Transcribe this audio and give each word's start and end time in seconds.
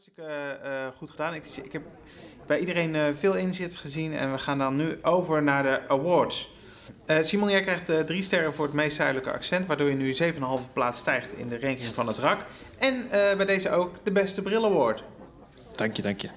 Hartstikke 0.00 0.32
eh, 0.62 0.86
goed 0.96 1.10
gedaan. 1.10 1.34
Ik, 1.34 1.44
ik 1.62 1.72
heb 1.72 1.82
bij 2.46 2.58
iedereen 2.58 2.94
eh, 2.94 3.04
veel 3.14 3.34
inzicht 3.34 3.76
gezien 3.76 4.16
en 4.16 4.32
we 4.32 4.38
gaan 4.38 4.58
dan 4.58 4.76
nu 4.76 4.98
over 5.02 5.42
naar 5.42 5.62
de 5.62 5.88
awards. 5.88 6.52
Eh, 7.06 7.16
Simon, 7.22 7.50
jij 7.50 7.62
krijgt 7.62 7.88
eh, 7.88 7.98
drie 7.98 8.22
sterren 8.22 8.54
voor 8.54 8.64
het 8.64 8.74
meest 8.74 8.96
zuidelijke 8.96 9.32
accent, 9.32 9.66
waardoor 9.66 9.88
je 9.88 9.96
nu 9.96 10.14
7,5 10.14 10.72
plaats 10.72 10.98
stijgt 10.98 11.32
in 11.32 11.48
de 11.48 11.58
ranking 11.60 11.80
Yes. 11.80 11.94
van 11.94 12.06
het 12.06 12.18
RAK. 12.18 12.44
En 12.78 12.94
eh, 13.10 13.36
bij 13.36 13.46
deze 13.46 13.70
ook 13.70 13.94
de 14.02 14.12
beste 14.12 14.42
bril 14.42 14.64
award. 14.64 15.04
Dank 15.76 15.96
je, 15.96 16.02
dank 16.02 16.20
je. 16.20 16.28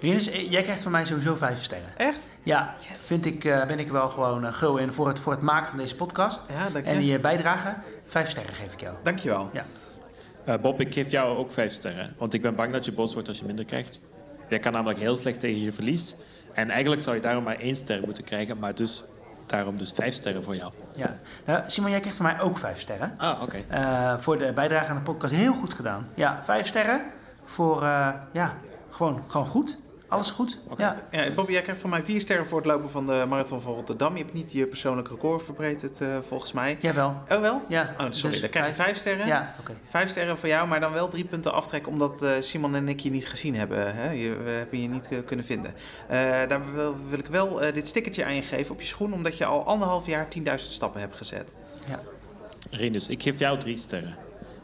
Rinus, 0.00 0.24
jij 0.48 0.62
krijgt 0.62 0.82
van 0.82 0.92
mij 0.92 1.04
sowieso 1.04 1.34
vijf 1.36 1.62
sterren. 1.62 1.96
Echt? 1.96 2.18
Ja, 2.42 2.74
vind 2.92 3.26
ik, 3.26 3.44
eh, 3.44 3.66
ben 3.66 3.78
ik 3.78 3.90
wel 3.90 4.08
gewoon 4.08 4.44
uh, 4.44 4.52
gul 4.52 4.76
in 4.76 4.92
voor 4.92 5.08
het, 5.08 5.20
voor 5.20 5.32
het 5.32 5.42
maken 5.42 5.68
van 5.68 5.78
deze 5.78 5.96
podcast. 5.96 6.40
Ja, 6.48 6.70
dank 6.70 6.84
je. 6.84 6.90
En 6.90 7.04
je 7.04 7.18
bijdrage, 7.18 7.76
vijf 8.04 8.30
sterren 8.30 8.54
geef 8.54 8.72
ik 8.72 8.80
jou. 8.80 8.96
Dankjewel. 9.02 9.50
Ja. 9.52 9.64
Eh, 10.44 10.54
Bob, 10.60 10.80
ik 10.80 10.94
geef 10.94 11.10
jou 11.10 11.36
ook 11.36 11.52
vijf 11.52 11.72
sterren. 11.72 12.14
Want 12.18 12.34
ik 12.34 12.42
ben 12.42 12.54
bang 12.54 12.72
dat 12.72 12.84
je 12.84 12.92
boos 12.92 13.12
wordt 13.12 13.28
als 13.28 13.38
je 13.38 13.44
minder 13.44 13.64
krijgt. 13.64 14.00
Jij 14.48 14.58
kan 14.58 14.72
namelijk 14.72 14.98
heel 14.98 15.16
slecht 15.16 15.40
tegen 15.40 15.60
je 15.60 15.72
verlies. 15.72 16.14
En 16.52 16.70
eigenlijk 16.70 17.02
zou 17.02 17.16
je 17.16 17.22
daarom 17.22 17.44
maar 17.44 17.58
één 17.58 17.76
ster 17.76 18.00
moeten 18.04 18.24
krijgen. 18.24 18.58
Maar 18.58 18.74
dus, 18.74 19.04
daarom 19.46 19.76
dus 19.76 19.90
vijf 19.92 20.14
sterren 20.14 20.42
voor 20.42 20.56
jou. 20.56 20.72
ja. 20.94 21.18
Nou, 21.44 21.62
Simon, 21.66 21.90
jij 21.90 21.98
krijgt 22.00 22.16
van 22.16 22.26
mij 22.26 22.40
ook 22.40 22.58
vijf 22.58 22.80
sterren. 22.80 23.14
Ah, 23.18 23.42
oké. 23.42 23.56
Eh, 23.68 24.18
voor 24.18 24.38
de 24.38 24.52
bijdrage 24.52 24.86
aan 24.86 24.96
de 24.96 25.02
podcast 25.02 25.34
heel 25.34 25.52
goed 25.52 25.72
gedaan. 25.72 26.08
Ja, 26.14 26.42
vijf 26.44 26.66
sterren 26.66 27.02
voor, 27.44 27.82
eh, 27.82 28.08
ja, 28.32 28.54
gewoon, 28.90 29.22
gewoon 29.26 29.46
goed. 29.46 29.76
Alles 30.12 30.30
goed. 30.30 30.58
Ja. 30.76 31.06
Ja, 31.10 31.30
Bobby, 31.30 31.52
jij 31.52 31.62
krijgt 31.62 31.80
van 31.80 31.90
mij 31.90 32.02
vier 32.04 32.20
sterren 32.20 32.46
voor 32.46 32.58
het 32.58 32.66
lopen 32.66 32.90
van 32.90 33.06
de 33.06 33.24
marathon 33.28 33.60
van 33.60 33.74
Rotterdam. 33.74 34.16
Je 34.16 34.22
hebt 34.22 34.34
niet 34.34 34.52
je 34.52 34.66
persoonlijk 34.66 35.08
record 35.08 35.42
verbeterd, 35.42 36.00
eh, 36.00 36.18
volgens 36.20 36.52
mij. 36.52 36.78
Jawel. 36.80 37.22
Oh 37.28 37.40
wel? 37.40 37.60
Ja. 37.68 37.94
Oh, 37.98 38.06
sorry. 38.10 38.30
Dus 38.30 38.40
dan 38.40 38.50
krijg 38.50 38.66
je 38.66 38.72
vijf 38.72 38.96
sterren. 38.96 39.26
Ja, 39.26 39.54
oké. 39.60 39.72
Vijf 39.84 40.10
sterren 40.10 40.38
voor 40.38 40.48
jou, 40.48 40.68
maar 40.68 40.80
dan 40.80 40.92
wel 40.92 41.08
drie 41.08 41.24
punten 41.24 41.52
aftrekken 41.52 41.92
omdat 41.92 42.22
eh, 42.22 42.30
Simon 42.40 42.74
en 42.74 42.88
ik 42.88 43.00
je 43.00 43.10
niet 43.10 43.26
gezien 43.26 43.54
hebben. 43.54 43.94
Hè? 43.94 44.10
Je, 44.10 44.36
we 44.36 44.50
hebben 44.50 44.82
je 44.82 44.88
niet 44.88 45.08
eh, 45.10 45.18
kunnen 45.26 45.44
vinden. 45.44 45.74
Eh, 46.08 46.18
daar 46.48 46.74
wil, 46.74 46.96
wil 47.08 47.18
ik 47.18 47.26
wel 47.26 47.62
eh, 47.62 47.74
dit 47.74 47.88
stickertje 47.88 48.24
aan 48.24 48.34
je 48.34 48.42
geven 48.42 48.74
op 48.74 48.80
je 48.80 48.86
schoen, 48.86 49.12
omdat 49.12 49.38
je 49.38 49.44
al 49.44 49.66
anderhalf 49.66 50.06
jaar 50.06 50.28
10.000 50.38 50.44
stappen 50.54 51.00
hebt 51.00 51.16
gezet. 51.16 51.52
Rinus, 52.70 53.08
ik 53.08 53.22
geef 53.22 53.38
jou 53.38 53.58
drie 53.58 53.76
sterren. 53.76 54.16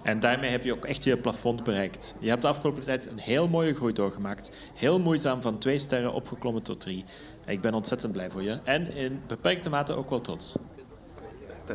En 0.09 0.21
daarmee 0.21 0.51
heb 0.51 0.65
je 0.65 0.73
ook 0.73 0.85
echt 0.85 1.05
je 1.05 1.17
plafond 1.19 1.65
bereikt. 1.65 2.15
Je 2.21 2.29
hebt 2.29 2.43
de 2.43 2.49
afgelopen 2.49 2.85
tijd 2.85 3.07
een 3.07 3.19
heel 3.19 3.49
mooie 3.49 3.75
groei 3.75 3.93
doorgemaakt. 3.93 4.51
Heel 4.75 5.01
moeizaam 5.01 5.43
van 5.43 5.59
twee 5.59 5.79
sterren 5.79 6.13
opgeklommen 6.13 6.63
tot 6.63 6.81
drie. 6.81 7.05
Ik 7.47 7.61
ben 7.61 7.75
ontzettend 7.75 8.13
blij 8.13 8.31
voor 8.31 8.43
je. 8.43 8.59
En 8.65 8.93
in 8.95 9.23
beperkte 9.27 9.69
mate 9.71 9.93
ook 9.93 10.11
wel 10.11 10.21
trots. 10.21 10.57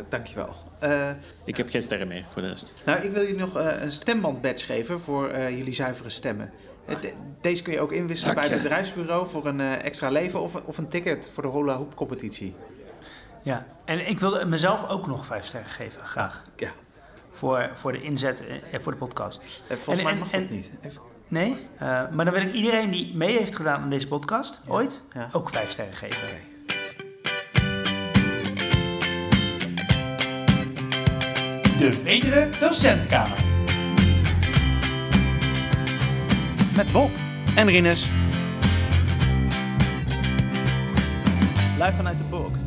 Dankjewel. 0.09 0.55
Eh 0.79 1.09
Ik 1.43 1.57
heb 1.57 1.69
geen 1.69 1.81
sterren 1.81 2.07
meer 2.07 2.25
voor 2.29 2.41
de 2.41 2.47
rest. 2.47 2.73
nou, 2.85 2.99
ik 3.01 3.11
wil 3.11 3.21
je 3.23 3.35
nog 3.35 3.57
eh, 3.57 3.81
een 3.81 3.91
stemband 3.91 4.41
badge 4.41 4.65
geven 4.65 4.99
voor 4.99 5.29
eh, 5.29 5.57
jullie 5.57 5.73
zuivere 5.73 6.09
stemmen. 6.09 6.51
De- 7.01 7.13
deze 7.41 7.63
kun 7.63 7.73
je 7.73 7.79
ook 7.79 7.91
inwisselen 7.91 8.35
Dank 8.35 8.47
bij 8.47 8.55
het 8.55 8.63
bedrijfsbureau 8.63 9.27
voor 9.27 9.45
een 9.45 9.59
eh, 9.59 9.83
extra 9.85 10.09
leven 10.09 10.41
of, 10.41 10.55
of 10.65 10.77
een 10.77 10.87
ticket 10.87 11.29
voor 11.33 11.43
de 11.43 11.49
hula 11.49 11.75
hoop 11.75 11.95
competitie. 11.95 12.55
Ja. 13.43 13.65
En 13.85 14.07
ik 14.09 14.19
wilde 14.19 14.45
mezelf 14.45 14.89
ook 14.89 15.07
nog 15.07 15.25
vijf 15.25 15.45
sterren 15.45 15.69
geven, 15.69 16.01
graag. 16.01 16.43
Ja, 16.55 16.69
Voor, 17.33 17.69
voor 17.73 17.91
de 17.91 18.01
inzet, 18.01 18.43
eh, 18.71 18.79
voor 18.81 18.91
de 18.91 18.97
podcast. 18.97 19.63
eh, 19.67 19.77
volgens 19.77 19.97
En- 19.97 20.03
mij 20.03 20.13
en- 20.13 20.19
mag 20.19 20.31
en- 20.31 20.39
dat 20.41 20.49
niet. 20.49 20.71
Even- 20.81 21.01
Nee, 21.27 21.67
eh, 21.77 21.87
maar 22.11 22.25
dan 22.25 22.33
wil 22.33 22.43
ik 22.43 22.53
iedereen 22.53 22.91
die 22.91 23.15
mee 23.15 23.37
heeft 23.37 23.55
gedaan 23.55 23.81
aan 23.81 23.89
deze 23.89 24.07
podcast, 24.07 24.59
ooit, 24.67 25.01
ja. 25.13 25.29
ook 25.31 25.49
vijf 25.49 25.69
sterren 25.71 25.93
geven. 25.93 26.17
De 31.79 32.01
betere 32.03 32.49
docentenkamer. 32.59 33.37
Met 36.75 36.91
Bob 36.91 37.11
en 37.55 37.67
Rinus. 37.67 38.09
Live 41.79 41.93
vanuit 41.95 42.17
de 42.17 42.23
box. 42.23 42.59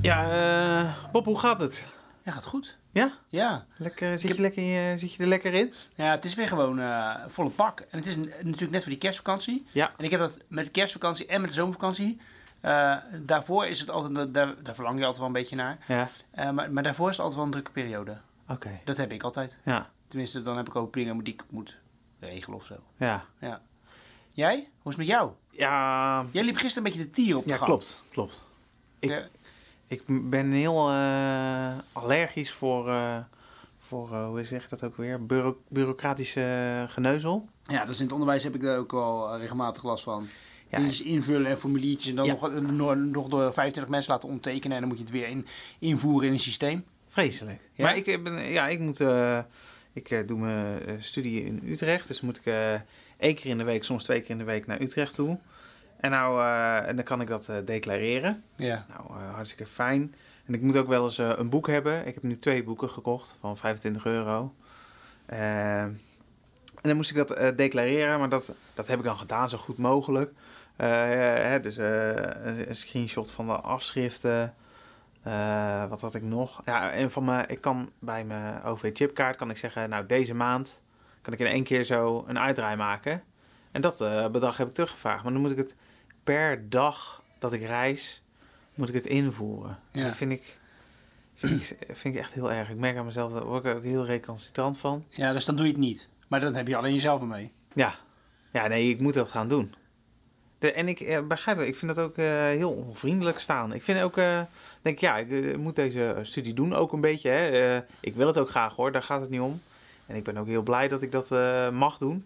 Ja, 0.00 0.94
Bob, 1.12 1.24
hoe 1.24 1.38
gaat 1.38 1.60
het? 1.60 1.84
Ja, 2.22 2.32
gaat 2.32 2.44
goed. 2.44 2.78
Ja? 2.94 3.12
Ja. 3.28 3.66
Lekker, 3.76 4.18
zit, 4.18 4.36
je 4.36 4.40
lekker, 4.40 4.98
zit 4.98 5.12
je 5.14 5.22
er 5.22 5.28
lekker 5.28 5.52
in? 5.54 5.74
ja, 5.94 6.10
het 6.10 6.24
is 6.24 6.34
weer 6.34 6.48
gewoon 6.48 6.80
eh, 6.80 7.14
volle 7.28 7.50
pak. 7.50 7.80
En 7.80 7.98
het 7.98 8.06
is 8.06 8.16
natuurlijk 8.16 8.70
net 8.70 8.80
voor 8.82 8.90
die 8.90 8.98
kerstvakantie. 9.00 9.66
Ja. 9.72 9.92
En 9.96 10.04
ik 10.04 10.10
heb 10.10 10.20
dat 10.20 10.40
met 10.48 10.64
de 10.64 10.70
kerstvakantie 10.70 11.26
en 11.26 11.40
met 11.40 11.50
de 11.50 11.56
zomervakantie. 11.56 12.20
eh, 12.60 12.96
daarvoor 13.22 13.66
is 13.66 13.80
het 13.80 13.90
altijd, 13.90 14.34
daar, 14.34 14.54
daar 14.62 14.74
verlang 14.74 14.94
je 14.98 15.00
altijd 15.04 15.18
wel 15.18 15.26
een 15.26 15.32
beetje 15.42 15.56
naar. 15.56 15.78
Ja. 15.88 16.08
Eh, 16.30 16.50
maar, 16.50 16.72
maar 16.72 16.82
daarvoor 16.82 17.08
is 17.10 17.16
het 17.16 17.20
altijd 17.24 17.36
wel 17.36 17.44
een 17.44 17.50
drukke 17.52 17.70
periode. 17.70 18.16
Oké. 18.48 18.80
Dat 18.84 18.96
heb 18.96 19.12
ik 19.12 19.22
altijd. 19.22 19.58
Ja. 19.64 19.90
Tenminste, 20.08 20.42
dan 20.42 20.56
heb 20.56 20.66
ik 20.68 20.76
ook 20.76 20.92
dingen 20.92 21.24
die 21.24 21.32
ik 21.34 21.42
moet 21.50 21.78
regelen 22.20 22.56
of 22.58 22.64
zo. 22.64 22.74
Ja. 22.96 23.24
Ja. 23.40 23.60
Jij? 24.32 24.54
Hoe 24.54 24.92
is 24.92 24.98
het 24.98 25.06
met 25.06 25.06
jou? 25.06 25.30
Ja, 25.50 26.24
Jij 26.30 26.44
liep 26.44 26.56
gisteren 26.56 26.86
een 26.86 26.92
beetje 26.92 27.06
de 27.08 27.14
tier 27.14 27.36
op 27.36 27.42
de 27.44 27.48
ja 27.50 27.56
gang. 27.56 27.68
klopt. 27.68 28.02
Klopt. 28.10 28.42
Ik- 28.98 29.10
Ja. 29.10 29.22
Ik 29.86 30.02
ben 30.30 30.50
heel 30.50 30.88
eh, 30.90 31.72
allergisch 31.92 32.52
voor, 32.52 32.88
eh, 32.88 33.16
voor 33.78 34.12
eh, 34.12 34.26
hoe 34.26 34.44
zeg 34.44 34.62
je 34.62 34.68
dat 34.68 34.82
ook 34.84 34.96
weer? 34.96 35.26
Bureau- 35.26 35.56
bureaucratische 35.68 36.86
geneuzel. 36.88 37.48
Ja, 37.62 37.84
dus 37.84 37.96
in 37.98 38.04
het 38.04 38.12
onderwijs 38.12 38.42
heb 38.42 38.54
ik 38.54 38.62
daar 38.62 38.78
ook 38.78 38.92
wel 38.92 39.38
regelmatig 39.38 39.82
last 39.82 40.04
van. 40.04 40.28
Ja. 40.70 40.78
Dingetjes 40.78 41.06
invullen 41.06 41.50
en 41.50 41.58
formuliertjes 41.58 42.10
en 42.10 42.16
dan 42.16 42.24
Ja. 42.26 42.60
nog, 42.60 42.96
nog, 42.96 43.28
door 43.28 43.52
25 43.52 43.88
mensen 43.92 44.12
laten 44.12 44.28
ondertekenen 44.28 44.72
en 44.74 44.80
dan 44.80 44.88
moet 44.88 44.98
je 44.98 45.04
het 45.04 45.12
weer 45.12 45.28
in, 45.28 45.46
invoeren 45.78 46.26
in 46.28 46.34
een 46.34 46.40
systeem. 46.40 46.84
Vreselijk. 47.06 47.60
Ja? 47.72 47.84
Maar 47.84 47.96
ik, 47.96 48.22
ben, 48.22 48.50
ja, 48.50 48.68
ik 48.68 48.80
moet... 48.80 49.00
ik 49.92 50.28
doe 50.28 50.38
mijn 50.38 51.02
studie 51.02 51.44
in 51.44 51.60
Utrecht. 51.64 52.08
Dus 52.08 52.20
moet 52.20 52.36
ik 52.36 52.44
één 53.18 53.34
keer 53.34 53.50
in 53.50 53.58
de 53.58 53.64
week, 53.64 53.84
soms 53.84 54.04
twee 54.04 54.20
keer 54.20 54.30
in 54.30 54.38
de 54.38 54.44
week 54.44 54.66
naar 54.66 54.80
Utrecht 54.80 55.14
toe. 55.14 55.38
En, 56.04 56.10
nou, 56.10 56.40
eh, 56.40 56.88
en 56.88 56.96
dan 56.96 57.04
kan 57.04 57.20
ik 57.20 57.26
dat 57.26 57.48
eh, 57.48 57.56
declareren. 57.64 58.44
Ja. 58.54 58.86
Nou, 58.88 59.20
eh, 59.20 59.34
hartstikke 59.34 59.66
fijn. 59.66 60.14
En 60.46 60.54
ik 60.54 60.62
moet 60.62 60.76
ook 60.76 60.86
wel 60.86 61.04
eens 61.04 61.18
een 61.18 61.48
boek 61.48 61.66
hebben. 61.66 62.06
Ik 62.06 62.14
heb 62.14 62.22
nu 62.22 62.38
twee 62.38 62.64
boeken 62.64 62.90
gekocht 62.90 63.36
van 63.40 63.56
25 63.56 64.04
euro. 64.06 64.54
En 65.26 66.00
dan 66.82 66.96
moest 66.96 67.10
ik 67.10 67.16
dat 67.16 67.56
declareren, 67.56 68.18
maar 68.18 68.28
dat, 68.28 68.52
dat 68.74 68.86
heb 68.86 68.98
ik 68.98 69.04
dan 69.04 69.16
gedaan 69.16 69.48
zo 69.48 69.58
goed 69.58 69.78
mogelijk. 69.78 70.32
Hè, 70.76 71.60
dus 71.60 71.76
een, 71.76 72.68
een 72.68 72.76
screenshot 72.76 73.30
van 73.30 73.46
de 73.46 73.52
afschriften. 73.52 74.54
Wat 75.88 76.00
had 76.00 76.14
ik 76.14 76.22
nog? 76.22 76.62
Ja, 76.64 76.90
en 76.90 77.10
van 77.10 77.24
mijn, 77.24 77.48
ik 77.48 77.60
kan 77.60 77.90
bij 77.98 78.24
mijn 78.24 78.62
OV-chipkaart 78.62 79.36
kan 79.36 79.50
ik 79.50 79.56
zeggen, 79.56 79.88
nou 79.88 80.06
deze 80.06 80.34
maand 80.34 80.82
kan 81.22 81.32
ik 81.32 81.38
in 81.38 81.46
één 81.46 81.64
keer 81.64 81.84
zo 81.84 82.24
een 82.26 82.38
uitdraai 82.38 82.76
maken. 82.76 83.22
En 83.72 83.80
dat 83.80 83.98
bedrag 84.32 84.56
heb 84.56 84.68
ik 84.68 84.74
teruggevraagd. 84.74 85.22
Maar 85.22 85.32
dan 85.32 85.40
moet 85.40 85.50
ik 85.50 85.56
het 85.56 85.76
per 86.24 86.68
dag 86.68 87.22
dat 87.38 87.52
ik 87.52 87.62
reis, 87.62 88.22
moet 88.74 88.88
ik 88.88 88.94
het 88.94 89.06
invoeren. 89.06 89.78
Ja. 89.90 90.04
Dat 90.04 90.14
vind 90.14 90.32
ik, 90.32 90.58
vind, 91.34 91.60
ik, 91.60 91.76
vind 91.96 92.14
ik 92.14 92.20
echt 92.20 92.32
heel 92.32 92.52
erg. 92.52 92.70
Ik 92.70 92.76
merk 92.76 92.96
aan 92.96 93.04
mezelf, 93.04 93.32
daar 93.32 93.44
word 93.44 93.64
ik 93.64 93.74
ook 93.74 93.84
heel 93.84 94.04
recalcitrant 94.04 94.78
van. 94.78 95.04
ja, 95.08 95.32
dus 95.32 95.44
dan 95.44 95.56
doe 95.56 95.64
je 95.64 95.70
het 95.70 95.80
niet. 95.80 96.08
Maar 96.28 96.40
dan 96.40 96.54
heb 96.54 96.68
je 96.68 96.76
alleen 96.76 96.94
jezelf 96.94 97.20
ermee. 97.20 97.52
Ja, 97.72 97.94
ja 98.52 98.66
nee, 98.66 98.90
ik 98.90 99.00
moet 99.00 99.14
dat 99.14 99.28
gaan 99.28 99.48
doen. 99.48 99.74
De, 100.58 100.72
en 100.72 100.88
ik 100.88 101.00
eh, 101.00 101.26
begrijp 101.26 101.58
het, 101.58 101.66
ik 101.66 101.76
vind 101.76 101.94
dat 101.94 102.04
ook 102.04 102.16
eh, 102.16 102.26
heel 102.36 102.72
onvriendelijk 102.72 103.38
staan. 103.38 103.72
Ik 103.72 103.82
vind 103.82 104.00
ook, 104.00 104.16
eh, 104.16 104.40
denk 104.82 104.98
ja, 104.98 105.16
ik 105.16 105.56
moet 105.56 105.76
deze 105.76 106.18
studie 106.22 106.54
doen 106.54 106.74
ook 106.74 106.92
een 106.92 107.00
beetje. 107.00 107.28
Hè. 107.28 107.76
Ik 108.00 108.14
wil 108.14 108.26
het 108.26 108.38
ook 108.38 108.50
graag 108.50 108.76
hoor, 108.76 108.92
daar 108.92 109.02
gaat 109.02 109.20
het 109.20 109.30
niet 109.30 109.40
om. 109.40 109.60
En 110.06 110.16
ik 110.16 110.24
ben 110.24 110.36
ook 110.36 110.46
heel 110.46 110.62
blij 110.62 110.88
dat 110.88 111.02
ik 111.02 111.12
dat 111.12 111.30
mag 111.72 111.98
doen. 111.98 112.24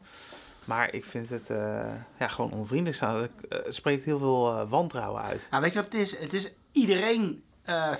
Maar 0.68 0.94
ik 0.94 1.04
vind 1.04 1.28
het 1.28 1.50
eh, 1.50 1.86
ja, 2.18 2.28
gewoon 2.28 2.52
onvriendelijk 2.52 2.96
staan. 2.96 3.14
Het 3.14 3.30
eh, 3.48 3.58
spreekt 3.68 4.04
heel 4.04 4.18
veel 4.18 4.58
eh, 4.58 4.68
wantrouwen 4.70 5.22
uit. 5.22 5.48
Nou, 5.50 5.62
weet 5.62 5.72
je 5.72 5.80
wat 5.80 5.92
het 5.92 6.00
is? 6.00 6.18
Het 6.18 6.32
is 6.32 6.52
iedereen 6.72 7.42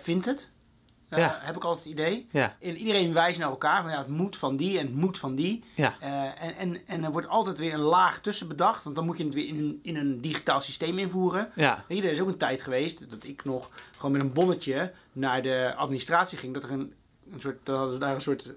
vindt 0.02 0.26
het. 0.26 0.52
Ja. 1.10 1.38
Heb 1.40 1.56
ik 1.56 1.64
altijd 1.64 1.84
het 1.84 1.92
idee. 1.92 2.28
Ja, 2.30 2.56
En 2.60 2.76
iedereen 2.76 3.12
wijst 3.12 3.38
naar 3.38 3.48
elkaar 3.48 3.82
van 3.82 3.90
ja, 3.90 3.98
het 3.98 4.08
moet 4.08 4.36
van 4.36 4.56
die 4.56 4.78
en 4.78 4.86
het 4.86 4.94
moet 4.94 5.18
van 5.18 5.34
die. 5.34 5.64
ja, 5.74 5.96
en, 6.00 6.56
en, 6.56 6.86
en 6.86 7.04
er 7.04 7.12
wordt 7.12 7.28
altijd 7.28 7.58
weer 7.58 7.74
een 7.74 7.80
laag 7.80 8.20
tussen 8.20 8.48
bedacht. 8.48 8.84
Want 8.84 8.96
dan 8.96 9.04
moet 9.04 9.16
je 9.16 9.24
het 9.24 9.34
weer 9.34 9.47
in 9.47 9.59
een, 9.59 9.78
in 9.82 9.97
een 9.97 10.21
digitaal 10.21 10.60
systeem 10.60 10.98
invoeren. 10.98 11.50
ja, 11.54 11.84
er 11.88 12.04
is 12.04 12.21
ook 12.21 12.28
een 12.28 12.36
tijd 12.36 12.60
geweest 12.60 13.10
dat 13.10 13.24
ik 13.24 13.44
nog 13.44 13.71
gewoon 13.97 14.12
met 14.12 14.21
een 14.21 14.32
bonnetje 14.32 14.92
naar 15.12 15.42
de 15.42 15.74
administratie 15.76 16.38
ging. 16.38 16.54
Dat 16.54 16.62
er 16.62 16.71
een, 16.71 16.94
een 17.32 17.41
soort, 17.41 17.68
hadden 17.68 17.92
ze 17.92 17.98
daar 17.98 18.14
een 18.14 18.21
soort, 18.21 18.53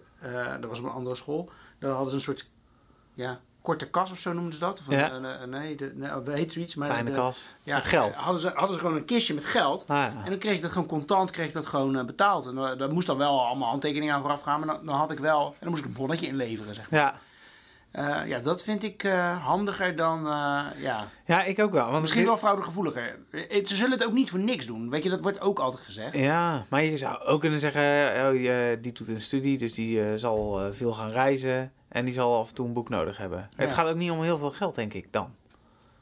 dat 0.60 0.70
was 0.70 0.80
op 0.80 0.86
een 0.86 0.92
andere 0.92 1.16
school. 1.16 1.50
Daar 1.80 1.92
hadden 1.92 2.10
ze 2.10 2.16
een 2.16 2.22
soort, 2.22 2.50
ja, 3.14 3.42
korte 3.62 3.90
kas 3.90 4.12
of 4.12 4.20
zo 4.20 4.34
noemden 4.34 4.54
ze 4.54 4.60
dat. 4.60 4.80
Of 4.80 4.88
een, 4.88 4.98
Ja. 4.98 5.12
een- 5.12 5.24
een- 5.42 5.50
nee, 5.50 5.76
de, 5.76 5.92
nee, 5.96 6.10
heet 6.36 6.52
er 6.52 6.58
iets. 6.58 6.76
Maar 6.76 6.88
kleine 6.88 7.10
de- 7.10 7.16
kas. 7.16 7.48
Ja, 7.64 7.76
Met 7.76 7.86
geld. 7.86 8.16
Hadden 8.16 8.42
ze, 8.42 8.52
hadden 8.56 8.74
ze 8.74 8.80
gewoon 8.80 8.96
een 8.96 9.06
kistje 9.06 9.34
met 9.34 9.46
geld. 9.46 9.82
Ah, 9.88 9.98
ja. 9.98 10.14
En 10.24 10.30
dan 10.30 10.40
kreeg 10.40 10.54
ik 10.56 10.62
dat 10.62 10.72
gewoon 10.72 10.88
contant 10.88 11.32
kreeg 11.32 11.48
ik 11.48 11.54
dat 11.54 11.66
gewoon 11.66 11.98
eh, 11.98 12.06
betaald. 12.06 12.46
En 12.46 12.58
eh, 12.58 12.78
daar 12.78 12.92
moest 12.92 13.08
dan 13.08 13.18
wel 13.18 13.46
allemaal 13.46 13.70
handtekeningen 13.70 14.16
aan 14.16 14.22
vooraf 14.22 14.42
gaan. 14.42 14.60
Maar 14.60 14.76
dan, 14.76 14.86
dan 14.86 14.96
had 14.96 15.12
ik 15.12 15.20
wel, 15.20 15.46
en 15.48 15.56
dan 15.60 15.70
moest 15.70 15.82
ik 15.82 15.88
een 15.88 15.94
bonnetje 15.96 16.28
inleveren, 16.28 16.76
zeg 16.76 16.90
maar. 16.90 17.00
ja. 17.00 17.16
Eh, 17.92 18.28
ja, 18.28 18.40
dat 18.40 18.64
vind 18.64 18.84
ik 18.84 19.04
eh, 19.04 19.46
handiger 19.46 19.96
dan, 19.96 20.26
eh, 20.28 20.66
ja, 20.78 21.08
ja, 21.26 21.44
ik 21.44 21.60
ook 21.60 21.72
wel. 21.72 21.90
Want 21.90 22.02
Misschien 22.02 22.26
wel 22.26 22.38
fraudegevoeliger. 22.38 23.20
Eh, 23.32 23.66
Ze 23.68 23.76
zullen 23.76 23.92
het 23.92 24.06
ook 24.06 24.14
niet 24.14 24.30
voor 24.30 24.40
niks 24.40 24.66
doen. 24.66 24.90
Weet 24.90 25.04
je, 25.04 25.10
dat 25.10 25.20
wordt 25.22 25.40
ook 25.42 25.60
altijd 25.60 25.84
gezegd. 25.84 26.18
Ja, 26.18 26.66
maar 26.70 26.84
je 26.84 26.98
zou 26.98 27.20
ook 27.24 27.42
kunnen 27.42 27.60
zeggen, 27.60 27.82
oh, 28.26 28.32
die 28.82 28.94
doet 28.94 29.08
een 29.08 29.22
studie, 29.22 29.58
dus 29.58 29.74
die 29.74 30.04
eh, 30.04 30.14
zal 30.16 30.62
eh, 30.62 30.68
veel 30.72 30.94
gaan 30.94 31.10
reizen. 31.10 31.72
En 31.92 32.06
die 32.06 32.14
zal 32.14 32.40
af 32.40 32.50
en 32.50 32.54
toe 32.56 32.68
een 32.68 32.74
boek 32.74 32.90
nodig 32.90 33.18
hebben. 33.18 33.50
Het 33.56 33.70
Ja. 33.70 33.76
gaat 33.76 33.88
ook 33.88 33.96
niet 33.96 34.12
om 34.12 34.22
heel 34.22 34.38
veel 34.38 34.52
geld, 34.52 34.76
denk 34.76 34.94
ik 34.94 35.14
dan. 35.14 35.36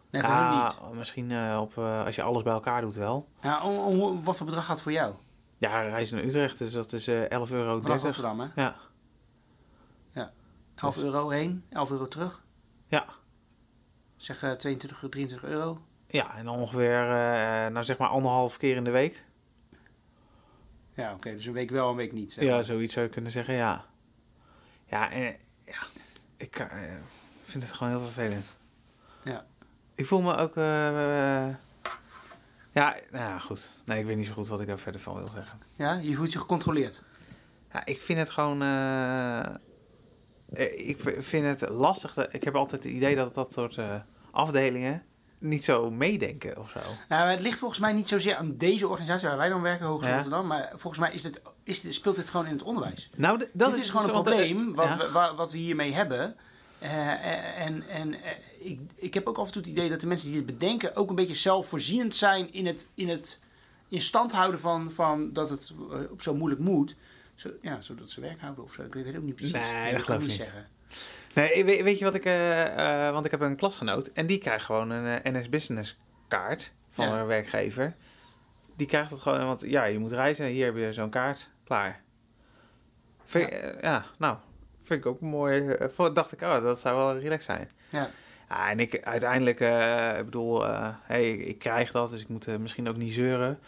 Nee, 0.10 0.22
voor 0.22 0.32
Ja, 0.32 0.66
niet. 0.68 0.94
Misschien 0.98 1.32
eh, 1.32 1.60
op, 1.62 1.78
eh, 1.78 2.06
als 2.06 2.16
je 2.16 2.22
alles 2.22 2.44
bij 2.44 2.54
elkaar 2.54 2.82
doet 2.82 2.96
wel. 2.96 3.28
Ja, 3.42 3.64
om, 3.64 4.02
om- 4.02 4.24
wat 4.24 4.38
voor 4.38 4.46
bedrag 4.46 4.66
gaat 4.66 4.74
het 4.74 4.84
voor 4.84 4.92
jou? 4.92 5.14
Ja, 5.58 5.82
reizen 5.82 6.16
naar 6.18 6.26
Utrecht, 6.26 6.58
dus 6.58 6.72
dat 6.72 6.94
is 6.94 7.08
eh 7.08 7.22
11,30 7.30 7.52
euro. 7.52 7.82
Vanaf 7.82 8.02
Rotterdam, 8.02 8.40
hè? 8.40 8.48
Ja, 8.56 8.76
11 10.76 10.98
euro 10.98 11.30
heen, 11.30 11.64
11 11.70 11.92
euro 11.92 12.08
terug. 12.08 12.42
ja. 12.88 13.06
Zeg 14.16 14.44
eh, 14.44 14.52
22, 14.52 14.98
23 15.10 15.50
euro. 15.50 15.82
Ja, 16.08 16.36
en 16.38 16.50
ongeveer, 16.50 17.06
nou 17.72 17.84
zeg 17.84 17.98
maar 17.98 18.08
anderhalf 18.08 18.58
keer 18.58 18.76
in 18.76 18.84
de 18.84 18.92
week. 18.92 19.24
Ja, 20.94 21.14
oké, 21.14 21.32
dus 21.36 21.46
een 21.46 21.54
week 21.54 21.70
wel, 21.70 21.90
een 21.90 21.96
week 21.96 22.12
niet. 22.14 22.32
zeg 22.32 22.44
Ja, 22.44 22.62
zoiets 22.62 22.94
zou 22.94 23.06
je 23.06 23.12
kunnen 23.12 23.32
zeggen, 23.32 23.54
ja. 23.54 23.86
Ja, 24.86 25.12
en 25.12 25.36
ja, 25.72 26.04
ik 26.38 26.60
eh, 26.60 26.68
vind 27.44 27.64
het 27.64 27.74
gewoon 27.74 27.94
heel 27.94 28.02
vervelend. 28.02 28.46
Ja. 29.24 29.46
Ik 29.96 30.06
voel 30.06 30.22
me 30.22 30.36
ook... 30.36 30.56
eh, 30.58 31.48
ja, 32.72 32.96
nou 33.12 33.14
ja, 33.30 33.40
goed. 33.40 33.70
Nee, 33.86 34.00
ik 34.00 34.06
weet 34.06 34.18
niet 34.18 34.26
zo 34.26 34.34
goed 34.34 34.48
wat 34.48 34.62
ik 34.62 34.68
daar 34.68 34.80
verder 34.80 35.02
van 35.02 35.16
wil 35.16 35.28
zeggen. 35.28 35.60
ja, 35.76 35.94
je 35.94 36.16
voelt 36.16 36.34
je 36.34 36.40
gecontroleerd. 36.40 37.04
Ja, 37.72 37.86
ik 37.86 38.02
vind 38.02 38.20
het 38.20 38.30
gewoon... 38.30 38.62
eh, 38.62 39.56
ik 40.88 41.00
vind 41.20 41.46
het 41.46 41.70
lastig. 41.70 42.18
ik 42.32 42.44
heb 42.44 42.56
altijd 42.56 42.84
het 42.84 42.94
idee 42.94 43.16
dat 43.16 43.34
dat 43.34 43.54
soort 43.54 43.78
afdelingen 44.32 45.04
niet 45.40 45.64
zo 45.64 45.92
meedenken 45.92 46.58
of 46.58 46.70
zo. 46.72 46.80
Nou, 47.10 47.30
het 47.30 47.42
ligt 47.42 47.60
volgens 47.60 47.80
mij 47.80 47.94
niet 47.94 48.08
zozeer 48.10 48.36
aan 48.36 48.58
deze 48.58 48.88
organisatie 48.88 49.28
waar 49.28 49.38
wij 49.38 49.50
dan 49.50 49.62
werken, 49.62 49.86
Hogeschool 49.86 50.14
Ja. 50.16 50.22
Rotterdam. 50.22 50.48
Maar 50.48 50.72
volgens 50.76 51.02
mij 51.02 51.14
is 51.14 51.22
dit, 51.22 51.42
is 51.64 51.94
speelt 51.94 52.16
dit 52.16 52.30
gewoon 52.30 52.46
in 52.46 52.52
het 52.54 52.64
onderwijs. 52.64 53.10
Nou, 53.16 53.38
dat 53.54 53.70
dit 53.70 53.78
is, 53.78 53.84
is 53.84 53.90
gewoon 53.90 54.06
dus 54.06 54.16
een 54.16 54.22
eh, 54.22 54.24
probleem 54.32 54.76
wat, 54.76 54.88
ja. 54.88 54.98
we, 54.98 55.12
wa- 55.12 55.36
wat 55.36 55.52
we 55.52 55.58
hiermee 55.58 55.94
hebben. 55.94 56.36
Eh, 56.80 57.66
en 57.66 57.84
en 57.90 58.14
eh, 58.24 58.32
ik, 58.60 58.80
ik 58.96 59.14
heb 59.14 59.28
ook 59.28 59.38
af 59.38 59.46
en 59.46 59.52
toe 59.52 59.62
het 59.62 59.72
idee 59.72 59.90
dat 59.90 60.00
de 60.02 60.08
mensen 60.08 60.28
die 60.32 60.38
dit 60.38 60.46
bedenken 60.60 60.96
ook 60.96 61.10
een 61.10 61.16
beetje 61.16 61.36
zelfvoorzienend 61.36 62.16
zijn 62.16 62.54
in 62.54 62.66
het, 62.66 62.88
in 62.94 63.10
het 63.10 63.40
in 63.88 64.02
stand 64.02 64.32
houden 64.32 64.60
van, 64.60 64.92
van 64.92 65.34
dat 65.34 65.50
het 65.50 65.72
eh, 65.92 66.12
op 66.12 66.22
zo 66.22 66.36
moeilijk 66.36 66.62
moet. 66.62 66.96
Zo, 67.36 67.50
ja, 67.62 67.82
zodat 67.82 68.10
ze 68.10 68.22
werk 68.22 68.42
houden 68.42 68.64
of 68.64 68.74
zo. 68.74 68.82
Ik 68.82 68.94
weet 68.94 69.16
ook 69.16 69.24
niet 69.24 69.36
precies. 69.36 69.54
Nee, 69.54 69.92
dat 69.94 70.04
kan 70.04 70.04
geloof 70.04 70.22
ik 70.22 70.24
ik 70.24 70.28
niet. 70.28 70.38
zeggen. 70.38 70.68
Nee, 71.34 71.66
weet, 71.66 71.82
weet 71.82 72.00
je 72.00 72.06
wat 72.06 72.16
ik... 72.16 72.26
eh, 72.26 73.08
eh, 73.08 73.14
want 73.14 73.26
ik 73.26 73.32
heb 73.32 73.42
een 73.42 73.56
klasgenoot 73.56 74.08
en 74.08 74.26
die 74.26 74.38
krijgt 74.38 74.66
gewoon 74.66 74.90
een 74.90 75.22
eh, 75.22 75.34
NS 75.34 75.50
Business 75.50 75.98
kaart 76.28 76.74
van 76.90 77.08
Ja. 77.08 77.20
een 77.20 77.26
werkgever. 77.26 77.96
Die 78.76 78.88
krijgt 78.88 79.12
het 79.12 79.20
gewoon, 79.20 79.46
want 79.46 79.62
ja, 79.66 79.84
je 79.84 80.00
moet 80.00 80.12
reizen. 80.12 80.46
Hier 80.46 80.66
heb 80.66 80.76
je 80.76 80.94
zo'n 80.94 81.10
kaart. 81.10 81.50
Klaar. 81.64 82.02
Vind, 83.24 83.50
ja. 83.52 83.74
ja, 83.82 84.06
nou, 84.18 84.38
vind 84.84 85.00
ik 85.00 85.06
ook 85.06 85.20
mooi. 85.22 85.76
voor 85.80 86.14
dacht 86.14 86.32
ik, 86.32 86.42
oh, 86.42 86.62
dat 86.62 86.80
zou 86.80 86.96
wel 86.96 87.18
relaxed 87.18 87.44
zijn. 87.44 87.70
Ja. 87.90 88.10
Ja, 88.50 88.70
en 88.70 88.80
ik 88.80 89.04
uiteindelijk, 89.04 89.60
ik 90.20 90.26
bedoel, 90.26 90.66
hey, 91.02 91.32
ik, 91.32 91.46
ik 91.46 91.60
krijg 91.60 91.92
dat, 91.92 92.10
dus 92.10 92.22
ik 92.22 92.28
moet 92.28 92.60
misschien 92.60 92.90
ook 92.90 92.96
niet 92.98 93.14
zeuren. 93.14 93.60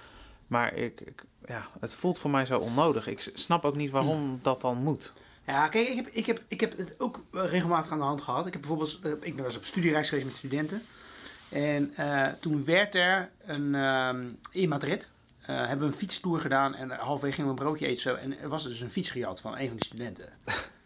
Maar 0.48 0.74
ik, 0.74 1.02
ik, 1.02 1.24
ja, 1.46 1.68
het 1.80 1.94
voelt 1.94 2.20
voor 2.20 2.30
mij 2.30 2.46
zo 2.46 2.58
onnodig. 2.58 3.08
Ik 3.08 3.30
snap 3.34 3.66
ook 3.66 3.76
niet 3.76 3.92
waarom 3.92 4.40
dat 4.42 4.62
dan 4.62 4.78
moet. 4.84 5.14
Ja, 5.48 5.68
kijk, 5.68 5.88
ik 5.88 5.96
heb, 5.96 6.08
ik, 6.08 6.26
heb, 6.26 6.42
ik 6.48 6.60
heb 6.60 6.78
het 6.78 6.96
ook 6.98 7.24
eh, 7.34 7.46
regelmatig 7.46 7.92
aan 7.92 7.98
de 7.98 8.04
hand 8.04 8.22
gehad. 8.22 8.46
Ik 8.46 8.54
heb 8.54 8.62
bijvoorbeeld, 8.62 9.00
eh, 9.04 9.12
ik 9.22 9.36
ben 9.36 9.46
eens 9.46 9.58
op 9.58 9.66
studiereis 9.66 10.10
geweest 10.10 10.28
met 10.28 10.36
studenten. 10.36 10.82
En 11.50 11.94
eh, 11.96 12.28
toen 12.40 12.66
werd 12.66 12.96
er 12.96 13.30
een, 13.46 13.76
ehm, 13.76 14.28
in 14.52 14.70
Madrid, 14.70 15.10
hebben 15.42 15.88
we 15.88 15.94
een 15.94 16.00
fietstour 16.00 16.40
gedaan 16.40 16.76
en 16.76 16.90
halverwege 16.90 17.36
gingen 17.36 17.54
we 17.54 17.60
een 17.60 17.66
broodje 17.66 17.88
eten 17.88 18.02
zo. 18.02 18.16
En 18.16 18.40
er 18.40 18.50
was 18.50 18.64
dus 18.64 18.80
een 18.80 18.90
fiets 18.90 19.10
gejat 19.10 19.42
van 19.42 19.58
een 19.58 19.68
van 19.68 19.76
die 19.76 19.86
studenten. 19.86 20.30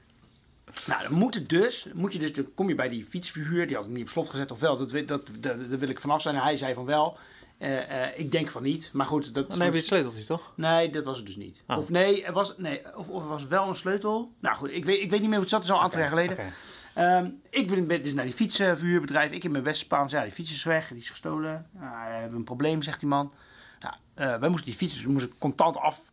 nou, 0.88 1.04
dan 1.04 1.14
moet 1.14 1.34
het 1.34 1.50
dus, 1.50 1.88
moet 1.94 2.14
je 2.14 2.20
dus, 2.20 2.34
dan 2.34 2.54
kom 2.56 2.70
je 2.70 2.76
bij 2.76 2.90
die 2.90 3.06
fietsverhuur, 3.06 3.68
die 3.68 3.76
had 3.76 3.86
hem 3.86 3.94
niet 3.94 4.04
op 4.04 4.10
slot 4.10 4.30
gezet 4.30 4.52
of 4.52 4.60
wel. 4.60 4.78
Dat, 4.78 4.90
dat, 4.90 5.08
dat, 5.08 5.30
daar 5.42 5.80
wil 5.80 5.90
ik 5.90 6.00
vanaf 6.00 6.22
zijn. 6.22 6.36
En 6.36 6.42
hij 6.42 6.58
zei 6.58 6.74
van 6.74 6.86
wel. 6.86 7.18
Eh, 7.58 8.04
eh, 8.04 8.20
ik 8.20 8.32
denk 8.32 8.50
van 8.50 8.64
niet, 8.64 8.90
maar 8.94 9.06
goed. 9.06 9.34
Dat, 9.34 9.50
Dan 9.50 9.62
heb 9.62 9.72
je 9.72 9.78
het 9.78 9.88
sleuteltje, 9.88 10.26
toch? 10.26 10.54
Nee, 10.56 10.90
dat 10.90 11.04
was 11.04 11.18
het 11.18 11.26
dus 11.26 11.36
niet. 11.36 11.64
Oh. 11.68 11.78
Of 11.78 11.90
nee, 11.90 12.24
er 12.24 12.34
was, 12.34 12.54
nee 12.58 12.82
of, 12.96 13.08
of 13.08 13.22
er 13.22 13.28
was 13.28 13.46
wel 13.46 13.68
een 13.68 13.76
sleutel. 13.76 14.34
Nou 14.40 14.56
goed, 14.56 14.72
ik 14.72 14.86
weet, 14.86 15.02
ik 15.02 15.10
weet 15.10 15.20
niet 15.20 15.30
meer 15.30 15.40
hoe 15.40 15.50
het 15.50 15.50
zat. 15.50 15.60
Het 15.60 15.70
is 15.70 15.74
al 15.74 15.78
een 15.78 15.84
aantal 15.84 16.00
jaar 16.00 16.10
geleden. 16.10 16.38
Oké. 16.38 16.52
Ehm, 16.94 17.30
ik 17.50 17.68
ben, 17.68 17.88
ben 17.88 18.04
dus 18.04 18.14
naar 18.14 18.26
die 18.26 18.34
fietsverhuurbedrijf. 18.34 19.32
Ik 19.32 19.44
heb 19.44 19.52
mijn 19.52 19.64
West-Spaans. 19.64 20.12
Ja, 20.12 20.24
die 20.24 20.32
fiets 20.32 20.52
is 20.52 20.64
weg. 20.64 20.88
Die 20.88 20.98
is 20.98 21.10
gestolen. 21.10 21.70
Nou, 21.72 22.08
we 22.08 22.14
hebben 22.14 22.38
een 22.38 22.44
probleem, 22.44 22.82
zegt 22.82 23.00
die 23.00 23.10
man. 23.10 23.34
Nou, 23.80 23.94
eh, 24.14 24.40
wij 24.40 24.50
moesten 24.50 24.70
die 24.70 24.80
fiets 24.80 24.94
dus 24.94 25.04
we 25.04 25.12
moesten 25.12 25.38
contant 25.38 25.78
af, 25.78 26.12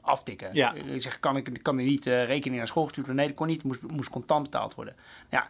aftikken. 0.00 0.48
Ja. 0.52 0.72
Ik 0.74 1.02
zeg, 1.02 1.20
kan 1.20 1.36
ik 1.36 1.58
kan 1.62 1.76
die 1.76 1.86
niet 1.86 2.04
rekening 2.04 2.56
naar 2.56 2.66
school 2.66 2.84
gestuurd 2.84 3.06
worden? 3.06 3.24
Nee, 3.24 3.34
dat 3.34 3.36
kon 3.36 3.46
niet. 3.46 3.62
Moest, 3.62 3.82
moest 3.82 4.10
contant 4.10 4.42
betaald 4.42 4.74
worden. 4.74 4.96
Ja, 5.30 5.40
dat 5.40 5.48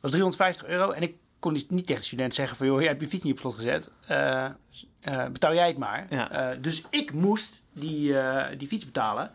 was 0.00 0.10
350 0.10 0.66
euro. 0.66 0.90
En 0.90 1.02
ik 1.02 1.16
kon 1.38 1.52
niet 1.52 1.68
tegen 1.68 2.00
de 2.00 2.06
student 2.06 2.34
zeggen 2.34 2.56
van... 2.56 2.66
joh, 2.66 2.78
jij 2.78 2.88
hebt 2.88 3.00
je 3.00 3.08
fiets 3.08 3.24
niet 3.24 3.32
op 3.32 3.38
slot 3.38 3.54
gezet. 3.54 3.92
Eh, 4.06 5.26
betaal 5.32 5.54
jij 5.54 5.66
het 5.66 5.78
maar. 5.78 6.06
Ja. 6.10 6.30
Eh, 6.30 6.62
dus 6.62 6.82
ik 6.90 7.12
moest 7.12 7.62
die, 7.72 8.14
die 8.56 8.68
fiets 8.68 8.84
betalen. 8.84 9.32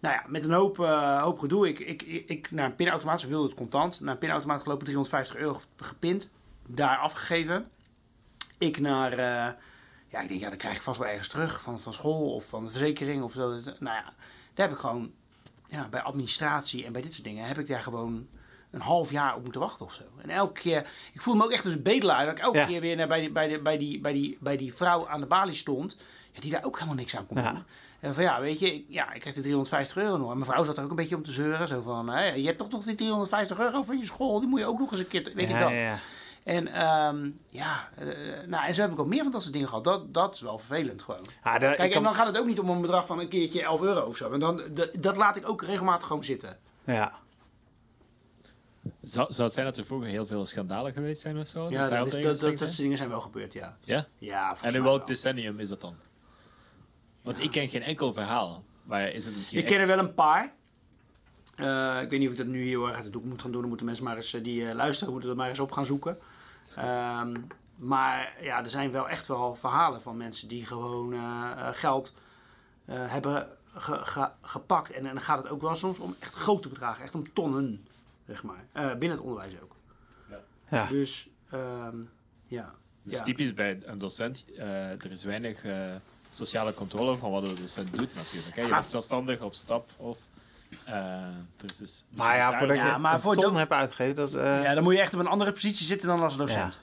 Nou 0.00 0.14
ja, 0.14 0.24
met 0.26 0.44
een 0.44 0.52
hoop, 0.52 0.76
hoop 1.20 1.38
gedoe. 1.38 1.68
Ik, 1.68 1.78
ik, 1.78 2.02
ik, 2.26 2.50
naar 2.50 2.64
een 2.64 2.74
pinautomaat, 2.74 3.20
ze 3.20 3.28
wilden 3.28 3.48
het 3.48 3.58
contant. 3.58 4.00
Naar 4.00 4.12
een 4.12 4.18
pinautomaat 4.18 4.62
gelopen, 4.62 4.84
350 4.84 5.36
euro 5.36 5.60
gepind. 5.76 6.32
Daar 6.66 6.96
afgegeven. 6.96 7.68
Ik 8.58 8.80
naar... 8.80 9.16
ja, 10.08 10.20
ik 10.20 10.28
denk, 10.28 10.40
ja, 10.40 10.48
dat 10.48 10.58
krijg 10.58 10.76
ik 10.76 10.82
vast 10.82 10.98
wel 10.98 11.08
ergens 11.08 11.28
terug. 11.28 11.62
Van, 11.62 11.80
van 11.80 11.92
school 11.92 12.34
of 12.34 12.44
van 12.44 12.64
de 12.64 12.70
verzekering 12.70 13.22
of 13.22 13.32
zo. 13.32 13.48
Nou 13.78 13.96
ja, 13.96 14.12
daar 14.54 14.66
heb 14.68 14.70
ik 14.70 14.78
gewoon... 14.78 15.12
Ja, 15.68 15.88
bij 15.88 16.00
administratie 16.00 16.84
en 16.84 16.92
bij 16.92 17.02
dit 17.02 17.12
soort 17.12 17.24
dingen 17.24 17.44
heb 17.44 17.58
ik 17.58 17.68
daar 17.68 17.82
gewoon 17.82 18.28
een 18.70 18.80
half 18.80 19.10
jaar 19.10 19.34
op 19.36 19.42
moeten 19.42 19.60
wachten 19.60 19.86
of 19.86 19.92
zo. 19.94 20.02
En 20.22 20.30
elke 20.30 20.60
keer... 20.60 20.86
Ik 21.12 21.20
voelde 21.22 21.38
me 21.38 21.44
ook 21.44 21.50
echt 21.52 21.64
als 21.64 21.72
een 21.72 21.82
bedelaar. 21.82 22.24
Dat 22.26 22.38
ik 22.38 22.42
elke 22.44 22.58
Ja. 22.58 22.66
keer 22.66 22.80
weer 22.80 22.96
naar 22.96 23.08
bij, 23.08 23.20
die, 23.20 23.30
bij, 23.30 23.48
de, 23.48 23.58
bij, 23.60 23.78
die, 23.78 24.00
bij, 24.00 24.12
die, 24.12 24.38
bij 24.40 24.56
die 24.56 24.74
vrouw 24.74 25.08
aan 25.08 25.20
de 25.20 25.26
balie 25.26 25.54
stond. 25.54 25.96
Ja, 26.32 26.40
die 26.40 26.50
daar 26.50 26.64
ook 26.64 26.74
helemaal 26.74 26.94
niks 26.96 27.16
aan 27.16 27.26
kon 27.26 27.36
doen. 27.42 27.64
En 28.00 28.14
van 28.14 28.22
ja, 28.22 28.40
weet 28.40 28.58
je, 28.58 28.74
ik, 28.74 28.84
ja, 28.88 29.12
ik 29.12 29.20
kreeg 29.20 29.34
de 29.34 29.40
350 29.40 29.96
euro 29.96 30.16
nog. 30.16 30.30
En 30.30 30.38
mijn 30.38 30.50
vrouw 30.50 30.64
zat 30.64 30.76
er 30.78 30.84
ook 30.84 30.90
een 30.90 30.96
beetje 30.96 31.16
om 31.16 31.22
te 31.22 31.32
zeuren. 31.32 31.68
Zo 31.68 31.80
van, 31.80 32.06
je 32.40 32.46
hebt 32.46 32.58
toch 32.58 32.70
nog 32.70 32.84
die 32.84 32.94
350 32.94 33.58
euro 33.58 33.82
van 33.82 33.98
je 33.98 34.04
school. 34.04 34.40
Die 34.40 34.48
moet 34.48 34.60
je 34.60 34.66
ook 34.66 34.78
nog 34.78 34.90
eens 34.90 35.00
een 35.00 35.08
keer, 35.08 35.32
weet 35.34 35.48
je 35.48 35.58
dat. 35.58 35.70
ja, 35.70 35.76
ja. 35.78 35.98
En 36.44 36.68
ehm, 36.72 37.30
ja, 37.48 37.88
eh, 37.98 38.06
nou, 38.46 38.66
en 38.66 38.74
zo 38.74 38.80
heb 38.82 38.92
ik 38.92 38.98
ook 38.98 39.06
meer 39.06 39.22
van 39.22 39.32
dat 39.32 39.40
soort 39.40 39.52
dingen 39.52 39.68
gehad. 39.68 39.84
Dat, 39.84 40.14
dat 40.14 40.34
is 40.34 40.40
wel 40.40 40.58
vervelend 40.58 41.02
gewoon. 41.02 41.20
Ja, 41.44 41.54
ik 41.54 41.60
Kijk, 41.60 41.78
en 41.78 41.90
kan- 41.90 42.02
dan 42.02 42.14
gaat 42.14 42.26
het 42.26 42.38
ook 42.38 42.46
niet 42.46 42.58
om 42.58 42.68
een 42.70 42.80
bedrag 42.80 43.06
van 43.06 43.18
een 43.20 43.28
keertje 43.28 43.62
11 43.62 43.80
euro 43.82 44.06
of 44.06 44.16
zo. 44.16 44.32
En 44.32 44.40
dan, 44.40 44.62
dat 44.98 45.16
laat 45.16 45.36
ik 45.36 45.48
ook 45.48 45.62
regelmatig 45.62 46.06
gewoon 46.06 46.24
zitten. 46.24 46.58
ja. 46.84 47.12
Zou, 49.02 49.32
zou 49.32 49.42
het 49.44 49.52
zijn 49.52 49.66
dat 49.66 49.76
er 49.76 49.84
vroeger 49.84 50.08
heel 50.08 50.26
veel 50.26 50.46
schandalen 50.46 50.92
geweest 50.92 51.20
zijn 51.20 51.38
of 51.38 51.48
zo? 51.48 51.70
Ja, 51.70 51.88
dat, 51.88 52.06
is, 52.06 52.12
dat, 52.12 52.40
dat, 52.40 52.58
soort 52.58 52.76
dingen 52.76 52.96
zijn 52.96 53.08
wel 53.08 53.20
gebeurd, 53.20 53.52
ja. 53.52 53.76
Ja? 53.80 54.06
Ja, 54.18 54.56
En 54.60 54.74
in 54.74 54.82
welk 54.82 54.96
wel. 54.98 55.06
decennium 55.06 55.58
is 55.60 55.68
dat 55.68 55.80
dan? 55.80 55.94
Want 57.22 57.38
ik 57.40 57.50
ken 57.50 57.68
geen 57.68 57.82
enkel 57.82 58.12
verhaal. 58.12 58.64
Maar 58.82 59.08
is 59.08 59.24
het 59.24 59.36
misschien 59.36 59.58
Ik 59.58 59.66
ken 59.66 59.80
er 59.80 59.86
wel 59.86 59.98
een 59.98 60.14
paar. 60.14 60.52
Eh, 61.56 61.98
ik 62.02 62.10
weet 62.10 62.18
niet 62.18 62.28
of 62.28 62.34
ik 62.34 62.38
dat 62.40 62.46
nu 62.46 62.64
heel 62.66 62.86
erg 62.86 62.94
uit 62.94 63.04
het 63.04 63.12
doek 63.12 63.24
moet 63.24 63.40
gaan 63.40 63.50
doen. 63.50 63.60
Dan 63.60 63.68
moeten 63.68 63.86
mensen 63.86 64.04
maar 64.04 64.16
eens 64.16 64.32
eh, 64.34 64.44
die 64.44 64.68
eh, 64.68 64.74
luisteren, 64.74 65.12
moeten 65.12 65.28
dat 65.28 65.38
maar 65.38 65.48
eens 65.48 65.58
op 65.58 65.72
gaan 65.72 65.86
zoeken. 65.86 66.18
Ehm, 66.76 67.36
maar 67.76 68.36
ja, 68.40 68.58
er 68.58 68.68
zijn 68.68 68.90
wel 68.90 69.08
echt 69.08 69.26
wel 69.26 69.54
verhalen 69.54 70.02
van 70.02 70.16
mensen 70.16 70.48
die 70.48 70.66
gewoon 70.66 71.14
geld 71.72 72.14
hebben 72.86 73.48
ge- 73.74 73.98
ge- 74.04 74.30
gepakt. 74.42 74.90
En, 74.90 75.06
en 75.06 75.14
dan 75.14 75.22
gaat 75.24 75.42
het 75.42 75.52
ook 75.52 75.60
wel 75.60 75.76
soms 75.76 75.98
om 75.98 76.14
echt 76.20 76.34
grote 76.34 76.68
bedragen, 76.68 77.04
echt 77.04 77.14
om 77.14 77.32
tonnen, 77.32 77.86
zeg 78.30 78.42
maar. 78.42 78.64
Eh, 78.72 78.88
binnen 78.90 79.10
het 79.10 79.20
onderwijs 79.26 79.52
ook. 79.62 79.76
ja. 80.70 80.86
Dus 80.86 81.28
ehm, 81.50 81.96
ja. 82.46 82.74
Het 83.04 83.12
is 83.12 83.18
ja. 83.18 83.24
typisch 83.24 83.54
bij 83.54 83.78
een 83.84 83.98
docent. 83.98 84.44
eh, 84.56 84.90
er 84.90 85.10
is 85.10 85.24
weinig 85.24 85.64
eh, 85.64 85.78
sociale 86.30 86.74
controle 86.74 87.16
van 87.16 87.30
wat 87.30 87.44
de 87.44 87.54
docent 87.54 87.96
doet 87.96 88.14
natuurlijk. 88.14 88.54
Hè. 88.56 88.62
Je 88.62 88.68
Maar- 88.68 88.78
bent 88.78 88.90
zelfstandig 88.90 89.40
op 89.40 89.54
stap 89.54 89.90
of... 89.96 90.18
eh, 90.84 90.94
er 90.94 91.64
is 91.64 91.76
dus, 91.76 92.04
Maar 92.16 92.36
ja, 92.36 92.58
voordat 92.58 92.76
Ja, 92.76 92.92
je 92.92 92.98
maar 92.98 93.14
een 93.14 93.20
voor 93.20 93.34
ton 93.34 93.56
hebt 93.56 93.72
uitgegeven, 93.72 94.14
dat... 94.14 94.34
eh, 94.34 94.62
ja, 94.62 94.74
dan 94.74 94.82
moet 94.82 94.94
je 94.94 95.00
echt 95.00 95.14
op 95.14 95.20
een 95.20 95.26
andere 95.26 95.52
positie 95.52 95.86
zitten 95.86 96.08
dan 96.08 96.22
als 96.22 96.36
docent. 96.36 96.78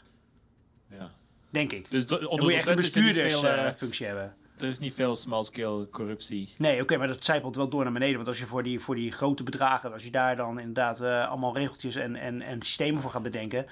Ja. 0.89 1.11
Denk 1.49 1.71
ik. 1.71 1.91
Dus 1.91 2.07
do- 2.07 2.19
Dan 2.19 2.39
moet 2.39 2.49
je 2.51 2.53
echt 2.57 2.67
een 2.67 2.75
bestuurdersfunctie 2.75 4.05
hebben. 4.05 4.35
Er 4.61 4.67
is 4.67 4.79
niet 4.79 4.93
veel 4.93 5.15
small-scale 5.15 5.89
corruptie. 5.89 6.53
Nee, 6.57 6.81
oké, 6.81 6.97
maar 6.97 7.07
dat 7.07 7.25
zijpelt 7.25 7.55
wel 7.55 7.69
door 7.69 7.83
naar 7.83 7.93
beneden. 7.93 8.15
Want 8.15 8.27
als 8.27 8.39
je 8.39 8.45
voor 8.45 8.63
die, 8.63 8.79
voor 8.79 8.95
die 8.95 9.11
grote 9.11 9.43
bedragen, 9.43 9.93
als 9.93 10.03
je 10.03 10.11
daar 10.11 10.35
dan 10.35 10.59
inderdaad 10.59 11.01
eh, 11.01 11.29
allemaal 11.29 11.55
regeltjes 11.55 11.95
en, 11.95 12.15
en, 12.15 12.41
en 12.41 12.61
systemen 12.61 13.01
voor 13.01 13.11
gaat 13.11 13.23
bedenken. 13.23 13.65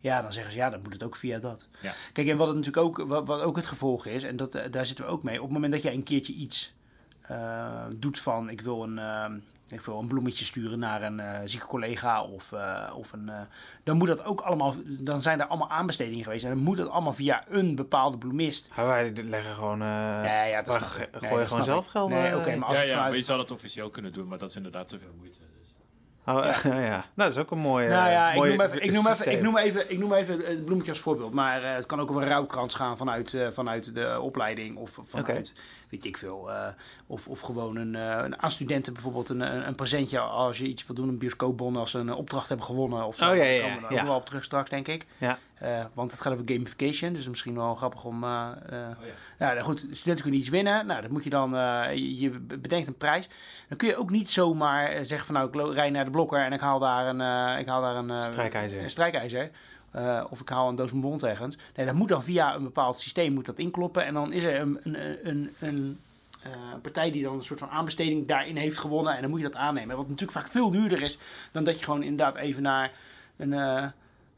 Ja, 0.00 0.22
dan 0.22 0.32
zeggen 0.32 0.52
ze 0.52 0.58
ja, 0.58 0.70
dan 0.70 0.82
moet 0.82 0.92
het 0.92 1.02
ook 1.02 1.16
via 1.16 1.38
dat. 1.38 1.68
Ja. 1.80 1.92
Kijk, 2.12 2.28
en 2.28 2.36
wat 2.36 2.46
het 2.46 2.56
natuurlijk 2.56 2.86
ook, 2.86 3.08
wat, 3.08 3.26
wat 3.26 3.42
ook 3.42 3.56
het 3.56 3.66
gevolg 3.66 4.06
is, 4.06 4.22
en 4.22 4.36
dat, 4.36 4.54
eh, 4.54 4.70
daar 4.70 4.86
zitten 4.86 5.04
we 5.04 5.10
ook 5.10 5.22
mee. 5.22 5.36
Op 5.36 5.42
het 5.42 5.52
moment 5.52 5.72
dat 5.72 5.82
jij 5.82 5.94
een 5.94 6.02
keertje 6.02 6.32
iets 6.32 6.74
eh, 7.22 7.84
doet 7.96 8.18
van 8.18 8.50
ik 8.50 8.60
wil 8.60 8.82
een, 8.82 8.98
eh, 8.98 9.32
ik 9.72 9.80
wil 9.80 9.98
een 9.98 10.06
bloemetje 10.06 10.44
sturen 10.44 10.78
naar 10.78 11.02
een 11.02 11.20
eh, 11.20 11.40
zieke 11.44 11.66
collega 11.66 12.22
of, 12.22 12.52
eh, 12.52 12.92
of 12.96 13.12
een. 13.12 13.28
eh, 13.28 13.40
dan 13.82 13.96
moet 13.96 14.08
dat 14.08 14.24
ook 14.24 14.40
allemaal, 14.40 14.74
dan 14.86 15.20
zijn 15.20 15.40
er 15.40 15.46
allemaal 15.46 15.70
aanbestedingen 15.70 16.24
geweest. 16.24 16.44
En 16.44 16.50
dan 16.50 16.58
moet 16.62 16.78
het 16.78 16.88
allemaal 16.88 17.12
via 17.12 17.44
een 17.48 17.74
bepaalde 17.74 18.18
bloemist. 18.18 18.70
Ja, 18.76 18.84
wij 18.86 19.12
leggen 19.24 19.54
gewoon... 19.54 19.82
eh 19.82 19.88
Ja, 19.88 20.42
ja, 20.42 20.62
dat 20.62 20.80
Nee, 20.80 21.08
gooien 21.20 21.38
dat 21.38 21.48
gewoon 21.48 21.64
zelf 21.64 21.86
geld. 21.86 22.10
Nee, 22.10 22.36
oké, 22.36 22.56
maar 22.56 22.68
als 22.68 22.76
ja, 22.78 22.82
ja, 22.84 22.88
vanuit- 22.90 23.08
maar 23.08 23.16
je 23.18 23.24
zou 23.24 23.38
dat 23.38 23.50
officieel 23.50 23.90
kunnen 23.90 24.12
doen, 24.12 24.28
maar 24.28 24.38
dat 24.38 24.48
is 24.50 24.56
inderdaad 24.56 24.88
te 24.88 24.98
veel 24.98 25.14
moeite. 25.18 25.38
Oh, 26.26 26.44
ja. 26.64 26.70
Nou, 26.70 27.04
dat 27.14 27.30
is 27.30 27.36
ook 27.38 27.50
een 27.50 27.58
mooie. 27.58 27.88
Nou 27.88 28.10
ja, 28.10 28.32
ik 28.32 28.42
noem, 28.44 28.60
even, 28.60 28.82
ik, 28.82 28.92
noem 28.92 29.06
even, 29.06 29.32
ik, 29.32 29.42
noem 29.42 29.56
even, 29.56 29.90
ik 29.90 29.98
noem 29.98 30.12
even 30.12 30.38
het 30.40 30.64
bloemetje 30.64 30.90
als 30.90 31.00
voorbeeld. 31.00 31.32
Maar 31.32 31.62
eh, 31.62 31.74
het 31.74 31.86
kan 31.86 32.00
ook 32.00 32.10
over 32.10 32.22
een 32.22 32.28
rouwkrans 32.28 32.74
gaan 32.74 32.96
vanuit, 32.96 33.34
eh, 33.34 33.48
vanuit 33.52 33.94
de 33.94 34.20
opleiding. 34.20 34.76
Of 34.76 34.98
vanuit, 35.02 35.52
weet 35.88 36.04
ik 36.04 36.16
veel. 36.16 36.50
eh, 36.52 36.66
of, 37.06 37.28
of 37.28 37.40
gewoon 37.40 37.76
een, 37.76 37.94
een, 37.94 38.42
aan 38.42 38.50
studenten 38.50 38.92
bijvoorbeeld 38.92 39.28
een, 39.28 39.40
een, 39.40 39.66
een 39.66 39.74
presentje 39.74 40.18
als 40.18 40.58
je 40.58 40.64
iets 40.64 40.86
wil 40.86 40.96
doen. 40.96 41.08
Een 41.08 41.18
bioscoopbon 41.18 41.76
als 41.76 41.90
ze 41.90 41.98
een 41.98 42.14
opdracht 42.14 42.48
hebben 42.48 42.66
gewonnen. 42.66 43.06
Of 43.06 43.16
zo. 43.16 43.30
Oh, 43.30 43.36
ja, 43.36 43.42
ja, 43.44 43.62
Daar 43.62 43.74
komen 43.74 43.88
we 43.88 43.94
ja. 43.94 44.04
wel 44.04 44.16
op 44.16 44.26
terug 44.26 44.44
straks, 44.44 44.70
denk 44.70 44.88
ik. 44.88 45.06
Ja. 45.18 45.38
Eh, 45.62 45.84
want 45.94 46.10
het 46.10 46.20
gaat 46.20 46.32
over 46.32 46.44
gamification. 46.48 47.12
Dus 47.12 47.28
misschien 47.28 47.54
wel 47.54 47.74
grappig 47.74 48.04
om... 48.04 48.24
eh, 48.24 48.48
Oh, 48.70 49.06
ja. 49.38 49.52
nou 49.52 49.60
goed, 49.60 49.78
studenten 49.90 50.22
kunnen 50.22 50.40
iets 50.40 50.48
winnen. 50.48 50.86
Nou, 50.86 51.02
dat 51.02 51.10
moet 51.10 51.24
je 51.24 51.30
dan... 51.30 51.50
je, 51.94 52.30
bedenkt 52.60 52.88
een 52.88 52.96
prijs. 52.96 53.28
Dan 53.68 53.78
kun 53.78 53.88
je 53.88 53.96
ook 53.96 54.10
niet 54.10 54.30
zomaar 54.30 55.04
zeggen 55.04 55.26
van... 55.26 55.34
Nou, 55.34 55.68
ik 55.68 55.74
rij 55.74 55.90
naar 55.90 56.04
de 56.04 56.10
blokker 56.10 56.44
en 56.44 56.52
ik 56.52 56.60
haal 56.60 56.78
daar 56.78 57.06
een... 57.06 57.58
ik 57.58 57.66
haal 57.66 57.82
daar 57.82 57.96
een 57.96 58.20
Strijkijzer. 58.20 58.82
Een 58.82 58.90
strijkijzer. 58.90 59.50
Of 60.30 60.40
ik 60.40 60.48
haal 60.48 60.68
een 60.68 60.76
doos 60.76 60.90
bonbons 60.90 61.22
ergens. 61.22 61.56
Nee, 61.76 61.86
dat 61.86 61.94
moet 61.94 62.08
dan 62.08 62.24
via 62.24 62.54
een 62.54 62.62
bepaald 62.62 63.00
systeem 63.00 63.32
moet 63.32 63.46
dat 63.46 63.58
inkloppen. 63.58 64.04
En 64.04 64.14
dan 64.14 64.32
is 64.32 64.44
er 64.44 64.60
een, 64.60 64.78
een, 64.82 65.18
een, 65.22 65.54
een 65.58 65.98
partij 66.82 67.10
die 67.10 67.22
dan 67.22 67.34
een 67.34 67.42
soort 67.42 67.58
van 67.58 67.70
aanbesteding 67.70 68.26
daarin 68.26 68.56
heeft 68.56 68.78
gewonnen. 68.78 69.14
En 69.14 69.20
dan 69.20 69.30
moet 69.30 69.40
je 69.40 69.46
dat 69.46 69.56
aannemen. 69.56 69.96
Wat 69.96 70.08
natuurlijk 70.08 70.38
vaak 70.38 70.48
veel 70.48 70.70
duurder 70.70 71.02
is 71.02 71.18
dan 71.52 71.64
dat 71.64 71.78
je 71.78 71.84
gewoon 71.84 72.02
inderdaad 72.02 72.36
even 72.36 72.62
naar 72.62 72.90
een... 73.36 73.92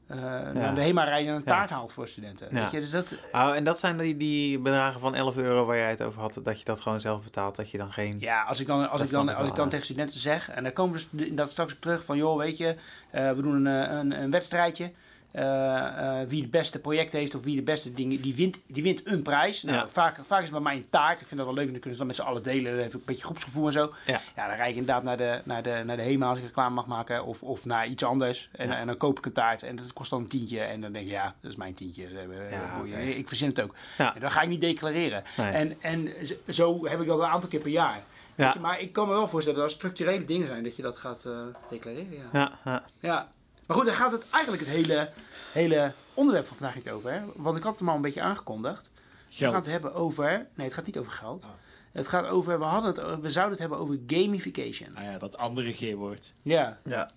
naar 0.06 0.74
de 0.74 0.80
HEMA 0.82 1.04
rijden 1.04 1.28
en 1.28 1.34
een 1.34 1.42
Ja. 1.44 1.50
taart 1.52 1.70
haalt 1.70 1.92
voor 1.92 2.08
studenten. 2.08 2.48
Ja. 2.50 2.60
Weet 2.62 2.70
je? 2.70 2.80
Dus 2.80 2.90
dat, 2.90 3.14
Oh, 3.32 3.54
en 3.56 3.64
dat 3.64 3.78
zijn 3.78 3.96
die, 3.96 4.16
die 4.16 4.58
bedragen 4.58 5.00
van 5.00 5.14
11 5.14 5.36
euro 5.36 5.64
waar 5.64 5.76
jij 5.76 5.88
het 5.90 6.02
over 6.02 6.20
had, 6.20 6.40
dat 6.42 6.58
je 6.58 6.64
dat 6.64 6.80
gewoon 6.80 7.00
zelf 7.00 7.22
betaalt, 7.22 7.56
dat 7.56 7.70
je 7.70 7.78
dan 7.78 7.92
geen... 7.92 8.16
Ja, 8.20 8.42
als 8.42 8.60
ik 8.60 8.66
dan, 8.66 8.78
als 8.90 8.98
Dat 8.98 9.06
ik 9.06 9.12
dan, 9.12 9.34
als 9.34 9.48
ik 9.48 9.54
dan 9.54 9.68
tegen 9.68 9.84
studenten 9.84 10.20
zeg, 10.20 10.50
en 10.50 10.62
daar 10.62 10.72
komen 10.72 10.94
we 10.96 11.06
dus 11.10 11.20
inderdaad 11.22 11.50
straks 11.50 11.72
op 11.72 11.80
terug 11.80 12.04
van, 12.04 12.16
joh, 12.16 12.36
weet 12.38 12.56
je, 12.56 12.76
eh, 13.10 13.30
we 13.32 13.42
doen 13.42 13.66
een, 13.66 13.86
eh, 13.88 13.96
een, 13.98 14.22
een 14.22 14.30
wedstrijdje. 14.30 14.92
Eh, 15.34 16.20
eh, 16.20 16.28
wie 16.28 16.42
het 16.42 16.50
beste 16.50 16.78
project 16.80 17.12
heeft 17.12 17.34
of 17.34 17.42
wie 17.44 17.56
de 17.56 17.62
beste 17.62 17.92
dingen, 17.92 18.20
die 18.20 18.34
wint, 18.34 18.60
die 18.66 18.82
wint 18.82 19.06
een 19.06 19.22
prijs. 19.22 19.62
Nou, 19.62 19.76
Ja. 19.76 19.88
vaak, 19.88 20.16
vaak 20.26 20.38
is 20.38 20.44
het 20.44 20.52
bij 20.52 20.60
mij 20.60 20.76
een 20.76 20.86
taart. 20.90 21.20
Ik 21.20 21.26
vind 21.26 21.36
dat 21.40 21.46
wel 21.48 21.54
leuk, 21.58 21.64
dan 21.70 21.80
kunnen 21.80 21.92
ze 21.92 21.98
dan 21.98 22.06
met 22.06 22.16
z'n 22.16 22.22
allen 22.22 22.42
delen. 22.42 22.72
Dat 22.72 22.80
heeft 22.82 22.94
ook 22.94 23.00
een 23.00 23.06
beetje 23.06 23.24
groepsgevoel 23.24 23.66
en 23.66 23.72
zo. 23.72 23.92
Ja. 24.06 24.20
Ja, 24.36 24.46
dan 24.46 24.56
rijd 24.56 24.70
ik 24.70 24.76
inderdaad 24.76 25.02
naar 25.02 25.16
de, 25.16 25.40
naar 25.44 25.62
de, 25.62 25.82
naar 25.86 25.96
de 25.96 26.02
HEMA 26.02 26.28
als 26.28 26.38
ik 26.38 26.44
reclame 26.44 26.74
mag 26.74 26.86
maken. 26.86 27.24
Of, 27.24 27.42
of 27.42 27.64
naar 27.64 27.86
iets 27.86 28.02
anders. 28.04 28.48
En, 28.52 28.68
Ja. 28.68 28.76
en 28.76 28.86
dan 28.86 28.96
koop 28.96 29.18
ik 29.18 29.26
een 29.26 29.32
taart 29.32 29.62
en 29.62 29.76
dat 29.76 29.92
kost 29.92 30.10
dan 30.10 30.20
een 30.20 30.28
tientje. 30.28 30.60
En 30.60 30.80
dan 30.80 30.92
denk 30.92 31.04
ik, 31.04 31.10
ja, 31.10 31.34
dat 31.40 31.50
is 31.50 31.56
mijn 31.56 31.74
tientje. 31.74 32.06
Eh, 32.06 32.50
Ja. 32.86 32.96
Ik 32.96 33.28
verzin 33.28 33.48
het 33.48 33.60
ook. 33.60 33.74
En 33.98 34.20
dan 34.20 34.30
ga 34.30 34.42
ik 34.42 34.48
niet 34.48 34.60
declareren. 34.60 35.22
Nee. 35.36 35.52
En, 35.52 35.76
en 35.82 36.08
zo- 36.50 36.86
heb 36.86 37.00
ik 37.00 37.06
dat 37.06 37.18
een 37.18 37.24
aantal 37.26 37.50
keer 37.50 37.60
per 37.60 37.70
jaar. 37.70 38.00
Ja. 38.34 38.50
Je, 38.54 38.60
maar 38.60 38.80
ik 38.80 38.92
kan 38.92 39.06
me 39.08 39.12
wel 39.14 39.28
voorstellen 39.28 39.58
dat 39.60 39.68
er 39.68 39.74
structurele 39.76 40.24
dingen 40.24 40.46
zijn 40.46 40.62
dat 40.64 40.76
je 40.76 40.82
dat 40.82 40.96
gaat 40.96 41.28
declareren. 41.70 42.28
Ja. 42.32 42.40
Ja, 42.40 42.52
ja. 42.64 42.82
ja. 43.00 43.32
Maar 43.66 43.76
goed, 43.76 43.86
daar 43.86 43.94
gaat 43.94 44.12
het 44.12 44.24
eigenlijk 44.30 44.64
het 44.64 44.72
hele, 44.72 45.10
hele 45.52 45.92
onderwerp 46.14 46.46
van 46.46 46.56
vandaag 46.56 46.74
niet 46.74 46.90
over. 46.90 47.12
Hè? 47.12 47.20
Want 47.36 47.56
ik 47.56 47.62
had 47.62 47.70
het 47.70 47.80
hem 47.80 47.88
al 47.88 47.96
een 47.96 48.02
beetje 48.02 48.20
aangekondigd. 48.20 48.90
We 48.94 49.00
gaan 49.34 49.50
Geld. 49.50 49.54
het 49.54 49.70
hebben 49.70 49.94
over. 49.94 50.46
Nee, 50.54 50.66
het 50.66 50.74
gaat 50.74 50.86
niet 50.86 50.98
over 50.98 51.12
geld. 51.12 51.42
Ah. 51.42 51.48
Het 51.92 52.08
gaat 52.08 52.26
over. 52.26 52.58
We, 52.58 52.64
hadden 52.64 53.10
het, 53.10 53.20
we 53.20 53.30
zouden 53.30 53.52
het 53.52 53.60
hebben 53.60 53.78
over 53.78 53.98
gamification. 54.06 54.96
Ah 54.96 55.02
ja, 55.02 55.18
dat 55.18 55.36
andere 55.36 55.72
G-woord. 55.72 56.32
Ja. 56.42 56.78
ja. 56.84 57.10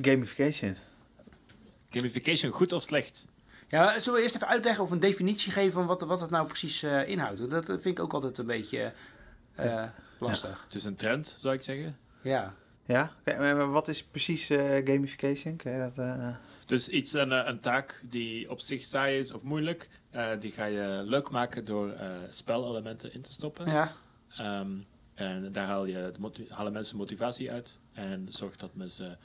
Gamification. 0.00 0.76
Gamification, 1.90 2.52
goed 2.52 2.72
of 2.72 2.82
slecht? 2.82 3.24
ja. 3.68 3.98
Zullen 3.98 4.18
we 4.18 4.24
eerst 4.24 4.34
even 4.34 4.48
uitleggen 4.48 4.84
of 4.84 4.90
een 4.90 5.00
definitie 5.00 5.52
geven 5.52 5.72
van 5.72 5.86
wat, 5.86 6.00
wat 6.00 6.20
het 6.20 6.30
nou 6.30 6.46
precies 6.46 6.82
eh, 6.82 7.08
inhoudt? 7.08 7.50
Dat 7.50 7.64
vind 7.66 7.84
ik 7.86 8.00
ook 8.00 8.12
altijd 8.12 8.38
een 8.38 8.46
beetje 8.46 8.92
eh, 9.54 9.84
lastig. 10.18 10.62
Het 10.64 10.74
is 10.74 10.84
een 10.84 10.94
trend, 10.94 11.36
zou 11.38 11.54
ik 11.54 11.62
zeggen. 11.62 11.98
Ja. 12.22 12.54
Ja? 12.88 13.12
Maar- 13.24 13.70
wat 13.70 13.88
is 13.88 14.04
precies 14.04 14.50
eh, 14.50 14.58
gamification? 14.84 15.56
Kun 15.56 15.72
je 15.72 15.78
dat... 15.78 15.98
eh, 15.98 16.36
Dus 16.66 16.88
iets, 16.88 17.12
een, 17.12 17.32
eh, 17.32 17.42
een 17.46 17.60
taak 17.60 18.00
die 18.04 18.50
op 18.50 18.60
zich 18.60 18.84
saai 18.84 19.18
is 19.18 19.32
of 19.32 19.42
moeilijk, 19.42 19.88
die 20.38 20.52
ga 20.52 20.64
je 20.64 21.02
leuk 21.04 21.30
maken 21.30 21.64
door 21.64 21.92
spelelementen 22.28 23.14
in 23.14 23.20
te 23.20 23.32
stoppen. 23.32 23.70
Ja. 23.70 23.92
Ehm, 24.36 24.70
en 25.14 25.52
daar 25.52 25.66
haal 25.66 25.84
je, 25.86 26.12
halen 26.48 26.72
mensen 26.72 26.96
motivatie 26.96 27.50
uit 27.52 27.78
en 27.92 28.26
zorgt 28.30 28.60
dat 28.60 28.74
mensen 28.74 29.18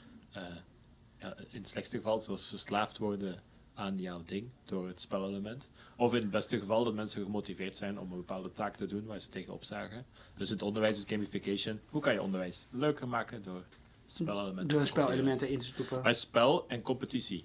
ja, 1.18 1.34
in 1.50 1.58
het 1.58 1.68
slechtste 1.68 1.96
geval 1.96 2.20
verslaafd 2.20 2.98
worden 2.98 3.40
aan 3.74 3.98
jouw 3.98 4.22
ding 4.24 4.48
door 4.64 4.86
het 4.86 5.00
spelelement. 5.00 5.68
Of 5.96 6.14
in 6.14 6.20
het 6.20 6.30
beste 6.30 6.58
geval 6.58 6.84
dat 6.84 6.94
mensen 6.94 7.22
gemotiveerd 7.22 7.76
zijn 7.76 7.98
om 7.98 8.10
een 8.10 8.16
bepaalde 8.16 8.52
taak 8.52 8.76
te 8.76 8.86
doen 8.86 9.04
waar 9.04 9.18
ze 9.18 9.28
tegenop 9.28 9.64
zagen. 9.64 10.06
Dus 10.36 10.50
het 10.50 10.62
onderwijs 10.62 10.96
is 10.96 11.04
gamification. 11.08 11.80
Hoe 11.90 12.00
kan 12.00 12.12
je 12.12 12.22
onderwijs 12.22 12.66
leuker 12.70 13.08
maken 13.08 13.42
door 13.42 13.64
spelelementen 14.06 14.76
Door 14.76 14.86
spelelementen 14.86 15.48
in 15.48 15.58
te 15.58 15.64
stoppen. 15.66 16.02
Bij 16.02 16.14
spel 16.14 16.68
en 16.68 16.82
competitie. 16.82 17.44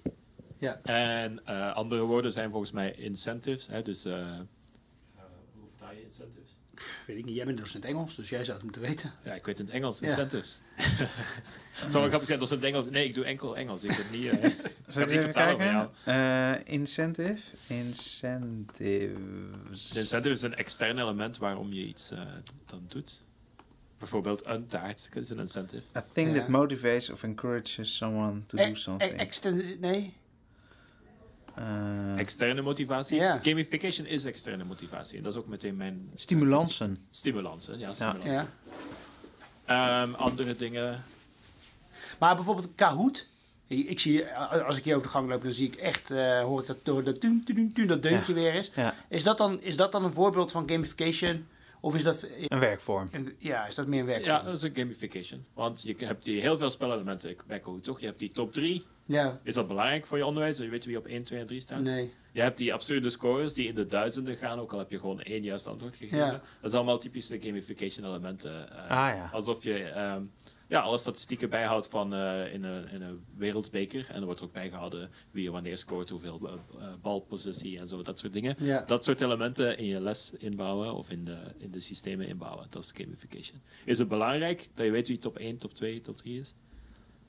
Ja. 0.56 0.80
En 0.82 1.46
eh, 1.46 1.74
andere 1.74 2.02
woorden 2.02 2.32
zijn 2.32 2.50
volgens 2.50 2.72
mij 2.72 2.94
incentives. 2.94 3.66
Hè, 3.66 3.82
dus, 3.82 4.04
hoe 4.04 4.46
vertaal 5.68 5.92
je 5.92 6.02
incentives? 6.02 6.39
Weet 7.10 7.18
ik 7.18 7.24
niet, 7.24 7.34
jij 7.36 7.44
bent 7.44 7.58
docent 7.58 7.84
Engels, 7.84 8.16
dus 8.16 8.28
jij 8.28 8.44
zou 8.44 8.52
het 8.56 8.62
moeten 8.62 8.82
weten. 8.82 9.12
Ja, 9.24 9.34
ik 9.34 9.46
weet 9.46 9.58
in 9.58 9.64
het 9.64 9.74
Engels, 9.74 9.98
Ja. 9.98 10.06
incentives. 10.08 10.58
Het 11.72 11.90
zou 11.90 11.92
wel 11.92 12.06
grappig 12.06 12.26
zijn, 12.26 12.38
docent 12.38 12.62
Engels. 12.62 12.90
Nee, 12.90 13.04
ik 13.04 13.14
doe 13.14 13.24
enkel 13.24 13.56
Engels. 13.56 13.84
Ik 13.84 13.90
heb 13.90 14.10
niet, 14.10 14.26
eh, 14.28 14.32
ik 14.44 14.54
Zal 14.88 15.02
heb 15.02 15.10
ik 15.10 15.14
niet 15.14 15.22
vertalen? 15.34 15.90
Eh, 16.04 16.72
incentive. 16.74 17.38
Incentives. 17.66 19.90
De 19.92 19.98
incentive 19.98 20.34
is 20.34 20.42
een 20.42 20.54
extern 20.54 20.98
element 20.98 21.38
waarom 21.38 21.72
je 21.72 21.86
iets 21.86 22.10
eh, 22.10 22.20
dan 22.66 22.84
doet. 22.88 23.22
Bijvoorbeeld 23.98 24.46
een 24.46 24.66
taart 24.66 25.08
dat 25.14 25.22
is 25.22 25.30
een 25.30 25.38
incentive. 25.38 25.82
A 25.96 26.04
thing 26.12 26.32
Ja. 26.34 26.38
that 26.38 26.48
motivates 26.48 27.10
of 27.10 27.22
encourages 27.22 27.96
someone 27.96 28.46
to 28.46 28.58
E- 28.58 28.68
do 28.68 28.74
something. 28.74 29.12
e- 29.12 29.16
extend- 29.16 29.80
nee? 29.80 30.14
Eh, 31.54 32.18
Externe 32.18 32.62
motivatie. 32.62 33.20
Gamification 33.20 34.06
is 34.06 34.24
externe 34.24 34.64
motivatie. 34.68 35.16
En 35.16 35.22
dat 35.22 35.32
is 35.32 35.38
ook 35.38 35.46
meteen 35.46 35.76
mijn 35.76 36.10
stimulansen. 36.14 36.98
stimulansen. 37.10 37.78
Ja, 37.78 37.94
stimulansen. 37.94 38.32
Ja. 38.32 38.46
Ehm, 39.64 40.14
andere 40.14 40.54
dingen. 40.54 41.02
Maar 42.18 42.34
bijvoorbeeld 42.34 42.74
Kahoot. 42.74 43.28
Ik, 43.66 44.00
zie, 44.00 44.22
eh, 44.24 44.66
als 44.66 44.76
ik 44.76 44.84
hier 44.84 44.94
over 44.94 45.06
de 45.06 45.12
gang 45.12 45.28
loop, 45.28 45.42
dan 45.42 45.52
zie 45.52 45.66
ik 45.66 45.74
echt, 45.74 46.10
eh, 46.10 46.40
hoor 46.42 46.60
ik 46.60 46.66
dat 46.66 46.76
door 46.82 47.04
dat 47.04 47.20
tuun, 47.20 47.44
tuun, 47.44 47.72
tuun, 47.72 47.86
dat 47.86 48.02
deuntje 48.02 48.32
weer 48.32 48.54
is. 48.54 48.70
Ja, 48.74 48.94
Is 49.08 49.22
dat, 49.22 49.38
dan, 49.38 49.60
is 49.62 49.76
dat 49.76 49.92
dan 49.92 50.04
een 50.04 50.12
voorbeeld 50.12 50.50
van 50.50 50.68
gamification? 50.68 51.46
Of 51.80 51.94
is 51.94 52.02
dat, 52.02 52.24
een 52.48 52.58
werkvorm. 52.58 53.08
een- 53.12 53.34
ja, 53.38 53.66
is 53.66 53.74
dat 53.74 53.86
meer 53.86 54.00
een 54.00 54.06
werk? 54.06 54.24
Ja, 54.24 54.42
dat 54.42 54.54
is 54.54 54.62
een 54.62 54.74
gamification. 54.74 55.44
Want 55.54 55.82
je 55.82 55.94
hebt 55.98 56.24
die 56.24 56.40
heel 56.40 56.58
veel 56.58 56.70
spelelementen 56.70 57.36
bij 57.46 57.58
Kahoot, 57.60 57.84
toch? 57.84 58.00
Je 58.00 58.06
hebt 58.06 58.18
die 58.18 58.32
top 58.32 58.52
3. 58.52 58.84
Ja. 59.10 59.40
Is 59.42 59.54
dat 59.54 59.68
belangrijk 59.68 60.06
voor 60.06 60.18
je 60.18 60.26
onderwijs? 60.26 60.56
Dat 60.56 60.64
je 60.64 60.70
weet 60.70 60.84
wie 60.84 60.96
op 60.98 61.06
1, 61.06 61.24
2 61.24 61.40
en 61.40 61.46
3 61.46 61.60
staat? 61.60 61.80
Nee. 61.80 62.12
Je 62.32 62.40
hebt 62.40 62.58
die 62.58 62.72
absurde 62.72 63.10
scores 63.10 63.54
die 63.54 63.68
in 63.68 63.74
de 63.74 63.86
duizenden 63.86 64.36
gaan, 64.36 64.58
ook 64.58 64.72
al 64.72 64.78
heb 64.78 64.90
je 64.90 64.98
gewoon 64.98 65.20
één 65.20 65.42
juist 65.42 65.66
antwoord 65.66 65.96
gegeven. 65.96 66.18
Ja. 66.18 66.30
Dat 66.60 66.70
is 66.70 66.74
allemaal 66.74 66.98
typische 66.98 67.40
gamification 67.40 68.06
elementen. 68.06 68.70
eh, 68.70 68.90
Ah 68.90 69.14
ja. 69.16 69.30
Alsof 69.32 69.62
je 69.64 69.82
ehm, 69.84 70.22
ja, 70.68 70.80
alle 70.80 70.98
statistieken 70.98 71.50
bijhoudt 71.50 71.88
van 71.88 72.14
eh, 72.14 72.52
in, 72.54 72.62
een, 72.64 72.88
in 72.88 73.02
een 73.02 73.24
wereldbeker. 73.36 74.06
En 74.08 74.14
er 74.20 74.24
wordt 74.24 74.42
ook 74.42 74.52
bijgehouden 74.52 75.10
wie 75.30 75.46
er 75.46 75.52
wanneer 75.52 75.76
scoort, 75.76 76.08
hoeveel 76.10 76.40
eh, 76.46 76.52
eh, 76.52 76.92
balpositie 77.02 77.78
en 77.78 77.86
zo, 77.88 78.02
dat 78.02 78.18
soort 78.18 78.32
dingen. 78.32 78.54
Ja. 78.58 78.82
Dat 78.86 79.04
soort 79.04 79.20
elementen 79.20 79.78
in 79.78 79.86
je 79.86 80.00
les 80.00 80.32
inbouwen 80.38 80.92
of 80.92 81.10
in 81.10 81.24
de, 81.24 81.36
in 81.58 81.70
de 81.70 81.80
systemen 81.80 82.26
inbouwen. 82.26 82.66
Dat 82.70 82.82
is 82.82 82.92
gamification. 82.96 83.60
Is 83.84 83.98
het 83.98 84.08
belangrijk 84.08 84.68
dat 84.74 84.84
je 84.86 84.92
weet 84.92 85.08
wie 85.08 85.18
top 85.18 85.38
1, 85.38 85.56
top 85.56 85.74
2, 85.74 86.00
top 86.00 86.16
3 86.16 86.40
is? 86.40 86.54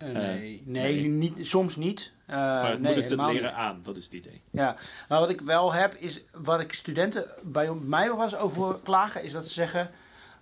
Eh, 0.02 0.10
Eh, 0.10 0.16
nee. 0.16 0.62
nee, 0.66 0.94
nee. 0.96 1.08
Niet, 1.08 1.38
soms 1.48 1.76
niet. 1.76 2.12
Eh, 2.26 2.36
maar 2.38 2.70
het 2.70 2.80
nee, 2.80 2.94
moedigt 2.94 3.10
het 3.10 3.20
leren 3.20 3.34
niet. 3.44 3.52
aan, 3.52 3.80
dat 3.84 3.96
is 3.98 4.04
het 4.04 4.14
idee. 4.14 4.42
Ja, 4.52 4.76
maar 5.10 5.20
wat 5.20 5.30
ik 5.30 5.42
wel 5.42 5.74
heb, 5.74 5.94
is 5.96 6.22
wat 6.34 6.62
ik 6.62 6.74
studenten 6.74 7.26
bij 7.44 7.72
mij 7.74 8.08
wel 8.08 8.24
eens 8.24 8.36
over 8.36 8.80
klagen, 8.84 9.24
is 9.24 9.32
dat 9.32 9.48
ze 9.48 9.54
zeggen. 9.54 9.92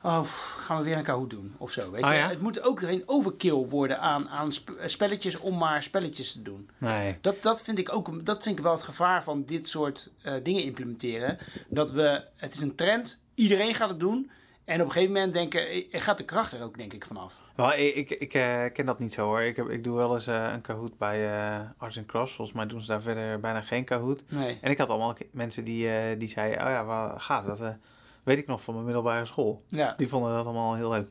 Oh, 0.03 0.23
gaan 0.57 0.77
we 0.77 0.83
weer 0.83 0.97
een 0.97 1.03
Kahoot 1.03 1.29
doen 1.29 1.55
of 1.57 1.71
zo. 1.71 1.91
Weet 1.91 2.03
Oh 2.03 2.09
je? 2.09 2.15
ja? 2.15 2.29
Het 2.29 2.41
moet 2.41 2.61
ook 2.61 2.79
geen 2.79 3.03
overkill 3.05 3.51
worden 3.53 3.99
aan, 3.99 4.29
aan 4.29 4.51
sp- 4.51 4.71
spelletjes 4.85 5.39
om 5.39 5.57
maar 5.57 5.83
spelletjes 5.83 6.31
te 6.31 6.41
doen. 6.41 6.69
Nee. 6.77 7.17
Dat, 7.21 7.41
dat, 7.41 7.61
vind 7.61 7.77
ik 7.79 7.93
ook, 7.93 8.25
dat 8.25 8.43
vind 8.43 8.57
ik 8.57 8.63
wel 8.63 8.71
het 8.73 8.83
gevaar 8.83 9.23
van 9.23 9.43
dit 9.45 9.67
soort 9.67 10.09
eh, 10.21 10.33
dingen 10.43 10.63
implementeren. 10.63 11.37
Dat 11.67 11.91
we, 11.91 12.23
het 12.35 12.53
is 12.53 12.59
een 12.59 12.75
trend, 12.75 13.17
iedereen 13.35 13.75
gaat 13.75 13.89
het 13.89 13.99
doen. 13.99 14.31
En 14.69 14.79
op 14.81 14.85
een 14.85 14.91
gegeven 14.91 15.13
moment 15.13 15.33
denken, 15.33 15.67
eh, 15.67 15.83
gaat 16.01 16.17
de 16.17 16.25
kracht 16.25 16.51
er 16.53 16.63
ook 16.63 16.77
denk 16.77 16.93
ik 16.93 17.05
vanaf. 17.05 17.41
Wel, 17.55 17.73
ik, 17.73 17.95
ik, 17.95 18.09
ik 18.09 18.33
eh, 18.33 18.63
ken 18.73 18.85
dat 18.85 18.99
niet 18.99 19.13
zo 19.13 19.25
hoor. 19.25 19.41
Ik, 19.41 19.55
heb, 19.55 19.69
ik 19.69 19.83
doe 19.83 19.95
wel 19.95 20.13
eens 20.13 20.27
eh, 20.27 20.49
een 20.53 20.61
Kahoot 20.61 20.97
bij 20.97 21.27
eh 21.33 21.59
Arts 21.77 21.97
and 21.97 22.05
Cross. 22.07 22.35
Volgens 22.35 22.57
mij 22.57 22.65
doen 22.67 22.81
ze 22.81 22.87
daar 22.87 23.01
verder 23.01 23.39
bijna 23.39 23.61
geen 23.61 23.83
Kahoot. 23.83 24.23
Nee. 24.27 24.57
En 24.61 24.71
ik 24.71 24.77
had 24.77 24.89
allemaal 24.89 25.15
mensen 25.31 25.63
die, 25.63 25.89
eh, 25.97 26.19
die 26.19 26.29
zeiden, 26.29 26.57
oh 26.65 26.69
ja, 26.71 26.85
waar 26.85 27.21
gaat 27.21 27.45
dat? 27.45 27.59
eh, 27.59 27.69
weet 28.23 28.37
ik 28.37 28.47
nog 28.47 28.61
van 28.61 28.73
mijn 28.73 28.85
middelbare 28.85 29.25
school. 29.25 29.63
Ja. 29.67 29.93
Die 29.97 30.07
vonden 30.07 30.31
dat 30.33 30.45
allemaal 30.45 30.75
heel 30.75 30.89
leuk. 30.89 31.07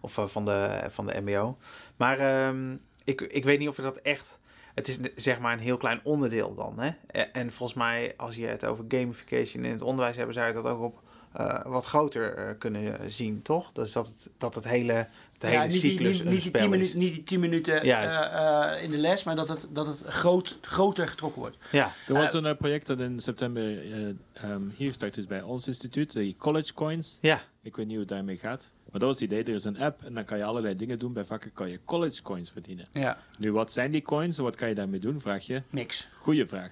Of 0.00 0.18
eh, 0.18 0.26
van, 0.26 0.44
de, 0.44 0.84
van 0.88 1.06
de 1.06 1.20
mbo. 1.20 1.56
Maar 1.96 2.18
ehm, 2.18 2.76
ik, 3.04 3.20
ik 3.20 3.44
weet 3.44 3.58
niet 3.58 3.68
of 3.68 3.76
je 3.76 3.82
dat 3.82 3.96
echt... 3.96 4.38
Het 4.74 4.88
is 4.88 4.98
zeg 5.14 5.38
maar 5.38 5.52
een 5.52 5.58
heel 5.58 5.76
klein 5.76 6.00
onderdeel 6.04 6.54
dan. 6.54 6.78
Hè? 6.80 6.90
Eh, 7.06 7.22
En 7.32 7.52
volgens 7.52 7.78
mij, 7.78 8.14
als 8.16 8.36
je 8.36 8.46
het 8.46 8.64
over 8.66 8.84
gamification 8.88 9.64
in 9.64 9.70
het 9.70 9.82
onderwijs 9.82 10.16
hebt... 10.16 10.34
zou 10.34 10.46
je 10.46 10.52
dat 10.52 10.64
ook 10.64 10.80
op 10.82 11.02
eh, 11.34 11.62
wat 11.66 11.84
groter 11.84 12.34
eh, 12.36 12.54
kunnen 12.58 13.10
zien, 13.10 13.42
toch? 13.42 13.72
Dus 13.72 13.92
dat 13.92 14.06
het, 14.06 14.30
dat 14.38 14.54
het 14.54 14.64
hele, 14.64 15.06
de 15.38 15.46
hele 15.46 15.62
niet 15.62 15.70
die, 15.80 15.90
cyclus 15.90 16.10
niet, 16.16 16.20
een 16.26 16.32
niet, 16.32 16.40
die 16.42 16.48
spel 16.48 16.60
tien 16.60 16.70
is. 16.72 16.78
minuten, 16.78 16.98
niet 16.98 17.14
die 17.14 17.22
10 17.22 17.40
minuten 17.40 17.82
eh, 17.82 18.72
eh, 18.74 18.82
in 18.82 18.90
de 18.90 18.98
les, 18.98 19.24
maar 19.24 19.36
dat 19.36 19.48
het, 19.48 19.68
dat 19.72 19.86
het 19.86 20.02
groot, 20.06 20.58
groter 20.60 21.08
getrokken 21.08 21.40
wordt. 21.40 21.56
Ja, 21.70 21.92
Er 22.06 22.14
was 22.14 22.28
Eh, 22.32 22.40
een 22.40 22.46
eh, 22.46 22.56
project 22.56 22.86
dat 22.86 23.00
in 23.00 23.20
september 23.20 23.92
eh, 23.92 24.08
ehm, 24.32 24.62
hier 24.76 24.92
start 24.92 25.16
is 25.16 25.26
bij 25.26 25.42
ons 25.42 25.66
instituut, 25.66 26.12
de 26.12 26.34
College 26.36 26.74
Coins. 26.74 27.18
ja. 27.20 27.42
Ik 27.62 27.76
weet 27.76 27.84
niet 27.86 27.94
hoe 27.94 28.04
het 28.04 28.14
daarmee 28.14 28.36
gaat. 28.38 28.70
Maar 28.90 29.00
dat 29.00 29.02
was 29.10 29.20
het 29.20 29.30
idee. 29.30 29.44
Er 29.44 29.54
is 29.54 29.64
een 29.64 29.78
app 29.80 30.04
en 30.04 30.14
dan 30.14 30.24
kan 30.24 30.38
je 30.38 30.44
allerlei 30.44 30.76
dingen 30.76 30.98
doen. 30.98 31.12
Bij 31.12 31.24
vakken 31.24 31.52
kan 31.52 31.68
je 31.70 31.80
college 31.84 32.22
coins 32.22 32.50
verdienen. 32.50 32.86
Ja, 32.92 33.18
Nu, 33.38 33.52
wat 33.52 33.72
zijn 33.72 33.90
die 33.90 34.02
coins 34.02 34.38
en 34.38 34.44
wat 34.44 34.56
kan 34.56 34.68
je 34.68 34.74
daarmee 34.74 35.00
doen? 35.00 35.20
Vraag 35.20 35.46
je. 35.46 35.62
niks. 35.70 36.08
Goeie 36.16 36.46
vraag. 36.46 36.70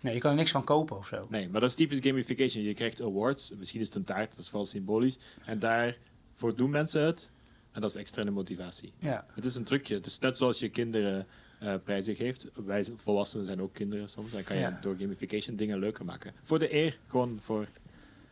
Nee, 0.00 0.14
je 0.14 0.20
kan 0.20 0.30
er 0.30 0.36
niks 0.36 0.50
van 0.50 0.64
kopen 0.64 0.96
of 0.96 1.06
zo. 1.06 1.24
Nee, 1.28 1.48
maar 1.48 1.60
dat 1.60 1.70
is 1.70 1.76
typisch 1.76 1.98
gamification. 2.02 2.64
Je 2.64 2.74
krijgt 2.74 3.02
awards. 3.02 3.50
Misschien 3.58 3.80
is 3.80 3.86
het 3.86 3.96
een 3.96 4.04
taart, 4.04 4.30
dat 4.30 4.38
is 4.38 4.48
vooral 4.48 4.66
symbolisch. 4.66 5.18
En 5.44 5.58
daarvoor 5.58 6.56
doen 6.56 6.70
mensen 6.70 7.02
het. 7.02 7.30
En 7.72 7.80
dat 7.80 7.90
is 7.90 7.96
externe 7.96 8.30
motivatie. 8.30 8.92
Ja. 8.98 9.26
Het 9.34 9.44
is 9.44 9.54
een 9.54 9.64
trucje. 9.64 9.94
Het 9.94 10.06
is 10.06 10.18
net 10.18 10.36
zoals 10.36 10.58
je 10.58 10.68
kinderen 10.68 11.26
eh, 11.60 11.74
prijzen 11.84 12.14
geeft. 12.14 12.46
Wij 12.54 12.86
volwassenen 12.96 13.46
zijn 13.46 13.62
ook 13.62 13.74
kinderen 13.74 14.08
soms. 14.08 14.32
Dan 14.32 14.42
kan 14.44 14.56
je 14.56 14.62
Ja. 14.62 14.78
door 14.80 14.96
gamification 14.98 15.56
dingen 15.56 15.78
leuker 15.78 16.04
maken. 16.04 16.32
Voor 16.42 16.58
de 16.58 16.74
eer, 16.74 16.98
gewoon 17.06 17.38
voor... 17.40 17.66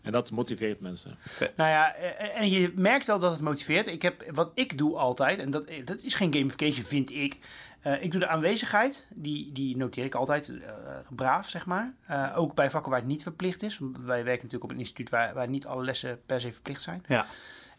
En 0.02 0.12
dat 0.12 0.30
motiveert 0.30 0.80
mensen. 0.80 1.16
Nou 1.56 1.70
ja, 1.70 1.94
eh, 1.94 2.40
en 2.40 2.50
je 2.50 2.72
merkt 2.74 3.06
wel 3.06 3.18
dat 3.18 3.32
het 3.32 3.40
motiveert. 3.40 3.86
Ik 3.86 4.02
heb, 4.02 4.30
wat 4.34 4.50
ik 4.54 4.78
doe 4.78 4.96
altijd, 4.96 5.38
en 5.38 5.50
dat, 5.50 5.64
eh, 5.64 5.86
dat 5.86 6.02
is 6.02 6.14
geen 6.14 6.32
gamification, 6.34 6.84
vind 6.84 7.10
ik. 7.10 7.36
Eh, 7.80 8.02
ik 8.02 8.10
doe 8.10 8.20
de 8.20 8.28
aanwezigheid, 8.28 9.06
die, 9.14 9.52
die 9.52 9.76
noteer 9.76 10.04
ik 10.04 10.14
altijd 10.14 10.48
eh, 10.48 10.72
braaf, 11.10 11.48
zeg 11.48 11.66
maar. 11.66 11.94
Eh, 12.06 12.32
ook 12.34 12.54
bij 12.54 12.70
vakken 12.70 12.90
waar 12.90 13.00
het 13.00 13.08
niet 13.08 13.22
verplicht 13.22 13.62
is. 13.62 13.78
Wij 14.00 14.24
werken 14.24 14.44
natuurlijk 14.44 14.64
op 14.64 14.70
een 14.70 14.78
instituut 14.78 15.10
waar, 15.10 15.34
waar 15.34 15.48
niet 15.48 15.66
alle 15.66 15.84
lessen 15.84 16.20
per 16.26 16.40
se 16.40 16.52
verplicht 16.52 16.82
zijn. 16.82 17.04
Ja. 17.06 17.26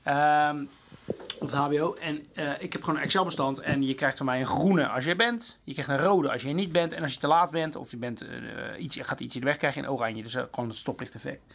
Ehm, 0.04 0.66
op 1.40 1.52
het 1.52 1.54
HBO. 1.54 1.94
En 1.94 2.26
ik 2.60 2.74
heb 2.74 2.84
gewoon 2.84 2.96
een 2.96 3.06
Excel-bestand. 3.06 3.60
En 3.60 3.84
je 3.84 3.94
krijgt 3.94 4.18
van 4.18 4.26
mij 4.26 4.40
een 4.40 4.46
groene 4.46 4.88
als 4.88 5.04
je 5.04 5.16
bent. 5.16 5.60
Je 5.64 5.74
krijgt 5.74 5.92
een 5.92 5.98
rode 5.98 6.32
als 6.32 6.42
je 6.42 6.54
niet 6.54 6.72
bent. 6.72 6.94
En 6.94 7.02
als 7.02 7.14
je 7.14 7.20
te 7.20 7.28
laat 7.28 7.52
bent 7.52 7.76
of 7.76 7.92
je 7.92 7.98
bent, 7.98 8.26
iets, 8.78 8.98
gaat 9.02 9.20
iets 9.20 9.36
in 9.36 9.42
de 9.42 9.48
weg, 9.48 9.58
krijg 9.58 9.74
je 9.74 9.82
een 9.82 9.90
oranje. 9.90 10.24
Dus 10.24 10.34
gewoon 10.34 10.70
het 10.70 10.78
stoplichteffect. 10.78 11.54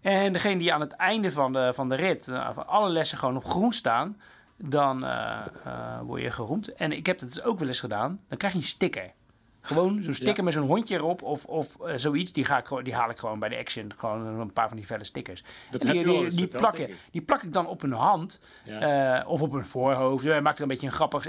En 0.00 0.32
degene 0.32 0.58
die 0.58 0.72
aan 0.72 0.80
het 0.80 0.92
einde 0.92 1.32
van 1.32 1.52
de, 1.52 1.72
van 1.74 1.88
de 1.88 1.94
rit, 1.94 2.24
van 2.24 2.66
alle 2.66 2.88
lessen 2.88 3.18
gewoon 3.18 3.36
op 3.36 3.44
groen 3.44 3.72
staan, 3.72 4.20
dan 4.62 5.04
eh, 5.04 5.40
eh, 5.64 6.00
word 6.00 6.22
je 6.22 6.30
geroemd. 6.30 6.72
En 6.72 6.92
ik 6.92 7.06
heb 7.06 7.18
dat 7.18 7.28
dus 7.28 7.42
ook 7.42 7.58
wel 7.58 7.68
eens 7.68 7.80
gedaan. 7.80 8.20
Dan 8.28 8.38
krijg 8.38 8.52
je 8.52 8.58
een 8.58 8.64
sticker. 8.64 9.12
Gewoon 9.60 10.02
zo'n 10.02 10.14
sticker 10.14 10.36
Ja. 10.36 10.42
met 10.42 10.52
zo'n 10.52 10.66
hondje 10.66 10.94
erop 10.94 11.22
of, 11.22 11.44
of 11.44 11.80
eh, 11.80 11.94
zoiets. 11.96 12.32
Die, 12.32 12.44
ga 12.44 12.58
ik, 12.58 12.84
die 12.84 12.94
haal 12.94 13.10
ik 13.10 13.18
gewoon 13.18 13.38
bij 13.38 13.48
de 13.48 13.58
Action. 13.58 13.92
Gewoon 13.96 14.26
een 14.26 14.52
paar 14.52 14.68
van 14.68 14.76
die 14.76 14.86
felle 14.86 15.04
stickers. 15.04 15.44
Dat 15.70 15.80
die, 15.80 16.04
die, 16.04 16.24
eens 16.24 16.34
die, 16.34 16.46
plak, 16.46 16.78
ik. 16.78 16.96
die 17.10 17.22
plak 17.22 17.42
ik 17.42 17.52
dan 17.52 17.66
op 17.66 17.80
hun 17.80 17.92
hand. 17.92 18.40
Ja. 18.64 19.24
of 19.26 19.42
op 19.42 19.52
hun 19.52 19.66
voorhoofd. 19.66 20.24
Je 20.24 20.40
maakt 20.40 20.56
er 20.56 20.62
een 20.62 20.68
beetje 20.68 20.86
een 20.86 20.92
grappig 20.92 21.28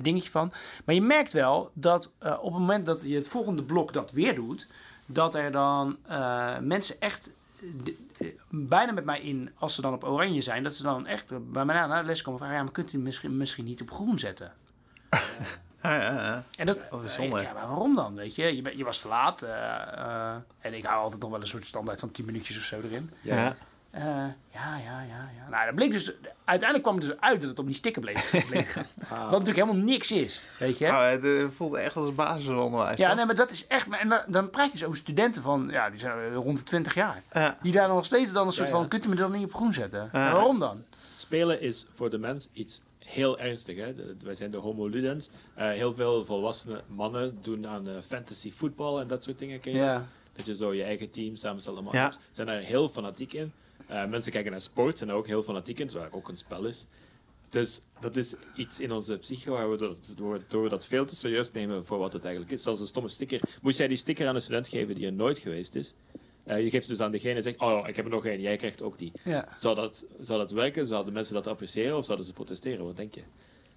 dingetje 0.00 0.30
van. 0.30 0.52
Maar 0.84 0.94
je 0.94 1.02
merkt 1.02 1.32
wel 1.32 1.70
dat 1.74 2.12
op 2.18 2.52
het 2.52 2.52
moment 2.52 2.86
dat 2.86 3.02
je 3.04 3.14
het 3.14 3.28
volgende 3.28 3.62
blok 3.62 3.92
dat 3.92 4.10
weer 4.10 4.34
doet... 4.34 4.68
dat 5.06 5.34
er 5.34 5.52
dan 5.52 5.96
mensen 6.60 7.00
echt 7.00 7.30
bijna 8.50 8.92
met 8.92 9.04
mij 9.04 9.20
in, 9.20 9.50
als 9.58 9.74
ze 9.74 9.80
dan 9.80 9.92
op 9.92 10.04
oranje 10.04 10.42
zijn... 10.42 10.62
dat 10.62 10.74
ze 10.74 10.82
dan 10.82 11.06
echt 11.06 11.30
eh, 11.30 11.38
bij 11.42 11.64
mij 11.64 11.74
naar 11.86 12.00
de 12.00 12.06
les 12.06 12.22
komen 12.22 12.40
van... 12.40 12.52
ja, 12.52 12.62
maar 12.62 12.72
kunt 12.72 12.92
u 12.92 12.98
misschien, 12.98 13.36
misschien 13.36 13.64
niet 13.64 13.80
op 13.80 13.90
groen 13.90 14.18
zetten? 14.18 14.52
Ja, 15.82 15.94
ja, 16.02 16.12
ja. 16.12 16.44
En 16.56 16.66
dat, 16.66 16.78
Oh, 16.90 17.00
bijzonder. 17.00 17.42
ja, 17.42 17.52
maar 17.52 17.66
waarom 17.66 17.94
dan? 17.94 18.14
Weet 18.14 18.34
je, 18.34 18.56
je, 18.62 18.76
je 18.76 18.84
was 18.84 18.98
te 18.98 19.08
laat. 19.08 19.42
eh, 19.42 19.92
eh, 19.92 20.36
en 20.60 20.74
ik 20.74 20.84
hou 20.84 21.02
altijd 21.02 21.20
nog 21.22 21.30
wel 21.30 21.40
een 21.40 21.46
soort 21.46 21.66
standaard 21.66 22.00
van 22.00 22.10
10 22.10 22.24
minuutjes 22.24 22.56
of 22.56 22.62
zo 22.62 22.80
erin. 22.84 23.10
Ja. 23.20 23.56
Eh, 23.92 24.02
ja, 24.50 24.76
ja, 24.78 25.02
ja, 25.02 25.30
ja. 25.36 25.48
Nou, 25.50 25.66
dat 25.66 25.74
bleek 25.74 25.92
dus, 25.92 26.12
uiteindelijk 26.44 26.82
kwam 26.82 26.96
het 26.96 27.06
dus 27.06 27.16
uit 27.20 27.40
dat 27.40 27.50
het 27.50 27.58
op 27.58 27.66
die 27.66 27.74
sticker 27.74 28.00
bleef. 28.00 28.30
bleef 28.48 28.72
gaan. 28.98 29.20
Wat 29.22 29.30
natuurlijk 29.30 29.56
helemaal 29.66 29.84
niks 29.84 30.10
is, 30.12 30.40
weet 30.58 30.78
je. 30.78 30.86
Nou, 30.86 31.04
het 31.04 31.24
eh, 31.24 31.48
voelt 31.48 31.74
echt 31.74 31.96
als 31.96 32.14
basisonderwijs. 32.14 32.98
ja, 32.98 33.06
toch? 33.06 33.16
nee, 33.16 33.26
maar 33.26 33.34
dat 33.34 33.50
is 33.50 33.66
echt... 33.66 33.86
En 33.90 34.08
dan, 34.08 34.20
dan 34.26 34.50
praat 34.50 34.66
je 34.66 34.72
dus 34.72 34.84
over 34.84 34.98
studenten 34.98 35.42
van, 35.42 35.68
ja, 35.70 35.90
die 35.90 35.98
zijn 35.98 36.18
eh, 36.18 36.34
rond 36.34 36.58
de 36.58 36.64
20 36.64 36.94
jaar. 36.94 37.22
Ja. 37.32 37.58
Die 37.62 37.72
daar 37.72 37.88
nog 37.88 38.04
steeds 38.04 38.32
dan 38.32 38.46
een 38.46 38.52
soort 38.52 38.68
Ja, 38.68 38.74
ja. 38.74 38.80
van, 38.80 38.88
kunt 38.88 39.04
u 39.04 39.08
me 39.08 39.14
dan 39.14 39.32
niet 39.32 39.44
op 39.44 39.54
groen 39.54 39.72
zetten? 39.72 40.08
Waarom 40.12 40.58
dan? 40.58 40.84
Spelen 41.10 41.60
is 41.60 41.86
voor 41.92 42.10
de 42.10 42.18
mens 42.18 42.48
iets 42.52 42.82
heel 42.98 43.38
ernstig. 43.38 43.76
Hè? 43.76 43.94
De- 43.94 44.16
wij 44.24 44.34
zijn 44.34 44.50
de 44.50 44.56
homo 44.58 44.86
ludens. 44.86 45.30
Eh, 45.54 45.68
heel 45.68 45.94
veel 45.94 46.24
volwassene 46.24 46.82
mannen 46.86 47.38
doen 47.42 47.66
aan 47.66 47.88
fantasy 48.06 48.52
voetbal 48.52 49.00
en 49.00 49.06
dat 49.06 49.22
soort 49.22 49.38
dingen. 49.38 49.60
Ken 49.60 49.72
je 49.72 49.78
dat? 49.84 50.02
Dat 50.32 50.46
je 50.46 50.54
zo 50.54 50.74
je 50.74 50.82
eigen 50.82 51.10
team 51.10 51.36
samenstelt. 51.36 51.92
Ja. 51.92 52.12
Zijn 52.30 52.46
daar 52.46 52.58
heel 52.58 52.88
fanatiek 52.88 53.32
in. 53.32 53.52
Eh, 53.92 54.06
mensen 54.06 54.32
kijken 54.32 54.50
naar 54.50 54.60
sport, 54.60 54.98
zijn 54.98 55.10
ook 55.10 55.26
heel 55.26 55.42
fanatiek 55.42 55.78
in, 55.78 55.86
terwijl 55.86 56.08
het 56.08 56.18
ook 56.18 56.28
een 56.28 56.36
spel 56.36 56.64
is. 56.64 56.86
Dus 57.48 57.80
dat 58.00 58.16
is 58.16 58.34
iets 58.56 58.80
in 58.80 58.92
onze 58.92 59.18
psyche 59.18 59.50
waar 59.50 59.70
we 59.70 59.76
dat, 59.76 59.98
door 60.48 60.62
we 60.62 60.68
dat 60.68 60.86
veel 60.86 61.06
te 61.06 61.16
serieus 61.16 61.52
nemen 61.52 61.84
voor 61.84 61.98
wat 61.98 62.12
het 62.12 62.24
eigenlijk 62.24 62.52
is. 62.54 62.62
Zoals 62.62 62.80
een 62.80 62.86
stomme 62.86 63.08
sticker. 63.08 63.40
Moest 63.62 63.78
jij 63.78 63.88
die 63.88 63.96
sticker 63.96 64.28
aan 64.28 64.34
een 64.34 64.40
student 64.40 64.68
geven 64.68 64.94
die 64.94 65.06
er 65.06 65.12
nooit 65.12 65.38
geweest 65.38 65.74
is? 65.74 65.94
Eh, 66.44 66.62
je 66.62 66.70
geeft 66.70 66.88
dus 66.88 67.00
aan 67.00 67.12
degene 67.12 67.34
en 67.34 67.42
zegt, 67.42 67.60
oh, 67.60 67.88
ik 67.88 67.96
heb 67.96 68.04
er 68.04 68.10
nog 68.10 68.26
één, 68.26 68.40
jij 68.40 68.56
krijgt 68.56 68.82
ook 68.82 68.98
die. 68.98 69.12
Ja. 69.24 69.48
Zou 69.56 69.74
dat, 69.74 70.04
zou 70.20 70.38
dat 70.38 70.50
werken? 70.50 70.86
Zouden 70.86 71.12
mensen 71.12 71.34
dat 71.34 71.46
appreciëren 71.46 71.96
of 71.96 72.04
zouden 72.04 72.26
ze 72.26 72.32
protesteren? 72.32 72.84
Wat 72.84 72.96
denk 72.96 73.14
je? 73.14 73.22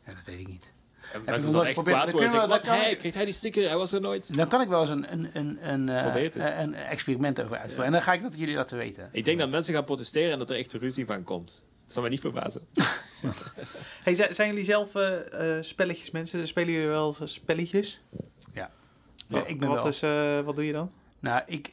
ja, 0.06 0.14
dat 0.14 0.24
weet 0.24 0.40
ik 0.40 0.48
niet. 0.48 0.72
En 1.14 1.22
mensen 1.26 1.52
dan 1.52 1.66
echt 1.66 1.74
kwaad 1.84 2.12
worden 2.12 2.30
zeggen, 2.30 2.50
kan 2.50 2.60
hij, 2.78 2.92
ik- 2.92 2.98
krijgt 2.98 3.16
hij 3.18 3.26
die 3.26 3.34
sticker? 3.34 3.68
Hij 3.68 3.78
was 3.78 3.92
er 3.92 4.02
nooit. 4.02 4.38
Dan 4.38 4.48
kan 4.48 4.62
ik 4.62 4.68
wel 4.68 4.82
eens 4.82 4.90
een, 4.90 5.12
een, 5.12 5.30
een, 5.34 5.58
een, 5.62 5.90
eh, 5.90 6.60
een 6.60 6.74
experiment 6.74 7.42
over 7.42 7.58
uitvoeren. 7.58 7.86
En 7.86 7.92
dan 7.92 8.02
ga 8.02 8.14
ik 8.14 8.22
dat 8.22 8.36
jullie 8.38 8.56
laten 8.56 8.78
weten. 8.78 9.10
Ik 9.12 9.26
denk 9.26 9.40
dat 9.40 9.50
mensen 9.50 9.74
gaan 9.74 9.84
protesteren 9.84 10.32
en 10.32 10.40
dat 10.40 10.50
er 10.50 10.56
echt 10.56 10.74
ruzie 10.74 11.06
van 11.06 11.24
komt. 11.24 11.64
Dat 11.84 11.94
zal 11.94 12.02
mij 12.02 12.12
niet 12.12 12.20
verbazen. 12.20 12.62
Hey, 14.04 14.16
zijn, 14.16 14.48
jullie 14.50 14.64
zelf 14.64 14.96
eh, 14.96 15.58
eh, 15.58 15.64
spelletjes 15.64 16.12
mensen? 16.12 16.48
Spelen 16.48 16.74
jullie 16.74 16.88
wel 16.88 17.16
spelletjes? 17.24 18.00
Ja. 18.54 18.72
Ja, 19.28 19.46
ik 19.46 19.60
ben 19.60 19.68
wat, 19.70 19.78
wel. 20.00 20.12
Is, 20.40 20.44
wat 20.46 20.56
doe 20.56 20.66
je 20.66 20.72
dan? 20.74 20.92
Nou, 21.20 21.42
ik, 21.46 21.68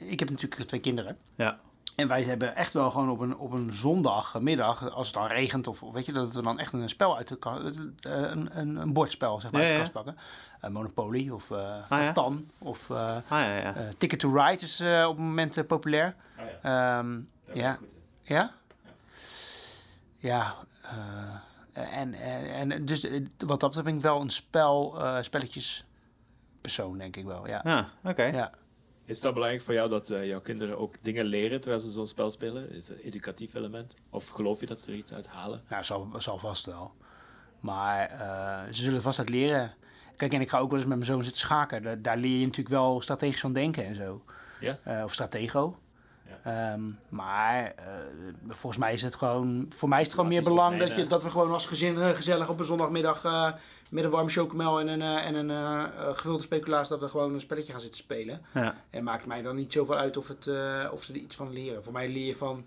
ik 0.00 0.18
heb 0.18 0.30
natuurlijk 0.30 0.66
twee 0.68 0.80
kinderen. 0.80 1.16
Ja. 1.36 1.60
En 2.00 2.08
wij 2.08 2.22
hebben 2.22 2.54
echt 2.56 2.72
wel 2.72 2.90
gewoon 2.90 3.10
op 3.10 3.20
een, 3.20 3.36
op 3.36 3.52
een 3.52 3.72
zondagmiddag, 3.74 4.90
als 4.90 5.06
het 5.06 5.16
dan 5.16 5.26
regent, 5.26 5.66
of 5.66 5.80
weet 5.80 6.06
je, 6.06 6.12
dat 6.12 6.34
we 6.34 6.42
dan 6.42 6.58
echt 6.58 6.72
een 6.72 6.88
spel 6.88 7.16
uit 7.16 7.28
de 7.28 7.36
kast, 7.38 7.60
een, 8.00 8.48
een, 8.58 8.76
een 8.76 8.92
bordspel 8.92 9.40
zeg 9.40 9.52
maar, 9.52 9.60
Ja, 9.62 9.66
uit 9.66 9.76
de 9.76 9.82
ja. 9.82 9.90
kast 9.92 10.04
pakken. 10.04 10.22
Eh, 10.60 10.70
Monopoly 10.70 11.28
of 11.30 11.50
eh 11.50 11.76
ja. 11.90 12.12
Of 12.58 12.90
eh, 12.90 12.96
Ah 13.16 13.22
ja, 13.28 13.56
ja. 13.56 13.74
eh, 13.74 13.88
Ticket 13.98 14.18
to 14.18 14.32
Ride 14.34 14.62
is 14.64 14.80
eh, 14.80 15.04
op 15.08 15.16
het 15.16 15.24
moment 15.26 15.56
eh, 15.56 15.64
populair. 15.66 16.14
Ehm, 16.62 17.18
ja. 17.52 17.78
Ja? 18.22 18.52
Ja. 20.16 20.54
eh, 21.72 21.98
en, 21.98 22.14
en, 22.14 22.70
en 22.72 22.84
dus 22.84 23.04
eh, 23.04 23.20
wat 23.38 23.60
dat 23.60 23.68
betreft 23.68 23.84
ben 23.86 23.94
ik 23.96 24.02
wel 24.02 24.20
een 24.20 24.30
spel, 24.30 25.00
eh, 25.04 25.22
spelletjes 25.22 25.84
persoon, 26.60 26.98
denk 26.98 27.16
ik 27.16 27.24
wel. 27.24 27.46
Ja. 27.48 27.60
Ja, 27.64 27.88
oké. 28.04 28.22
ja. 28.24 28.50
Is 29.10 29.20
dat 29.20 29.34
belangrijk 29.34 29.62
voor 29.62 29.74
jou 29.74 29.88
dat 29.88 30.10
eh, 30.10 30.26
jouw 30.26 30.40
kinderen 30.40 30.78
ook 30.78 30.94
dingen 31.02 31.24
leren 31.24 31.60
terwijl 31.60 31.82
ze 31.82 31.90
zo'n 31.90 32.06
spel 32.06 32.30
spelen? 32.30 32.70
Is 32.70 32.88
het 32.88 32.98
een 32.98 33.04
educatief 33.04 33.54
element? 33.54 33.94
Of 34.10 34.28
geloof 34.28 34.60
je 34.60 34.66
dat 34.66 34.80
ze 34.80 34.90
er 34.90 34.96
iets 34.96 35.12
uit 35.12 35.26
halen? 35.26 35.62
Nou, 35.68 35.84
zal, 35.84 36.08
zal 36.16 36.38
vast 36.38 36.66
wel. 36.66 36.94
Maar 37.60 38.08
eh, 38.08 38.72
ze 38.72 38.82
zullen 38.82 39.02
vast 39.02 39.18
uit 39.18 39.28
leren. 39.28 39.74
Kijk, 40.16 40.32
en 40.32 40.40
ik 40.40 40.48
ga 40.48 40.58
ook 40.58 40.70
wel 40.70 40.78
eens 40.78 40.88
met 40.88 40.98
mijn 40.98 41.10
zoon 41.10 41.24
zitten 41.24 41.40
schaken. 41.40 41.82
Daar, 41.82 42.02
daar 42.02 42.16
leer 42.16 42.38
je 42.38 42.44
natuurlijk 42.44 42.68
wel 42.74 43.00
strategisch 43.00 43.40
van 43.40 43.52
denken 43.52 43.86
en 43.86 43.94
zo. 43.94 44.24
Ja? 44.60 44.78
Eh, 44.84 45.04
of 45.04 45.12
stratego. 45.12 45.78
Ehm, 46.42 46.80
maar 47.08 47.64
eh, 47.64 47.84
volgens 48.48 48.76
mij 48.76 48.92
is 48.92 49.02
het 49.02 49.14
gewoon... 49.14 49.66
Voor 49.76 49.88
mij 49.88 50.00
is 50.00 50.06
het 50.06 50.14
gewoon 50.14 50.30
meer 50.30 50.42
belang 50.42 50.78
dat, 50.78 50.96
je, 50.96 51.04
dat 51.04 51.22
we 51.22 51.30
gewoon 51.30 51.52
als 51.52 51.66
gezin 51.66 52.00
eh, 52.00 52.08
gezellig 52.08 52.48
op 52.48 52.58
een 52.58 52.64
zondagmiddag... 52.64 53.24
eh, 53.24 53.52
met 53.90 54.04
een 54.04 54.10
warme 54.10 54.30
chocomel 54.30 54.80
en 54.80 54.88
een, 54.88 55.02
en 55.02 55.48
een 55.48 55.90
gevulde 56.14 56.42
speculaas... 56.42 56.88
dat 56.88 57.00
we 57.00 57.08
gewoon 57.08 57.34
een 57.34 57.40
spelletje 57.40 57.72
gaan 57.72 57.80
zitten 57.80 58.00
spelen. 58.00 58.42
Ja. 58.54 58.74
En 58.90 59.04
maakt 59.04 59.26
mij 59.26 59.42
dan 59.42 59.56
niet 59.56 59.72
zoveel 59.72 59.96
uit 59.96 60.16
of, 60.16 60.28
het, 60.28 60.50
of 60.92 61.02
ze 61.02 61.12
er 61.12 61.18
iets 61.18 61.36
van 61.36 61.52
leren. 61.52 61.84
Voor 61.84 61.92
mij 61.92 62.08
leer 62.08 62.26
je 62.26 62.36
van... 62.36 62.64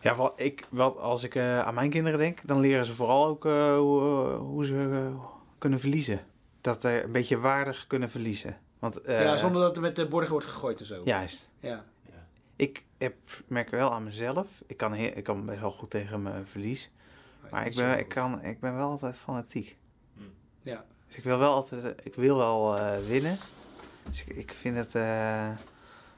Ja, 0.00 0.16
wel, 0.16 0.32
ik, 0.36 0.66
wel, 0.70 1.00
als 1.00 1.22
ik 1.22 1.36
aan 1.36 1.74
mijn 1.74 1.90
kinderen 1.90 2.18
denk, 2.18 2.38
dan 2.44 2.60
leren 2.60 2.84
ze 2.84 2.94
vooral 2.94 3.26
ook 3.26 3.42
hoe, 3.42 4.00
hoe 4.34 4.66
ze 4.66 5.10
kunnen 5.58 5.80
verliezen. 5.80 6.20
Dat 6.60 6.80
ze 6.80 7.02
een 7.04 7.12
beetje 7.12 7.38
waardig 7.38 7.86
kunnen 7.86 8.10
verliezen. 8.10 8.56
Want, 8.78 9.00
ja, 9.04 9.36
zonder 9.36 9.62
dat 9.62 9.76
er 9.76 9.82
met 9.82 9.96
de 9.96 10.06
borden 10.06 10.30
wordt 10.30 10.46
gegooid 10.46 10.80
en 10.80 10.86
zo. 10.86 11.02
Juist. 11.04 11.48
Ja. 11.60 11.84
Ik 12.58 12.84
heb, 12.98 13.14
merk 13.46 13.70
wel 13.70 13.92
aan 13.92 14.04
mezelf, 14.04 14.62
ik 14.66 14.76
kan, 14.76 14.92
heel, 14.92 15.10
ik 15.14 15.24
kan 15.24 15.46
best 15.46 15.60
wel 15.60 15.70
goed 15.70 15.90
tegen 15.90 16.22
mijn 16.22 16.46
verlies. 16.46 16.90
Maar 17.50 17.66
ik 17.66 17.74
ben, 17.74 17.98
ik, 17.98 18.08
kan, 18.08 18.42
ik 18.42 18.60
ben 18.60 18.76
wel 18.76 18.88
altijd 18.88 19.16
fanatiek. 19.16 19.76
Ja. 20.62 20.84
Dus 21.06 21.16
ik 21.16 21.24
wil 21.24 21.38
wel 21.38 21.52
altijd, 21.52 22.06
ik 22.06 22.14
wil 22.14 22.36
wel 22.36 22.78
eh, 22.78 22.98
winnen. 23.06 23.38
Dus 24.08 24.24
ik, 24.24 24.36
ik 24.36 24.52
vind 24.52 24.76
het 24.76 24.94
eh, 24.94 25.50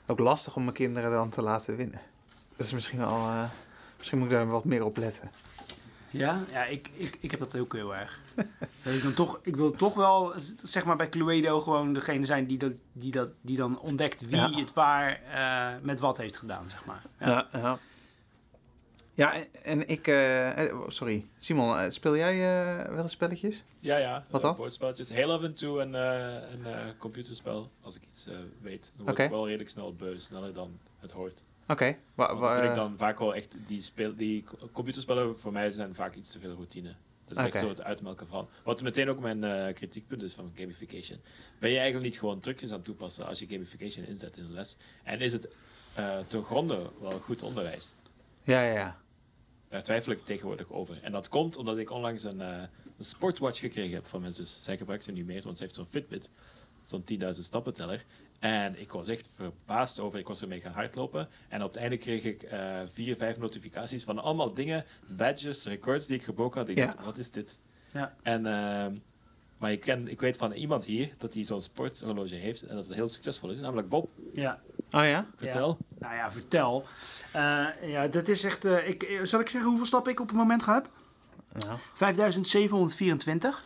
ook 0.06 0.18
lastig 0.18 0.56
om 0.56 0.62
mijn 0.62 0.74
kinderen 0.74 1.10
dan 1.10 1.28
te 1.28 1.42
laten 1.42 1.76
winnen. 1.76 2.00
Dat 2.56 2.66
is 2.66 2.72
misschien 2.72 2.98
wel, 2.98 3.16
eh, 3.16 3.44
misschien 3.98 4.18
moet 4.18 4.26
ik 4.26 4.32
daar 4.32 4.46
wat 4.46 4.64
meer 4.64 4.84
op 4.84 4.96
letten. 4.96 5.30
Ja, 6.10 6.40
ja 6.52 6.64
ik, 6.64 6.90
ik, 6.94 7.16
ik 7.20 7.30
heb 7.30 7.40
dat 7.40 7.58
ook 7.58 7.72
heel 7.72 7.94
erg. 7.94 8.20
dat 8.82 8.94
ik, 8.94 9.02
dan 9.02 9.14
toch, 9.14 9.38
ik 9.42 9.56
wil 9.56 9.70
toch 9.70 9.94
wel, 9.94 10.32
zeg 10.62 10.84
maar 10.84 10.96
bij 10.96 11.08
Cluedo, 11.08 11.60
gewoon 11.60 11.92
degene 11.92 12.24
zijn 12.24 12.46
die, 12.46 12.58
dat, 12.58 12.72
die, 12.92 13.12
dat, 13.12 13.32
die 13.40 13.56
dan 13.56 13.80
ontdekt 13.80 14.20
wie 14.20 14.36
Ja. 14.36 14.50
het 14.54 14.72
waar 14.72 15.20
eh, 15.22 15.82
met 15.82 16.00
wat 16.00 16.18
heeft 16.18 16.38
gedaan, 16.38 16.70
zeg 16.70 16.84
maar. 16.84 17.02
Ja. 17.18 17.28
Ja, 17.28 17.48
ja. 17.60 17.78
Ja, 19.14 19.34
en, 19.62 19.88
ik... 19.88 20.06
eh, 20.06 20.64
eh, 20.68 20.76
sorry, 20.88 21.26
Simon, 21.38 21.92
speel 21.92 22.16
jij 22.16 22.32
eh, 22.32 22.88
wel 22.94 23.02
eens 23.02 23.12
spelletjes? 23.12 23.62
Ja, 23.80 23.96
ja. 23.96 24.24
Wat 24.30 24.40
dan? 24.40 24.56
Bordspelletjes. 24.56 25.08
Heel 25.08 25.32
af 25.32 25.42
en 25.42 25.54
toe 25.54 25.80
een, 25.80 25.94
eh, 25.94 26.50
een 26.52 26.66
eh, 26.66 26.86
computerspel, 26.98 27.70
als 27.82 27.96
ik 27.96 28.02
iets 28.10 28.26
eh, 28.26 28.34
weet. 28.60 28.90
Dan 28.96 29.04
word 29.06 29.10
Oké. 29.10 29.22
ik 29.24 29.30
wel 29.30 29.44
redelijk 29.46 29.70
snel 29.70 29.94
beu, 29.94 30.18
sneller 30.18 30.52
dan 30.52 30.78
het 30.98 31.10
hoort. 31.10 31.42
Oké. 31.70 31.96
wa- 32.14 32.34
dat 32.34 32.52
vind 32.54 32.68
ik 32.68 32.74
dan 32.74 32.98
vaak 32.98 33.18
wel 33.18 33.34
echt, 33.34 33.56
die, 33.66 33.82
speel, 33.82 34.16
die 34.16 34.42
co- 34.44 34.68
computerspellen 34.72 35.38
voor 35.38 35.52
mij 35.52 35.70
zijn 35.70 35.94
vaak 35.94 36.14
iets 36.14 36.32
te 36.32 36.38
veel 36.38 36.52
routine. 36.54 36.88
Dat 36.88 37.38
is 37.38 37.44
echt 37.44 37.52
zo 37.62 37.68
het 37.68 37.82
uitmelken 37.82 38.26
van. 38.26 38.48
Wat 38.64 38.82
meteen 38.82 39.08
ook 39.08 39.20
mijn 39.20 39.44
eh, 39.44 39.74
kritiekpunt 39.74 40.22
is 40.22 40.34
van 40.34 40.52
gamification. 40.54 41.20
Ben 41.58 41.70
je 41.70 41.76
eigenlijk 41.76 42.04
niet 42.10 42.18
gewoon 42.18 42.40
trucjes 42.40 42.70
aan 42.70 42.76
het 42.76 42.84
toepassen 42.84 43.26
als 43.26 43.38
je 43.38 43.46
gamification 43.46 44.06
inzet 44.06 44.36
in 44.36 44.46
de 44.46 44.52
les? 44.52 44.76
En 45.04 45.20
is 45.20 45.32
het 45.32 45.48
eh 45.94 46.18
ten 46.26 46.44
gronde 46.44 46.90
wel 47.00 47.18
goed 47.18 47.42
onderwijs? 47.42 47.92
Ja, 48.42 48.62
ja, 48.64 48.72
ja. 48.72 49.00
Daar 49.68 49.82
twijfel 49.82 50.12
ik 50.12 50.24
tegenwoordig 50.24 50.72
over. 50.72 50.98
En 51.02 51.12
dat 51.12 51.28
komt 51.28 51.56
omdat 51.56 51.78
ik 51.78 51.90
onlangs 51.90 52.22
een, 52.24 52.40
eh, 52.40 52.62
een 52.98 53.04
sportwatch 53.04 53.58
gekregen 53.60 53.94
heb 53.94 54.04
van 54.04 54.20
mijn 54.20 54.32
zus. 54.32 54.56
Zij 54.58 54.76
gebruikt 54.76 55.04
ze 55.04 55.12
nu 55.12 55.24
meer, 55.24 55.42
want 55.42 55.56
ze 55.56 55.62
heeft 55.62 55.74
zo'n 55.74 55.86
Fitbit. 55.86 56.30
Zo'n 56.82 57.04
10.000 57.04 57.44
stappenteller. 57.46 58.04
En 58.40 58.80
ik 58.80 58.92
was 58.92 59.08
echt 59.08 59.28
verbaasd 59.34 59.98
over. 59.98 60.18
Ik 60.18 60.26
was 60.28 60.42
ermee 60.42 60.60
gaan 60.60 60.72
hardlopen. 60.72 61.28
En 61.48 61.62
op 61.62 61.68
het 61.72 61.76
einde 61.80 61.96
kreeg 61.96 62.22
ik 62.24 62.42
eh, 62.42 62.76
vier, 62.86 63.16
vijf 63.16 63.38
notificaties 63.38 64.04
van 64.04 64.18
allemaal 64.18 64.54
dingen, 64.54 64.84
badges, 65.16 65.64
records 65.64 66.06
die 66.06 66.16
ik 66.16 66.22
gebroken 66.24 66.60
had. 66.60 66.68
Ik 66.68 66.76
Ja. 66.76 66.86
dacht, 66.86 67.04
wat 67.04 67.18
is 67.18 67.30
dit? 67.30 67.58
Ja. 67.92 68.14
En, 68.22 68.46
ehm, 68.46 68.94
maar 69.58 69.72
ik, 69.72 69.80
ken, 69.80 70.08
ik 70.08 70.20
weet 70.20 70.36
van 70.36 70.52
iemand 70.52 70.84
hier 70.84 71.14
dat 71.18 71.34
hij 71.34 71.44
zo'n 71.44 71.60
sporthorloge 71.60 72.34
heeft. 72.34 72.62
En 72.62 72.74
dat 72.76 72.84
het 72.86 72.94
heel 72.94 73.08
succesvol 73.08 73.50
is. 73.50 73.60
Namelijk 73.60 73.88
Bob. 73.88 74.08
ja. 74.32 74.60
Oh 74.90 75.04
ja? 75.04 75.26
Vertel. 75.36 75.78
Nou 75.98 76.14
ja, 76.14 76.32
vertel. 76.32 76.84
Eh, 77.32 77.66
ja, 77.82 78.08
dat 78.08 78.28
is 78.28 78.44
echt... 78.44 78.64
eh, 78.64 78.88
ik, 78.88 79.20
zal 79.22 79.40
ik 79.40 79.48
zeggen 79.48 79.68
hoeveel 79.68 79.86
stappen 79.86 80.12
ik 80.12 80.20
op 80.20 80.28
het 80.28 80.36
moment 80.36 80.62
ga 80.62 80.74
heb? 80.74 80.90
Nou, 81.66 81.78
5724. 81.94 83.64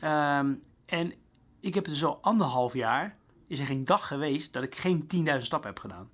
Ehm, 0.00 0.54
en 0.86 1.12
ik 1.60 1.74
heb 1.74 1.84
dus 1.84 2.04
al 2.04 2.18
anderhalf 2.22 2.74
jaar... 2.74 3.18
Is 3.50 3.60
er 3.60 3.66
geen 3.66 3.84
dag 3.84 4.06
geweest 4.06 4.52
dat 4.52 4.62
ik 4.62 4.74
geen 4.74 5.06
10.000 5.16 5.36
stappen 5.38 5.68
heb 5.68 5.78
gedaan. 5.78 6.10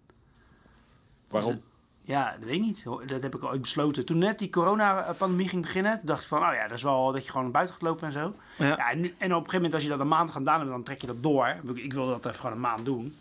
Waarom? 1.29 1.63
Ja, 2.03 2.31
dat 2.31 2.45
weet 2.45 2.55
ik 2.55 2.61
niet. 2.61 2.85
Dat 3.07 3.23
heb 3.23 3.35
ik 3.35 3.45
ooit 3.45 3.61
besloten. 3.61 4.05
Toen 4.05 4.19
net 4.19 4.39
die 4.39 4.51
coronapandemie 4.51 5.49
ging 5.49 5.63
beginnen, 5.63 5.99
toen 5.99 6.07
dacht 6.07 6.23
ik 6.23 6.29
van, 6.29 6.39
oh 6.39 6.55
ja, 6.55 6.69
dat 6.69 6.77
is 6.77 6.83
wel 6.83 7.13
dat 7.13 7.23
je 7.25 7.29
gewoon 7.29 7.43
naar 7.43 7.53
buiten 7.53 7.75
gaat 7.75 7.85
lopen 7.85 8.07
en 8.07 8.13
zo. 8.13 8.35
Ja. 8.59 8.67
Ja, 8.67 8.91
en, 8.91 9.01
nu, 9.01 9.07
en 9.07 9.15
op 9.15 9.19
een 9.19 9.31
gegeven 9.33 9.55
moment, 9.55 9.75
als 9.75 9.83
je 9.83 9.89
dat 9.89 10.01
een 10.01 10.09
maand 10.09 10.31
gedaan 10.31 10.59
hebt, 10.59 10.71
dan 10.71 10.83
trek 10.83 11.01
je 11.01 11.07
dat 11.07 11.23
door. 11.23 11.57
Ik 11.75 11.93
wilde 11.93 12.11
dat 12.11 12.27
even 12.27 12.39
gewoon 12.39 12.53
een 12.53 12.61
maand 12.61 12.85
doen. 12.85 13.17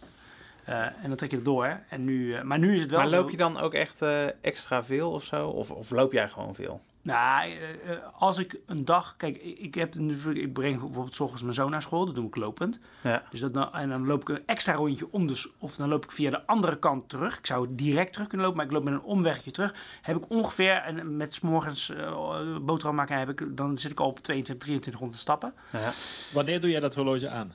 Eh, 0.64 0.86
en 0.86 1.08
dan 1.08 1.16
trek 1.16 1.30
je 1.30 1.36
het 1.36 1.46
door. 1.46 1.80
En 1.90 2.04
nu, 2.04 2.34
eh, 2.34 2.42
maar 2.42 2.60
nu 2.60 2.76
is 2.76 2.82
het 2.82 2.90
wel 2.90 3.00
maar 3.00 3.10
loop 3.10 3.30
je 3.30 3.38
dan 3.38 3.58
ook 3.58 3.74
echt 3.74 4.02
eh, 4.02 4.44
extra 4.44 4.84
veel 4.84 5.12
of 5.12 5.24
zo? 5.24 5.48
Of, 5.48 5.72
of 5.72 5.90
loop 5.90 6.12
jij 6.12 6.30
gewoon 6.30 6.56
veel? 6.56 6.82
Nou, 7.06 7.50
eh, 7.50 7.92
eh, 7.92 8.00
als 8.18 8.38
ik 8.38 8.60
een 8.66 8.86
dag... 8.86 9.14
Kijk, 9.18 9.38
ik, 9.38 9.76
heb, 9.76 9.96
ik 9.96 10.54
breng 10.54 10.80
bijvoorbeeld 10.80 11.14
's 11.16 11.20
ochtends 11.20 11.42
mijn 11.44 11.54
zoon 11.54 11.72
naar 11.72 11.82
school. 11.82 12.06
Dat 12.06 12.16
doe 12.16 12.28
ik 12.28 12.36
lopend. 12.36 12.80
Ja. 13.04 13.24
Dus 13.32 13.40
dat 13.40 13.70
en 13.74 13.90
dan 13.90 14.06
loop 14.06 14.22
ik 14.22 14.30
een 14.30 14.44
extra 14.46 14.74
rondje 14.74 15.08
om 15.12 15.28
de... 15.28 15.36
s- 15.36 15.50
Of 15.60 15.76
dan 15.76 15.90
loop 15.90 16.04
ik 16.04 16.12
via 16.12 16.30
de 16.30 16.46
andere 16.48 16.80
kant 16.80 17.10
terug. 17.10 17.38
Ik 17.38 17.46
zou 17.46 17.68
direct 17.70 18.14
terug 18.14 18.28
kunnen 18.28 18.46
lopen, 18.46 18.62
maar 18.62 18.70
ik 18.72 18.76
loop 18.78 18.84
met 18.84 18.94
een 18.94 19.02
omwegje 19.10 19.52
terug. 19.52 19.76
Heb 20.02 20.16
ik 20.16 20.30
ongeveer, 20.30 20.72
en 20.74 21.18
met 21.18 21.34
's 21.34 21.40
morgens 21.40 21.90
eh, 21.90 22.58
boterham 22.62 22.96
maken, 22.96 23.18
heb 23.20 23.30
ik, 23.30 23.58
dan 23.58 23.78
zit 23.78 23.92
ik 23.92 24.00
al 24.00 24.08
op 24.08 24.20
22, 24.20 24.64
2300 24.66 25.20
stappen. 25.22 25.54
ja. 25.72 25.92
Wanneer 26.34 26.62
doe 26.62 26.70
jij 26.70 26.80
dat 26.80 26.96
horloge 26.96 27.30
aan? 27.30 27.54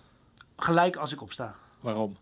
Gelijk 0.56 0.96
als 0.96 1.12
ik 1.12 1.22
opsta. 1.22 1.54
Waarom? 1.80 2.16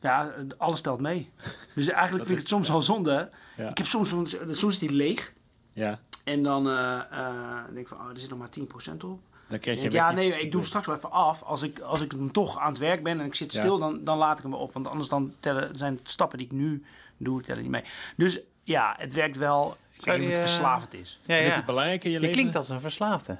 Ja, 0.00 0.34
alles 0.56 0.80
telt 0.80 1.00
mee. 1.00 1.30
Dus 1.74 1.88
eigenlijk 1.88 2.24
vind 2.26 2.38
ik 2.38 2.44
het 2.44 2.48
soms 2.54 2.70
al 2.70 2.82
zonde. 2.82 3.30
Ja. 3.56 3.68
Ik 3.68 3.78
heb 3.78 3.86
soms, 3.86 4.08
soms 4.50 4.72
is 4.74 4.78
die 4.78 4.92
leeg. 4.92 5.32
Ja. 5.72 6.00
En 6.28 6.42
dan 6.42 6.68
eh, 6.68 7.00
eh, 7.10 7.64
denk 7.66 7.78
ik 7.78 7.88
van, 7.88 7.98
oh, 8.00 8.10
er 8.10 8.18
zit 8.18 8.30
nog 8.30 8.38
maar 8.38 8.48
10% 8.48 9.04
op. 9.04 9.20
Dan 9.48 9.58
krijg 9.58 9.82
je 9.82 9.90
ja, 9.90 10.10
nee, 10.12 10.32
ik 10.40 10.52
doe 10.52 10.64
straks 10.64 10.86
wel 10.86 10.96
even 10.96 11.10
af. 11.10 11.42
Als 11.42 11.62
ik, 11.62 11.80
als 11.80 12.00
ik 12.00 12.10
dan 12.10 12.30
toch 12.30 12.58
aan 12.58 12.68
het 12.68 12.78
werk 12.78 13.02
ben 13.02 13.20
en 13.20 13.26
ik 13.26 13.34
zit 13.34 13.52
Ja. 13.52 13.60
stil, 13.60 13.78
dan, 13.78 14.04
dan 14.04 14.18
laat 14.18 14.36
ik 14.38 14.42
hem 14.42 14.54
op. 14.54 14.72
Want 14.72 14.86
anders 14.86 15.08
dan 15.08 15.32
tellen, 15.40 15.76
zijn 15.76 15.94
het 15.96 16.10
stappen 16.10 16.38
die 16.38 16.46
ik 16.46 16.52
nu 16.52 16.84
doe, 17.16 17.42
tellen 17.42 17.62
niet 17.62 17.70
mee. 17.70 17.84
Dus 18.16 18.38
ja, 18.64 18.94
het 18.98 19.12
werkt 19.12 19.36
wel. 19.36 19.76
Ik 19.92 20.04
Zou 20.04 20.16
weet 20.18 20.26
niet 20.26 20.36
of 20.36 20.42
het 20.42 20.50
verslavend 20.50 20.94
is. 20.94 21.20
ja, 21.26 21.36
En 21.36 21.42
Is 21.44 21.48
ja. 21.50 21.56
het 21.56 21.66
belangrijk 21.66 22.04
in 22.04 22.10
je, 22.10 22.14
Je 22.16 22.20
leven? 22.20 22.36
klinkt 22.36 22.56
als 22.56 22.68
een 22.68 22.80
verslaafde. 22.80 23.38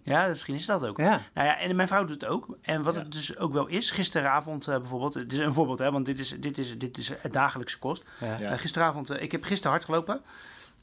Ja, 0.00 0.26
misschien 0.28 0.54
is 0.54 0.66
dat 0.66 0.86
ook. 0.86 0.96
Ja. 0.98 1.22
Nou 1.34 1.46
ja, 1.46 1.58
en 1.58 1.76
mijn 1.76 1.88
vrouw 1.88 2.04
doet 2.04 2.20
het 2.20 2.30
ook. 2.30 2.58
En 2.62 2.82
wat 2.82 2.94
Ja. 2.94 3.00
het 3.00 3.12
dus 3.12 3.36
ook 3.38 3.52
wel 3.52 3.66
is, 3.66 3.90
gisteravond 3.90 4.68
eh, 4.68 4.76
bijvoorbeeld, 4.78 5.14
het 5.14 5.32
is 5.32 5.38
een 5.38 5.52
voorbeeld, 5.54 5.78
hè, 5.78 5.90
want 5.92 6.06
dit 6.06 6.18
is, 6.18 6.28
dit 6.40 6.58
is, 6.58 6.78
dit 6.78 6.98
is 6.98 7.08
het 7.18 7.32
dagelijkse 7.32 7.78
kost. 7.78 8.02
Ja. 8.20 8.38
Ja. 8.38 8.50
Eh, 8.50 8.58
gisteravond, 8.58 9.20
ik 9.20 9.32
heb 9.32 9.44
gisteren 9.44 9.70
hard 9.72 9.84
gelopen. 9.84 10.20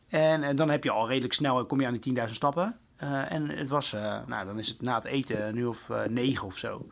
En 0.08 0.44
eh, 0.44 0.56
dan 0.56 0.70
heb 0.70 0.84
je 0.84 0.91
al 0.91 1.08
redelijk 1.08 1.34
snel, 1.34 1.65
kom 1.65 1.80
je 1.80 1.88
aan 1.88 1.98
die 1.98 2.18
10.000 2.18 2.32
stappen. 2.34 2.78
Eh, 2.96 3.32
en 3.32 3.50
het 3.50 3.70
was, 3.70 3.94
eh, 3.94 4.18
nou 4.28 4.46
dan 4.46 4.60
is 4.60 4.68
het 4.68 4.82
na 4.82 4.96
het 4.96 5.06
eten 5.06 5.56
nu 5.56 5.65
of 5.65 5.89
eh, 5.89 6.04
negen 6.04 6.46
of 6.48 6.58
zo. 6.58 6.88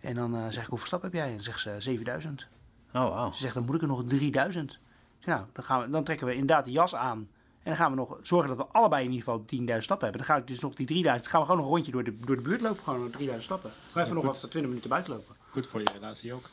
En 0.00 0.14
dan 0.14 0.34
eh, 0.34 0.46
zeg 0.48 0.62
ik, 0.62 0.68
hoeveel 0.68 0.86
stappen 0.86 1.10
heb 1.10 1.18
jij? 1.18 1.28
En 1.28 1.34
dan 1.34 1.44
zegt 1.44 1.60
ze 1.60 1.74
7000. 1.78 2.46
Oh, 2.92 3.02
wow. 3.02 3.32
Ze 3.32 3.40
zegt, 3.40 3.54
dan 3.54 3.64
moet 3.64 3.74
ik 3.74 3.80
er 3.80 3.86
nog 3.86 4.04
3000. 4.06 4.72
Ik 4.72 4.78
zeg, 5.18 5.34
Nou, 5.34 5.46
dan, 5.52 5.64
gaan 5.64 5.80
we, 5.80 5.90
dan 5.90 6.04
trekken 6.04 6.26
we 6.26 6.32
inderdaad 6.32 6.64
de 6.64 6.70
jas 6.70 6.94
aan. 6.94 7.18
En 7.18 7.70
dan 7.70 7.76
gaan 7.76 7.90
we 7.90 7.96
nog 7.96 8.18
zorgen 8.22 8.56
dat 8.56 8.66
we 8.66 8.72
allebei 8.72 9.04
in 9.04 9.12
ieder 9.12 9.24
geval 9.24 9.40
10.000 9.40 9.84
stappen 9.84 10.08
hebben. 10.08 10.26
Dan 10.26 10.34
ga 10.34 10.36
ik 10.36 10.46
dus 10.46 10.60
nog 10.60 10.74
die 10.74 10.86
3000. 10.86 11.28
gaan 11.28 11.40
we 11.40 11.46
gewoon 11.46 11.60
nog 11.60 11.70
een 11.70 11.74
rondje 11.74 11.92
door 11.92 12.04
de, 12.04 12.16
door 12.20 12.36
de 12.36 12.42
buurt 12.42 12.60
lopen. 12.60 12.82
Gewoon 12.82 13.10
3000 13.10 13.44
stappen. 13.44 13.70
We 13.92 14.00
even 14.02 14.14
nog 14.14 14.24
wat 14.24 14.38
20 14.40 14.62
minuten 14.62 14.88
buiten 14.90 15.12
lopen. 15.12 15.34
Goed 15.50 15.66
voor 15.66 15.80
je 15.80 15.90
relatie 15.92 16.32
ook. 16.32 16.44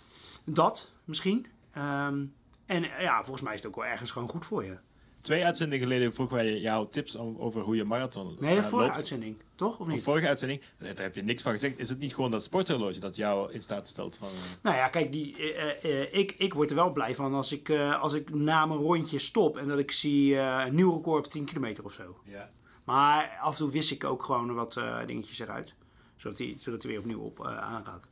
Dat 0.43 0.91
misschien. 1.05 1.47
Ehm, 1.71 2.25
en 2.65 2.83
eh, 2.83 3.01
ja, 3.01 3.23
volgens 3.23 3.41
mij 3.41 3.53
is 3.53 3.59
het 3.59 3.67
ook 3.67 3.75
wel 3.75 3.85
ergens 3.85 4.11
gewoon 4.11 4.29
goed 4.29 4.45
voor 4.45 4.63
je. 4.63 4.77
Twee 5.21 5.45
uitzendingen 5.45 5.87
geleden 5.87 6.13
vroegen 6.13 6.35
wij 6.35 6.59
jouw 6.59 6.87
tips 6.87 7.17
over 7.17 7.61
hoe 7.61 7.75
je 7.75 7.83
marathon 7.83 8.35
Nee, 8.39 8.55
de 8.55 8.61
eh, 8.61 8.67
vorige 8.67 8.87
loopt. 8.87 8.99
uitzending. 8.99 9.35
Toch? 9.55 9.79
Of 9.79 9.87
niet? 9.87 10.03
vorige 10.03 10.27
uitzending, 10.27 10.61
daar 10.77 10.93
heb 10.95 11.15
je 11.15 11.23
niks 11.23 11.41
van 11.43 11.51
gezegd. 11.51 11.79
Is 11.79 11.89
het 11.89 11.99
niet 11.99 12.15
gewoon 12.15 12.31
dat 12.31 12.43
sporthorloge 12.43 12.99
dat 12.99 13.15
jou 13.15 13.51
in 13.53 13.61
staat 13.61 13.87
stelt 13.87 14.17
van... 14.17 14.27
eh, 14.27 14.33
Nou 14.63 14.75
ja, 14.75 14.87
kijk, 14.87 15.11
die, 15.11 15.53
eh, 15.53 16.19
ik, 16.19 16.35
ik 16.37 16.53
word 16.53 16.69
er 16.69 16.75
wel 16.75 16.91
blij 16.91 17.15
van 17.15 17.33
als 17.33 17.51
ik, 17.51 17.69
eh, 17.69 18.01
als 18.01 18.13
ik 18.13 18.33
na 18.33 18.65
mijn 18.65 18.79
rondje 18.79 19.19
stop 19.19 19.57
en 19.57 19.67
dat 19.67 19.79
ik 19.79 19.91
zie 19.91 20.37
eh, 20.37 20.63
een 20.67 20.75
nieuw 20.75 20.93
record 20.93 21.25
op 21.25 21.31
10 21.31 21.45
kilometer 21.45 21.83
of 21.83 21.93
zo. 21.93 22.17
ja. 22.25 22.49
Maar 22.83 23.37
af 23.41 23.51
en 23.51 23.57
toe 23.57 23.71
wist 23.71 23.91
ik 23.91 24.03
ook 24.03 24.23
gewoon 24.23 24.53
wat 24.53 24.77
eh, 24.77 24.97
dingetjes 25.05 25.39
eruit. 25.39 25.73
Zodat 26.15 26.37
hij, 26.37 26.55
zodat 26.59 26.81
hij 26.81 26.91
weer 26.91 26.99
opnieuw 26.99 27.19
op 27.19 27.39
eh, 27.45 27.57
aangaat. 27.57 28.07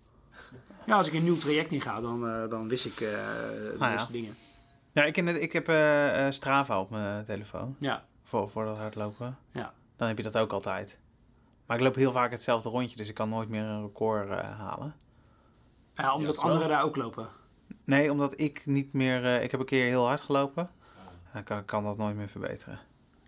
Ja, 0.86 0.96
als 0.98 1.08
ik 1.08 1.14
een 1.14 1.24
nieuw 1.24 1.38
traject 1.38 1.72
inga, 1.72 2.02
dan, 2.02 2.28
eh, 2.28 2.50
dan 2.50 2.68
wist 2.68 2.86
ik 2.86 3.02
eh 3.02 3.10
de 3.10 3.76
meeste 3.80 4.12
dingen. 4.12 4.36
Ja, 4.92 5.04
ik, 5.04 5.14
ken 5.14 5.26
het, 5.26 5.42
ik 5.42 5.54
heb 5.54 5.68
eh, 5.68 6.26
eh, 6.26 6.32
Strava 6.34 6.80
op 6.80 6.90
mijn 6.90 7.26
telefoon. 7.26 7.76
Ja, 7.80 8.06
Voor, 8.24 8.50
voor 8.50 8.66
dat 8.66 8.78
hardlopen. 8.78 9.38
ja. 9.52 9.74
Dan 9.96 10.08
heb 10.08 10.18
je 10.18 10.24
dat 10.24 10.38
ook 10.38 10.52
altijd. 10.54 11.00
Maar 11.66 11.78
ik 11.78 11.84
loop 11.84 11.96
heel 11.96 12.12
vaak 12.12 12.32
hetzelfde 12.32 12.70
rondje, 12.70 12.98
dus 12.98 13.08
ik 13.10 13.14
kan 13.16 13.30
nooit 13.30 13.50
meer 13.50 13.64
een 13.64 13.82
record 13.82 14.30
eh, 14.30 14.60
halen. 14.60 14.96
ja 15.96 16.14
omdat 16.16 16.36
wel- 16.36 16.46
anderen 16.46 16.70
daar 16.70 16.84
ook 16.84 16.96
lopen. 16.96 17.28
Nee, 17.84 18.12
omdat 18.12 18.40
ik 18.40 18.66
niet 18.66 18.94
meer... 18.94 19.26
eh, 19.26 19.44
ik 19.44 19.52
heb 19.52 19.60
een 19.60 19.66
keer 19.66 19.86
heel 19.86 20.06
hard 20.08 20.22
gelopen. 20.22 20.70
Dan 21.34 21.44
kan, 21.44 21.66
kan 21.66 21.84
dat 21.84 21.98
nooit 21.98 22.16
meer 22.16 22.28
verbeteren. 22.28 22.74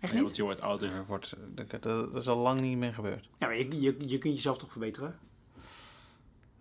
Nee, 0.00 0.12
niet? 0.12 0.22
want 0.22 0.36
je 0.36 0.42
wordt 0.42 0.60
ouder. 0.60 0.92
Er 0.92 1.06
wordt, 1.06 1.34
dat, 1.48 1.82
dat 1.82 2.14
is 2.14 2.28
al 2.28 2.36
lang 2.36 2.60
niet 2.60 2.76
meer 2.76 2.94
gebeurd. 2.94 3.28
Ja, 3.38 3.46
maar 3.46 3.56
je, 3.56 3.80
je, 3.80 3.96
je 4.08 4.18
kunt 4.18 4.34
jezelf 4.34 4.58
toch 4.58 4.70
verbeteren? 4.70 5.18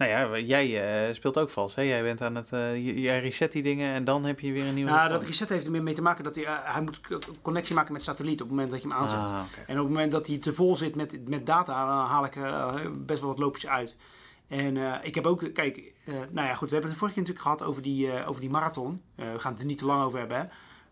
Nou 0.02 0.14
ja, 0.14 0.38
jij 0.40 0.84
eh, 1.08 1.14
speelt 1.14 1.38
ook 1.38 1.50
vals. 1.50 1.76
Hè? 1.76 1.82
Jij 1.82 2.04
bent 2.04 2.22
aan 2.22 2.36
het... 2.36 2.52
eh, 2.52 2.98
jij 3.04 3.20
reset 3.20 3.52
die 3.52 3.64
dingen 3.64 3.94
en 3.94 4.04
dan 4.04 4.24
heb 4.26 4.40
je 4.40 4.52
weer 4.52 4.66
een 4.66 4.74
nieuwe... 4.74 4.92
Nou, 4.92 5.10
dat 5.10 5.24
reset 5.24 5.50
heeft 5.50 5.66
er 5.66 5.72
meer 5.72 5.84
mee 5.84 5.94
te 5.94 6.02
maken 6.02 6.24
dat 6.24 6.36
hij, 6.36 6.46
eh, 6.46 6.54
hij 6.62 6.82
moet 6.82 7.02
connectie 7.42 7.76
maken 7.76 7.94
met 7.94 8.04
satelliet 8.04 8.42
op 8.42 8.48
het 8.48 8.50
moment 8.50 8.72
dat 8.72 8.82
je 8.82 8.88
hem 8.88 8.98
aanzet. 8.98 9.18
Ah. 9.18 9.40
En 9.68 9.78
op 9.78 9.86
het 9.86 9.94
moment 9.94 10.12
dat 10.12 10.28
hij 10.28 10.38
te 10.38 10.54
vol 10.54 10.76
zit 10.76 10.96
met, 10.96 11.30
met 11.30 11.46
data, 11.46 11.86
dan 11.86 12.06
haal 12.06 12.26
ik 12.26 12.38
best 13.06 13.20
wel 13.20 13.30
wat 13.30 13.40
loopjes 13.40 13.68
uit. 13.68 13.96
En 14.48 14.78
ik 15.04 15.16
heb 15.16 15.26
ook, 15.26 15.54
kijk, 15.54 15.94
nou 16.06 16.48
ja, 16.48 16.54
goed, 16.54 16.68
we 16.68 16.74
hebben 16.74 16.90
het 16.92 17.00
vorige 17.00 17.16
keer 17.20 17.28
natuurlijk 17.28 17.40
gehad 17.40 17.64
over 17.64 17.82
die, 17.82 18.26
over 18.26 18.42
die 18.42 18.50
marathon. 18.50 19.02
We 19.16 19.40
gaan 19.40 19.52
het 19.52 19.62
er 19.62 19.68
niet 19.68 19.78
te 19.78 19.86
lang 19.86 20.04
over 20.04 20.20
hebben, 20.20 20.38
hè. 20.38 20.44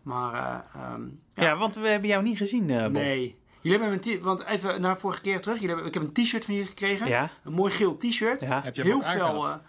Maar, 0.02 0.34
eh, 0.34 0.82
ehm, 0.82 1.02
Ja. 1.34 1.56
want 1.56 1.74
we 1.74 1.88
hebben 1.88 2.08
jou 2.08 2.22
niet 2.22 2.36
gezien, 2.36 2.66
Bob. 2.66 2.90
nee. 2.90 3.38
Jullie 3.60 3.78
hebben 3.78 4.00
een 4.08 4.20
want 4.20 4.44
even 4.44 4.80
naar 4.80 4.98
vorige 4.98 5.20
keer 5.20 5.40
terug. 5.40 5.54
Jullie 5.60 5.68
hebben, 5.74 5.86
ik 5.86 5.94
heb 5.94 6.02
een 6.02 6.24
t-shirt 6.24 6.44
van 6.44 6.54
jullie 6.54 6.68
gekregen. 6.68 7.08
Ja? 7.08 7.30
Een 7.44 7.52
mooi 7.52 7.72
geel 7.72 7.96
t-shirt. 7.96 8.40
Ja. 8.40 8.60
Heb 8.62 8.74
je 8.76 8.82
hem 8.82 8.90
Heel 8.90 9.00
ook 9.00 9.06
fel, 9.12 9.26
aangehad? 9.26 9.60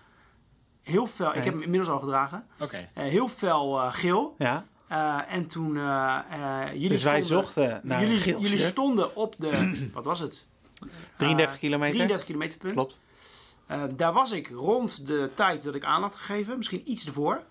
eh, 0.84 0.92
heel 0.94 1.08
fel, 1.08 1.30
ik 1.36 1.44
heb 1.44 1.54
hem 1.54 1.62
inmiddels 1.62 1.92
al 1.92 2.00
gedragen. 2.00 2.48
Oké. 2.60 2.90
Eh, 2.94 3.04
heel 3.04 3.28
fel 3.28 3.80
eh, 3.82 3.94
geel. 3.94 4.36
Ja. 4.38 4.66
Eh, 4.88 5.20
en 5.36 5.48
toen, 5.48 5.74
jullie 6.74 6.90
Dus 6.90 7.04
wij 7.04 7.22
stonden- 7.22 7.44
zochten 7.46 7.80
naar 7.84 8.00
jullie, 8.00 8.16
een 8.16 8.22
geel 8.22 8.40
jullie 8.40 8.58
stonden 8.60 9.16
op 9.16 9.36
de, 9.38 9.72
wat 9.94 10.06
was 10.06 10.20
het? 10.20 10.46
33 11.18 11.56
Eh, 11.56 11.62
kilometer. 11.62 11.96
33 11.96 12.26
kilometer 12.26 12.58
punt. 12.58 12.74
Klopt. 12.74 13.00
Eh, 13.66 13.84
daar 13.96 14.14
was 14.14 14.32
ik 14.32 14.48
rond 14.50 15.08
de 15.08 15.32
tijd 15.34 15.64
dat 15.64 15.76
ik 15.76 15.84
aan 15.84 16.02
had 16.02 16.16
gegeven, 16.16 16.58
misschien 16.58 16.92
iets 16.92 17.06
ervoor. 17.06 17.42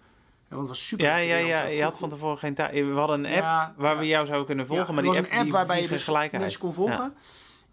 Want 0.57 0.61
het 0.61 0.69
was 0.69 0.87
super. 0.87 1.07
Ja, 1.07 1.17
ja, 1.17 1.37
ja, 1.37 1.65
je 1.65 1.83
had 1.83 1.99
van 1.99 2.09
tevoren 2.09 2.39
geen 2.39 2.55
tijd. 2.55 2.75
We 2.75 2.93
hadden 2.93 3.19
een 3.25 3.33
app 3.33 3.43
Ja, 3.43 3.75
waar 3.77 3.99
we 3.99 4.07
jou 4.07 4.27
zouden 4.27 4.47
kunnen 4.47 4.67
volgen, 4.67 4.95
maar 4.95 5.03
die 5.03 5.13
was 5.13 5.21
app, 5.21 5.29
een 5.31 5.35
app 5.37 5.43
die 5.45 5.53
waarbij 5.53 5.83
je 5.83 5.89
dus 5.89 6.07
mensen 6.33 6.61
kon 6.61 6.73
volgen. 6.73 7.15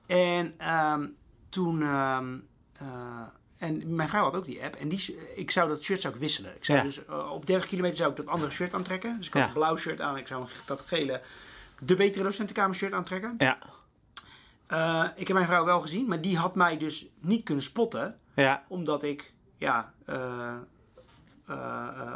En 0.05 0.53
ehm, 0.57 1.05
toen... 1.49 1.81
ehm, 1.81 2.37
eh, 2.79 3.21
en 3.57 3.95
mijn 3.95 4.09
vrouw 4.09 4.23
had 4.23 4.35
ook 4.35 4.45
die 4.45 4.63
app. 4.63 4.75
En 4.75 4.87
die, 4.89 5.17
ik 5.35 5.51
zou 5.51 5.69
dat 5.69 5.83
shirt 5.83 6.01
zou 6.01 6.13
ik 6.13 6.19
wisselen. 6.19 6.55
Ik 6.55 6.65
zou 6.65 6.77
Ja. 6.77 6.83
dus 6.83 7.05
eh, 7.05 7.31
op 7.31 7.45
30 7.45 7.67
kilometer 7.67 7.97
zou 7.97 8.09
ik 8.09 8.15
dat 8.15 8.27
andere 8.27 8.51
shirt 8.51 8.73
aantrekken. 8.73 9.17
Dus 9.17 9.27
ik 9.27 9.33
had 9.33 9.41
Ja. 9.41 9.47
een 9.47 9.53
blauw 9.53 9.77
shirt 9.77 10.01
aan. 10.01 10.17
Ik 10.17 10.27
zou 10.27 10.47
dat 10.65 10.81
gele, 10.81 11.21
de 11.79 11.95
betere 11.95 12.23
docentenkamer 12.23 12.75
shirt 12.75 12.93
aantrekken. 12.93 13.35
Ja, 13.37 13.57
Eh, 14.67 15.03
ik 15.15 15.27
heb 15.27 15.35
mijn 15.35 15.47
vrouw 15.49 15.65
wel 15.65 15.81
gezien, 15.81 16.07
maar 16.07 16.21
die 16.21 16.37
had 16.37 16.55
mij 16.55 16.77
dus 16.77 17.07
niet 17.19 17.43
kunnen 17.43 17.63
spotten. 17.63 18.19
ja, 18.33 18.63
Omdat 18.67 19.03
ik, 19.03 19.33
ja, 19.57 19.93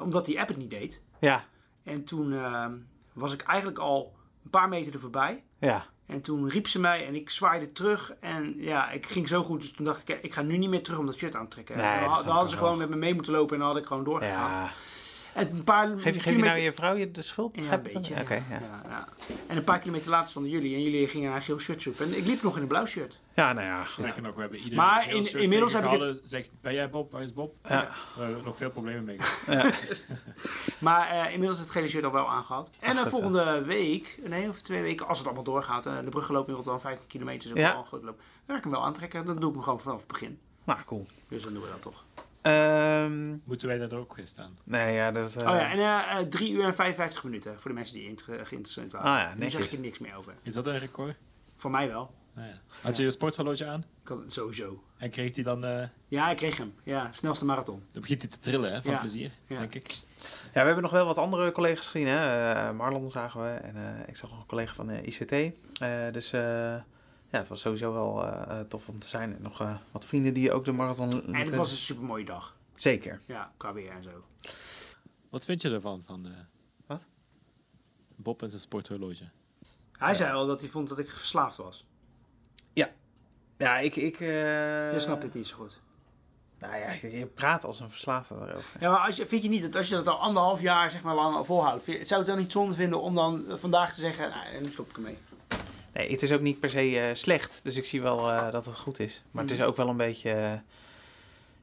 omdat 0.02 0.26
die 0.26 0.40
app 0.40 0.48
het 0.48 0.58
niet 0.58 0.70
deed. 0.70 1.02
ja, 1.20 1.44
En 1.84 2.04
toen 2.04 2.34
ehm, 2.34 2.74
was 3.14 3.34
ik 3.34 3.42
eigenlijk 3.42 3.80
al 3.80 4.16
een 4.44 4.50
paar 4.50 4.70
meter 4.70 4.94
er 4.94 5.00
voorbij. 5.00 5.44
ja. 5.60 5.86
En 6.06 6.22
toen 6.22 6.50
riep 6.50 6.68
ze 6.68 6.80
mij 6.80 7.08
en 7.08 7.16
ik 7.16 7.30
zwaaide 7.30 7.72
terug. 7.72 8.14
En 8.20 8.54
ja, 8.58 8.92
ik 8.92 9.06
ging 9.08 9.28
zo 9.28 9.44
goed. 9.44 9.62
Dus 9.62 9.72
toen 9.72 9.86
dacht 9.86 10.10
ik, 10.10 10.20
ik 10.24 10.34
ga 10.34 10.42
nu 10.42 10.58
niet 10.58 10.70
meer 10.70 10.84
terug 10.84 11.00
om 11.00 11.06
dat 11.06 11.16
shirt 11.18 11.36
aan 11.36 11.44
te 11.48 11.50
trekken. 11.50 11.78
Nee, 11.78 12.00
dan, 12.00 12.10
dan 12.10 12.28
hadden 12.28 12.50
ze 12.50 12.58
gewoon 12.58 12.78
met 12.78 12.90
me 12.90 12.96
mee 12.96 13.14
moeten 13.14 13.34
lopen 13.34 13.54
en 13.54 13.60
dan 13.60 13.68
had 13.72 13.78
ik 13.78 13.86
gewoon 13.86 14.04
doorgegaan. 14.04 14.52
ja. 14.52 14.70
En 15.34 15.50
een 15.56 15.64
paar 15.64 15.88
Geef, 15.88 15.96
je, 15.98 16.02
geef 16.02 16.14
je 16.16 16.20
kilometer- 16.22 16.50
nou 16.52 16.62
je 16.62 16.74
vrouw 16.74 16.96
je 16.96 17.12
de 17.12 17.22
schuld? 17.22 17.56
Ja, 17.56 17.74
een 17.74 17.82
beetje. 17.82 18.14
ja. 18.14 18.22
ja. 18.30 18.36
Ja, 18.50 18.82
ja. 18.90 19.08
En 19.48 19.58
een 19.58 19.64
paar 19.64 19.80
kilometer 19.80 20.10
later 20.10 20.30
stonden 20.30 20.52
jullie. 20.52 20.76
En 20.76 20.82
jullie 20.84 21.08
gingen 21.08 21.28
naar 21.30 21.38
een 21.38 21.44
geel 21.44 21.60
shirt 21.60 21.82
zoeken. 21.82 22.06
En 22.06 22.18
ik 22.18 22.26
liep 22.26 22.42
nog 22.44 22.56
in 22.56 22.62
een 22.62 22.68
blauw 22.68 22.86
shirt. 22.86 23.20
Ja, 23.36 23.54
nou 23.54 23.66
ja, 23.68 23.84
goed. 23.84 23.94
Sterker 23.94 24.22
nog, 24.22 24.36
we 24.36 24.42
hebben 24.42 24.58
iedereen 24.60 24.78
Maar 24.86 25.10
in- 25.16 25.24
shirt 25.24 25.42
inmiddels 25.44 25.74
heb 25.74 25.86
ik 25.86 26.00
het- 26.00 26.20
Zegt, 26.24 26.50
ben 26.62 26.74
jij 26.74 26.90
Bob? 26.90 27.12
Waar 27.12 27.22
is 27.22 27.34
Bob? 27.34 27.56
Ja. 27.70 27.90
We 28.16 28.24
hebben 28.24 28.42
nog 28.44 28.58
veel 28.58 28.70
problemen 28.72 29.04
mee 29.04 29.20
gehad. 29.20 29.74
Maar 30.80 31.10
eh, 31.10 31.34
inmiddels 31.34 31.60
het 31.60 31.70
gele 31.70 31.88
shirt 31.88 32.04
al 32.06 32.12
wel 32.12 32.30
aangehad. 32.30 32.70
En 32.80 32.98
Ach, 32.98 33.04
de 33.04 33.10
volgende 33.10 33.64
week, 33.64 34.20
nee, 34.28 34.50
of 34.50 34.62
twee 34.62 34.82
weken, 34.82 35.08
als 35.08 35.18
het 35.18 35.28
allemaal 35.28 35.44
doorgaat. 35.46 35.86
eh, 35.86 36.00
de 36.04 36.10
bruggeloop 36.10 36.48
in 36.48 36.54
Rotterdam, 36.54 36.82
15 36.82 37.08
kilometer, 37.08 37.46
is 37.46 37.52
ook 37.52 37.58
Ja. 37.58 37.72
wel 37.72 37.82
een 37.82 37.88
grote 37.88 38.06
loop. 38.06 38.18
Dan 38.18 38.26
ga 38.46 38.56
ik 38.56 38.64
hem 38.64 38.72
wel 38.72 38.84
aantrekken. 38.84 39.26
Dan 39.26 39.40
doe 39.40 39.50
ik 39.50 39.56
hem 39.56 39.64
gewoon 39.64 39.80
vanaf 39.82 39.98
het 39.98 40.08
begin. 40.08 40.40
Nou, 40.64 40.80
cool. 40.86 41.08
Dus 41.28 41.42
dan 41.42 41.54
doen 41.54 41.62
we 41.64 41.70
dat 41.70 41.82
toch. 41.82 42.04
Ehm, 42.42 43.30
Moeten 43.44 43.68
wij 43.68 43.78
daar 43.78 43.94
ook 44.00 44.16
weer 44.16 44.28
staan? 44.28 44.58
nee, 44.64 44.94
ja, 44.94 45.12
dat... 45.12 45.36
eh, 45.36 45.42
oh 45.50 45.56
ja, 45.56 45.72
en 45.72 45.78
eh, 45.80 46.20
eh, 46.20 46.28
3 46.28 46.52
uur 46.52 46.64
en 46.64 46.76
55 46.76 47.24
minuten 47.24 47.56
voor 47.60 47.72
de 47.72 47.78
mensen 47.78 47.96
die 47.96 48.16
geïnteresseerd 48.26 48.92
waren. 48.92 49.12
Ah 49.12 49.18
ja, 49.20 49.34
Nu 49.34 49.40
netjes. 49.40 49.54
zeg 49.62 49.72
ik 49.72 49.78
er 49.78 49.84
niks 49.84 50.00
meer 50.00 50.16
over. 50.16 50.34
Is 50.44 50.54
dat 50.54 50.66
een 50.68 50.80
record? 50.80 51.16
Voor 51.56 51.72
mij 51.72 51.88
wel. 51.88 52.14
Nou 52.34 52.48
ja. 52.48 52.54
Had 52.82 52.98
je 52.98 53.04
je 53.04 53.12
sporthorloge 53.12 53.66
aan? 53.66 53.84
Ik 54.02 54.08
had 54.08 54.20
het 54.22 54.34
sowieso. 54.34 54.84
En 54.98 55.10
kreeg 55.10 55.36
hij 55.36 55.44
dan... 55.44 55.66
eh, 55.66 55.88
Ja, 56.08 56.30
ik 56.30 56.38
kreeg 56.38 56.58
hem. 56.58 56.74
Ja, 56.84 57.12
snelste 57.12 57.46
marathon. 57.46 57.84
dan 57.92 58.02
begint 58.02 58.22
hij 58.22 58.32
te 58.32 58.40
trillen, 58.40 58.72
hè? 58.74 58.82
Van 58.82 58.92
Ja. 58.92 59.00
plezier, 59.00 59.32
Ja. 59.46 59.60
denk 59.60 59.76
ik. 59.76 59.92
Ja, 60.54 60.60
we 60.60 60.60
hebben 60.66 60.82
nog 60.82 60.92
wel 60.92 61.06
wat 61.06 61.18
andere 61.18 61.52
collega's 61.52 61.88
gezien. 61.88 62.08
Hè? 62.08 62.52
Eh, 62.54 62.72
Marlon 62.72 63.12
zagen 63.12 63.42
we 63.44 63.50
en 63.50 63.76
eh, 63.76 64.08
ik 64.08 64.18
zag 64.18 64.30
nog 64.30 64.40
een 64.40 64.46
collega 64.46 64.74
van 64.74 64.88
de 64.88 65.02
ICT. 65.02 65.32
Eh, 65.32 66.12
dus 66.12 66.32
eh, 66.34 66.76
ja, 67.32 67.38
het 67.38 67.48
was 67.48 67.60
sowieso 67.62 67.94
wel 67.94 68.26
eh, 68.28 68.60
eh, 68.60 68.66
tof 68.68 68.88
om 68.88 69.00
te 69.00 69.08
zijn. 69.08 69.36
En 69.36 69.42
nog 69.42 69.62
eh, 69.62 69.76
wat 69.92 70.06
vrienden 70.06 70.34
die 70.34 70.52
ook 70.52 70.66
de 70.66 70.72
marathon... 70.72 71.12
En 71.26 71.34
het 71.36 71.56
was 71.56 71.72
een 71.72 71.78
super 71.78 72.04
mooie 72.04 72.26
dag. 72.26 72.56
Zeker. 72.76 73.22
Ja, 73.26 73.52
qua 73.58 73.74
weer 73.74 73.92
en 73.92 74.04
zo. 74.04 74.24
Wat 75.30 75.46
vind 75.46 75.62
je 75.62 75.70
ervan? 75.70 76.04
Van, 76.06 76.26
eh, 76.26 76.32
Wat? 76.86 77.06
Bob 78.16 78.42
en 78.42 78.50
zijn 78.50 78.62
sporthorloge. 78.62 79.24
Hij 79.92 80.16
zei 80.16 80.34
al 80.34 80.46
dat 80.48 80.60
hij 80.60 80.70
vond 80.70 80.88
dat 80.90 81.00
ik 81.00 81.10
verslaafd 81.10 81.58
was. 81.58 81.86
Ja, 83.58 83.78
ik... 83.80 83.96
ik 83.96 84.20
eh, 84.20 84.94
Je 84.94 85.00
snapt 85.00 85.22
dit 85.22 85.34
niet 85.34 85.48
zo 85.48 85.56
goed. 85.56 85.80
Nou 86.60 86.76
ja, 86.76 86.92
je 87.08 87.26
praat 87.26 87.66
als 87.66 87.80
een 87.80 87.90
verslaafde 87.90 88.36
erover. 88.36 88.80
Ja, 88.80 88.90
maar 88.92 89.00
als 89.06 89.16
je, 89.16 89.28
vind 89.28 89.44
je 89.44 89.50
niet 89.50 89.62
dat 89.62 89.76
als 89.76 89.88
je 89.88 89.96
dat 89.96 90.08
al 90.08 90.18
anderhalf 90.20 90.62
jaar 90.62 90.92
zeg 90.92 91.02
maar, 91.04 91.16
lang 91.16 91.46
volhoudt, 91.46 91.84
vind- 91.84 92.08
zou 92.08 92.20
je 92.22 92.26
het 92.26 92.36
dan 92.36 92.44
niet 92.44 92.52
zonde 92.52 92.76
vinden 92.76 93.02
om 93.02 93.16
dan 93.16 93.44
vandaag 93.50 93.94
te 93.94 94.00
zeggen, 94.00 94.30
nou, 94.30 94.62
nu 94.62 94.68
stop 94.72 94.90
ik 94.90 94.96
ermee. 94.96 95.18
Nee, 95.94 96.12
het 96.12 96.22
is 96.22 96.32
ook 96.32 96.42
niet 96.42 96.60
per 96.60 96.70
se 96.70 97.00
eh, 97.00 97.16
slecht. 97.16 97.60
Dus 97.64 97.76
ik 97.78 97.86
zie 97.86 98.02
wel 98.02 98.30
eh, 98.32 98.52
dat 98.52 98.66
het 98.66 98.76
goed 98.76 99.00
is. 99.00 99.24
Maar 99.32 99.44
het 99.44 99.52
is 99.54 99.62
ook 99.62 99.76
wel 99.76 99.88
een 99.90 99.98
beetje... 99.98 100.32
eh, 100.32 100.54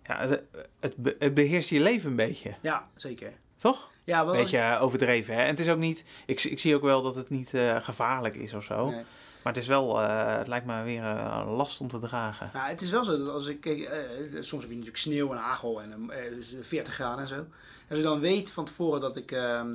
ja, 0.07 0.19
het, 0.27 0.43
het, 0.81 0.97
be- 0.97 1.17
het 1.19 1.35
beheerst 1.35 1.69
je 1.69 1.81
leven 1.81 2.11
een 2.11 2.17
beetje. 2.17 2.55
Ja, 2.61 2.89
zeker. 2.97 3.33
Toch? 3.57 3.91
Ja, 4.05 4.25
wel 4.25 4.35
Een 4.35 4.41
beetje 4.41 4.79
overdreven, 4.81 5.35
hè? 5.35 5.41
En 5.43 5.49
het 5.49 5.61
is 5.61 5.69
ook 5.69 5.79
niet... 5.79 6.05
Ik, 6.27 6.43
ik 6.43 6.59
zie 6.59 6.75
ook 6.75 6.83
wel 6.83 7.03
dat 7.03 7.15
het 7.15 7.31
niet 7.31 7.51
gevaarlijk 7.81 8.35
is 8.35 8.53
of 8.53 8.65
zo. 8.65 8.91
Nee. 8.91 9.05
Maar 9.43 9.53
het 9.53 9.63
is 9.63 9.69
wel... 9.69 9.99
het 9.99 10.47
lijkt 10.47 10.67
me 10.67 10.83
weer 10.83 11.03
een 11.03 11.45
last 11.49 11.81
om 11.81 11.89
te 11.89 11.99
dragen. 11.99 12.51
Nou, 12.53 12.69
het 12.69 12.83
is 12.83 12.91
wel 12.91 13.05
zo 13.05 13.19
dat 13.19 13.29
als 13.29 13.47
ik, 13.47 13.61
kijk, 13.61 13.81
eh, 13.81 13.99
soms 14.33 14.51
heb 14.51 14.61
je 14.63 14.69
natuurlijk 14.69 14.97
sneeuw 14.97 15.31
en 15.33 15.39
hagel 15.39 15.83
en 15.83 16.11
eh, 16.11 16.31
dus 16.35 16.55
40 16.61 16.95
graden 16.95 17.23
en 17.23 17.29
zo. 17.29 17.35
En 17.35 17.47
als 17.89 17.99
je 17.99 18.05
dan 18.05 18.21
weet 18.21 18.51
van 18.51 18.65
tevoren 18.65 19.01
dat 19.01 19.17
ik 19.17 19.33
ehm, 19.33 19.75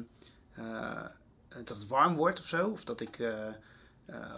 eh, 0.54 1.02
dat 1.50 1.78
het 1.78 1.88
warm 1.88 2.16
wordt 2.16 2.40
of 2.40 2.48
zo, 2.48 2.68
of 2.68 2.84
dat 2.84 3.02
ik 3.02 3.18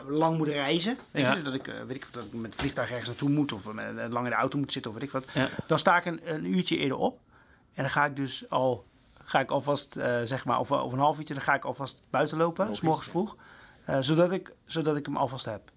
lang 0.07 0.37
moet 0.37 0.47
reizen, 0.47 0.97
weet 1.11 1.23
Ja. 1.23 1.35
je, 1.35 1.41
dat 1.41 1.53
ik, 1.53 1.67
eh, 1.67 1.81
weet 1.83 1.95
ik, 1.95 2.07
dat 2.11 2.23
ik 2.23 2.33
met 2.33 2.51
het 2.51 2.59
vliegtuig 2.59 2.89
ergens 2.89 3.07
naartoe 3.07 3.29
moet 3.29 3.51
of 3.51 3.73
met, 3.73 3.97
eh, 3.97 4.05
lang 4.09 4.25
in 4.25 4.31
de 4.31 4.37
auto 4.37 4.57
moet 4.57 4.71
zitten 4.71 4.91
of 4.91 4.97
weet 4.97 5.05
ik 5.07 5.11
wat, 5.13 5.25
Ja. 5.33 5.49
dan 5.67 5.79
sta 5.79 5.97
ik 5.97 6.05
een, 6.05 6.33
een 6.33 6.45
uurtje 6.45 6.77
eerder 6.77 6.97
op 6.97 7.19
en 7.73 7.83
dan 7.83 7.91
ga 7.91 8.05
ik 8.05 8.15
dus 8.15 8.49
al, 8.49 8.85
ga 9.23 9.39
ik 9.39 9.51
alvast, 9.51 9.95
eh, 9.95 10.21
zeg 10.23 10.45
maar, 10.45 10.59
over, 10.59 10.77
over 10.79 10.97
een 10.97 11.03
half 11.03 11.17
uurtje, 11.17 11.33
dan 11.33 11.43
ga 11.43 11.53
ik 11.55 11.65
alvast 11.65 11.99
buiten 12.09 12.37
lopen, 12.37 12.75
s 12.75 12.81
morgens 12.81 13.07
vroeg, 13.07 13.35
eh, 13.85 14.01
zodat, 14.01 14.31
ik, 14.31 14.53
zodat 14.65 14.97
ik 14.97 15.05
hem 15.05 15.17
alvast 15.17 15.45
heb. 15.45 15.71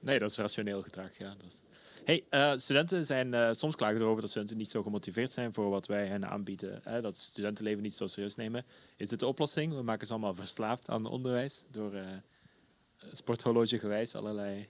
Nee, 0.00 0.18
dat 0.18 0.30
is 0.30 0.36
rationeel 0.36 0.82
gedrag, 0.82 1.18
ja. 1.18 1.28
Dat 1.28 1.46
is... 1.46 1.60
Hey, 2.04 2.24
eh, 2.30 2.52
studenten 2.56 3.06
zijn 3.06 3.34
eh, 3.34 3.48
soms 3.52 3.76
klagen 3.76 4.00
erover 4.00 4.20
dat 4.20 4.30
studenten 4.30 4.56
niet 4.56 4.70
zo 4.70 4.82
gemotiveerd 4.82 5.32
zijn 5.32 5.52
voor 5.52 5.70
wat 5.70 5.86
wij 5.86 6.06
hen 6.06 6.28
aanbieden. 6.28 6.80
Hè? 6.84 7.00
Dat 7.00 7.16
studentenleven 7.16 7.82
niet 7.82 7.94
zo 7.96 8.06
serieus 8.06 8.34
nemen. 8.36 8.64
Is 8.96 9.08
dit 9.08 9.20
de 9.20 9.26
oplossing? 9.26 9.74
We 9.74 9.82
maken 9.82 10.06
ze 10.06 10.12
allemaal 10.12 10.34
verslaafd 10.34 10.88
aan 10.88 11.06
onderwijs 11.06 11.64
door 11.70 11.94
eh 11.94 12.06
sporthorloge 13.12 13.78
gewijs 13.78 14.14
allerlei 14.14 14.68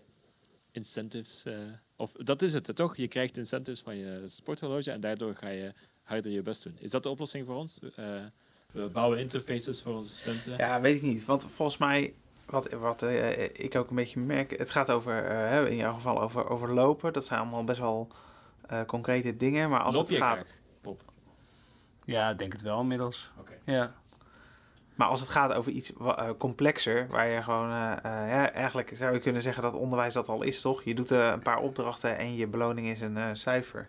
incentives. 0.70 1.44
eh, 1.44 1.54
of 1.96 2.12
dat 2.12 2.42
is 2.42 2.52
het, 2.52 2.66
hè, 2.66 2.72
toch? 2.74 2.96
Je 2.96 3.08
krijgt 3.08 3.36
incentives 3.36 3.80
van 3.80 3.96
je 3.96 4.22
sporthorloge 4.26 4.90
en 4.90 5.00
daardoor 5.00 5.34
ga 5.34 5.48
je 5.48 5.72
harder 6.02 6.30
je 6.30 6.42
best 6.42 6.62
doen. 6.62 6.76
Is 6.78 6.90
dat 6.90 7.02
de 7.02 7.08
oplossing 7.08 7.46
voor 7.46 7.56
ons? 7.56 7.78
Eh, 7.96 8.04
we 8.72 8.88
bouwen 8.88 9.18
interfaces 9.18 9.82
voor 9.82 9.94
onze 9.94 10.18
studenten. 10.18 10.56
Ja, 10.56 10.80
weet 10.80 10.96
ik 10.96 11.02
niet. 11.02 11.24
Want 11.24 11.44
volgens 11.44 11.78
mij, 11.78 12.14
wat, 12.46 12.72
wat 12.72 13.02
eh, 13.02 13.42
ik 13.42 13.74
ook 13.74 13.90
een 13.90 13.96
beetje 13.96 14.20
merk, 14.20 14.58
het 14.58 14.70
gaat 14.70 14.90
over, 14.90 15.14
hè, 15.24 15.68
in 15.68 15.76
jouw 15.76 15.94
geval 15.94 16.20
over, 16.20 16.48
over 16.48 16.74
lopen. 16.74 17.12
Dat 17.12 17.24
zijn 17.26 17.40
allemaal 17.40 17.64
best 17.64 17.80
wel 17.80 18.08
eh, 18.66 18.84
concrete 18.84 19.36
dingen. 19.36 19.70
Maar 19.70 19.80
als 19.80 19.94
Loop 19.94 20.04
het 20.04 20.12
je 20.12 20.20
gaat, 20.20 20.40
graag, 20.40 20.54
Pop? 20.80 21.02
Ja, 22.04 22.30
ik 22.30 22.38
denk 22.38 22.52
het 22.52 22.62
wel 22.62 22.80
inmiddels. 22.80 23.30
Oké. 23.38 23.58
Ja. 23.64 23.99
Maar 25.00 25.08
als 25.08 25.20
het 25.20 25.28
gaat 25.28 25.52
over 25.52 25.72
iets 25.72 25.92
eh, 25.92 26.28
complexer, 26.38 27.06
waar 27.08 27.28
je 27.28 27.42
gewoon, 27.42 27.70
eh, 27.70 27.92
eh, 27.92 28.30
ja, 28.30 28.52
eigenlijk 28.52 28.92
zou 28.94 29.12
je 29.12 29.18
kunnen 29.18 29.42
zeggen 29.42 29.62
dat 29.62 29.72
onderwijs 29.72 30.14
dat 30.14 30.28
al 30.28 30.42
is, 30.42 30.60
toch? 30.60 30.82
Je 30.84 30.94
doet 30.94 31.10
een 31.10 31.42
paar 31.42 31.58
opdrachten 31.58 32.18
en 32.18 32.36
je 32.36 32.46
beloning 32.46 32.86
is 32.86 33.00
een 33.00 33.36
cijfer. 33.36 33.88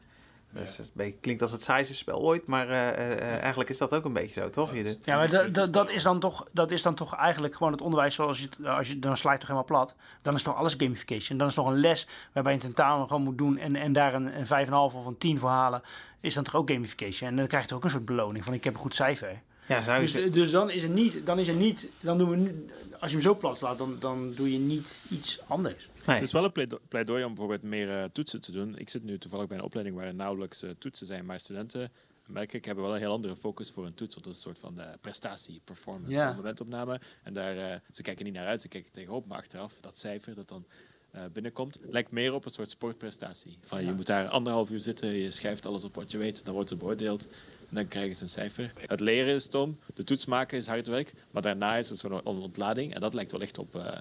Dus 0.54 0.78
het 0.78 0.92
klinkt 1.22 1.42
als 1.42 1.52
het 1.52 1.64
saaiste 1.64 1.96
spel 1.96 2.20
ooit, 2.20 2.48
maar 2.48 2.68
eigenlijk 2.70 3.70
is 3.70 3.78
dat 3.78 3.94
ook 3.94 4.06
een 4.06 4.14
beetje 4.14 4.42
zo, 4.42 4.50
toch? 4.50 4.72
Ja, 5.04 5.18
maar 5.18 5.72
dat, 5.72 5.90
is 5.90 6.04
dan 6.04 6.20
toch, 6.20 6.48
dat 6.52 6.72
is 6.72 6.82
dan 6.82 6.94
toch 6.94 7.16
eigenlijk 7.16 7.56
gewoon 7.56 7.72
het 7.72 7.82
onderwijs 7.82 8.16
zoals 8.16 8.40
je 8.40 8.70
als 8.70 8.88
je 8.88 9.00
dan 9.00 9.12
het 9.12 9.22
toch 9.22 9.42
helemaal 9.42 9.64
plat. 9.64 9.96
Dan 10.22 10.36
is 10.36 10.44
toch 10.44 10.56
alles 10.56 10.74
gamification. 10.74 11.38
Dan 11.38 11.48
is 11.48 11.54
toch 11.54 11.68
een 11.68 11.80
les 11.80 12.08
waarbij 12.34 12.54
je 12.54 12.60
een 12.60 12.66
tentamen 12.66 13.08
gewoon 13.08 13.24
moet 13.24 13.38
doen 13.38 13.58
en, 13.58 13.76
en 13.76 13.94
daar 13.94 14.14
een, 14.14 14.40
een 14.40 14.68
5,5 14.68 14.72
of 14.72 15.06
een 15.06 15.18
10 15.18 15.40
voor 15.40 15.50
halen. 15.50 15.82
Is 16.20 16.34
dan 16.34 16.44
toch 16.44 16.56
ook 16.56 16.72
gamification. 16.72 17.30
En 17.30 17.36
dan 17.36 17.48
krijg 17.48 17.64
je 17.64 17.70
toch 17.70 17.78
ook 17.78 17.84
een 17.84 17.92
soort 17.92 18.06
beloning 18.06 18.46
van 18.46 18.54
ik 18.54 18.64
heb 18.64 18.74
een 18.74 18.80
goed 18.80 18.96
cijfer. 18.96 19.42
Ja, 19.76 19.82
zou 19.84 20.02
je 20.02 20.12
Dus, 20.12 20.32
dus 20.32 20.52
dan 20.52 20.70
is 20.70 20.82
het 20.84 20.94
niet, 20.94 21.26
dan 21.26 21.40
is 21.40 21.48
het 21.48 21.58
niet, 21.60 21.92
dan 22.00 22.18
doen 22.18 22.30
we 22.30 22.36
nu, 22.36 22.66
als 23.00 23.10
je 23.12 23.16
hem 23.18 23.26
zo 23.26 23.36
plat 23.36 23.58
slaat, 23.58 23.78
dan, 23.78 23.96
dan 24.00 24.34
doe 24.36 24.52
je 24.52 24.60
niet 24.60 24.96
iets 25.10 25.40
anders. 25.48 25.90
nee. 26.06 26.16
Het 26.16 26.26
is 26.26 26.32
wel 26.32 26.44
een 26.44 26.52
pleido- 26.52 26.80
pleidooi 26.88 27.24
om 27.24 27.30
bijvoorbeeld 27.30 27.64
meer 27.64 27.90
eh, 27.98 28.04
toetsen 28.14 28.42
te 28.42 28.52
doen. 28.52 28.78
Ik 28.78 28.90
zit 28.90 29.04
nu 29.04 29.18
toevallig 29.18 29.48
bij 29.48 29.58
een 29.58 29.64
opleiding 29.64 29.98
waar 29.98 30.06
er 30.08 30.16
nauwelijks 30.16 30.64
eh, 30.64 30.70
toetsen 30.80 31.06
zijn, 31.06 31.26
maar 31.26 31.40
studenten, 31.40 31.92
merk 32.26 32.54
ik, 32.54 32.66
hebben 32.66 32.84
wel 32.84 32.94
een 32.94 33.00
heel 33.00 33.12
andere 33.12 33.36
focus 33.36 33.72
voor 33.72 33.86
een 33.86 33.94
toets. 33.94 34.14
Want 34.14 34.26
dat 34.26 34.36
is 34.36 34.46
een 34.46 34.54
soort 34.54 34.60
van 34.74 34.80
eh, 34.86 34.94
prestatie, 35.02 35.62
performance, 35.64 36.12
Ja. 36.14 36.34
momentopname. 36.34 37.00
En 37.24 37.34
daar, 37.34 37.58
eh, 37.58 37.76
ze 37.92 38.02
kijken 38.02 38.26
niet 38.26 38.34
naar 38.34 38.46
uit, 38.48 38.62
ze 38.62 38.68
kijken 38.68 38.92
tegenop, 38.92 39.28
maar 39.28 39.38
achteraf, 39.38 39.74
dat 39.82 39.98
cijfer 39.98 40.36
dat 40.36 40.48
dan 40.50 40.66
eh, 41.12 41.22
binnenkomt, 41.34 41.78
lijkt 41.90 42.12
meer 42.12 42.34
op 42.34 42.46
een 42.46 42.52
soort 42.52 42.70
sportprestatie. 42.70 43.58
Van, 43.62 43.86
Je 43.86 43.94
moet 43.94 44.06
daar 44.06 44.28
anderhalf 44.28 44.70
uur 44.70 44.80
zitten, 44.80 45.08
je 45.10 45.32
schrijft 45.32 45.66
alles 45.66 45.84
op 45.84 45.96
wat 45.96 46.12
je 46.12 46.18
weet, 46.18 46.46
dan 46.46 46.54
wordt 46.54 46.70
het 46.70 46.80
beoordeeld. 46.80 47.28
En 47.72 47.78
dan 47.78 47.88
krijgen 47.88 48.16
ze 48.16 48.24
een 48.24 48.30
cijfer. 48.30 48.74
Het 48.88 49.00
leren 49.00 49.34
is 49.36 49.44
stom, 49.44 49.80
de 49.94 50.04
toets 50.04 50.26
maken 50.26 50.58
is 50.58 50.68
hard 50.68 50.88
werk, 50.88 51.14
maar 51.32 51.42
daarna 51.42 51.76
is 51.76 51.90
het 51.90 52.00
zo'n 52.00 52.24
ontlading. 52.24 52.94
En 52.94 53.02
dat 53.02 53.14
lijkt 53.14 53.32
wel 53.32 53.42
echt 53.42 53.58
op 53.58 53.76
eh, 53.76 53.98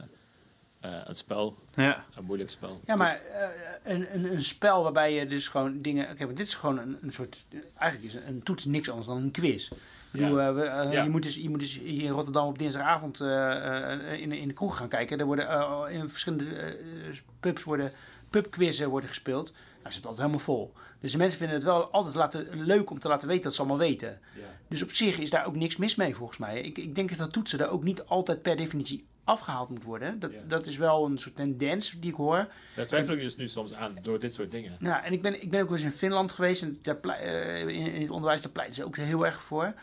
eh, 0.81 0.91
een 1.05 1.15
spel, 1.15 1.57
ja. 1.75 2.05
een 2.15 2.25
moeilijk 2.25 2.51
spel. 2.51 2.81
Ja, 2.85 2.97
maar 2.97 3.21
eh, 3.21 3.49
een, 3.95 4.15
een, 4.15 4.33
een 4.33 4.45
spel 4.45 4.83
waarbij 4.83 5.15
je 5.15 5.27
dus 5.27 5.49
gewoon 5.49 5.83
dingen... 5.83 6.11
Oké, 6.11 6.25
want 6.25 6.37
dit 6.37 6.47
is 6.47 6.55
gewoon 6.55 6.79
een, 6.79 6.99
een 7.03 7.13
soort... 7.13 7.45
Eigenlijk 7.79 8.15
is 8.15 8.21
een, 8.21 8.29
een 8.29 8.43
toets 8.43 8.65
niks 8.65 8.89
anders 8.89 9.07
dan 9.07 9.17
een 9.17 9.31
quiz. 9.31 9.71
Ik 9.71 10.21
bedoel, 10.21 10.39
Ja. 10.39 10.53
we, 10.55 10.63
Ja. 10.63 11.03
je, 11.03 11.09
moet 11.09 11.23
dus, 11.23 11.35
je 11.35 11.49
moet 11.49 11.61
dus 11.61 11.79
hier 11.79 12.03
in 12.03 12.11
Rotterdam 12.11 12.47
op 12.47 12.59
dinsdagavond 12.59 13.21
eh, 13.21 13.93
eh, 14.13 14.21
in, 14.21 14.33
in 14.33 14.49
de 14.49 14.55
kroeg 14.55 14.77
gaan 14.77 14.89
kijken. 14.89 15.19
Er 15.19 15.27
worden 15.27 15.49
eh, 15.49 15.85
in 15.91 16.09
verschillende 16.09 16.55
eh, 16.55 17.15
pubs 17.41 17.63
worden 17.63 17.93
pubquizzen 18.31 18.89
worden 18.89 19.09
gespeeld, 19.09 19.53
is 19.89 19.95
het 19.97 20.05
altijd 20.07 20.17
helemaal 20.17 20.45
vol. 20.45 20.73
Dus 21.01 21.13
de 21.13 21.19
mensen 21.19 21.39
vinden 21.39 21.57
het 21.57 21.65
wel 21.65 21.91
altijd 21.91 22.15
laten, 22.15 22.65
leuk 22.65 22.91
om 22.91 22.99
te 22.99 23.09
laten 23.09 23.29
weten 23.29 23.43
dat 23.43 23.55
ze 23.55 23.59
allemaal 23.61 23.79
weten. 23.79 24.21
Dus 24.69 24.83
op 24.83 24.93
zich 24.95 25.19
is 25.19 25.31
daar 25.31 25.47
ook 25.47 25.57
niks 25.57 25.77
mis 25.77 25.95
mee 25.95 26.15
volgens 26.15 26.39
mij. 26.39 26.61
Ik, 26.61 26.79
ik 26.79 26.95
denk 26.95 27.17
dat 27.17 27.33
toetsen 27.33 27.59
daar 27.59 27.71
ook 27.71 27.83
niet 27.83 28.05
altijd 28.05 28.43
per 28.43 28.57
definitie 28.57 29.07
afgehaald 29.25 29.69
moet 29.69 29.85
worden. 29.85 30.19
Dat, 30.19 30.33
Ja. 30.33 30.41
dat 30.49 30.67
is 30.67 30.77
wel 30.77 31.07
een 31.07 31.19
soort 31.19 31.37
tendens 31.37 31.97
die 32.01 32.11
ik 32.11 32.17
hoor. 32.17 32.49
Daar 32.77 32.87
twijfel 32.87 33.15
ik 33.15 33.21
dus 33.21 33.37
nu 33.37 33.49
soms 33.49 33.75
aan 33.75 33.97
door 34.03 34.21
dit 34.21 34.35
soort 34.35 34.51
dingen. 34.51 34.77
Nou, 34.79 35.03
en 35.05 35.13
ik 35.13 35.23
ben, 35.23 35.43
ik 35.43 35.51
ben 35.51 35.61
ook 35.61 35.69
wel 35.69 35.77
eens 35.77 35.87
in 35.87 35.93
Finland 35.93 36.33
geweest 36.33 36.63
en 36.63 36.79
daar 36.83 37.01
eh, 37.01 37.69
in, 37.69 38.01
het 38.01 38.11
onderwijs 38.11 38.43
daar 38.43 38.53
pleiten 38.53 38.75
ze 38.77 38.85
ook 38.85 38.97
heel 38.97 39.27
erg 39.27 39.43
voor. 39.43 39.75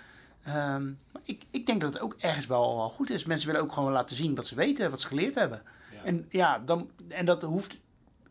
Ehm, 0.44 0.86
maar 1.12 1.22
ik, 1.24 1.44
ik 1.52 1.66
denk 1.66 1.82
dat 1.82 1.94
het 1.94 2.02
ook 2.02 2.16
ergens 2.20 2.48
wel, 2.48 2.76
wel 2.76 2.90
goed 2.90 3.10
is. 3.10 3.26
Mensen 3.26 3.48
willen 3.48 3.62
ook 3.64 3.72
gewoon 3.72 3.92
laten 3.92 4.16
zien 4.16 4.36
wat 4.36 4.48
ze 4.48 4.56
weten, 4.56 4.90
wat 4.90 5.02
ze 5.02 5.08
geleerd 5.08 5.36
hebben. 5.36 5.62
Ja. 5.94 6.04
En, 6.04 6.26
ja, 6.30 6.60
dan, 6.60 6.90
en 7.08 7.26
dat 7.26 7.42
hoeft 7.42 7.78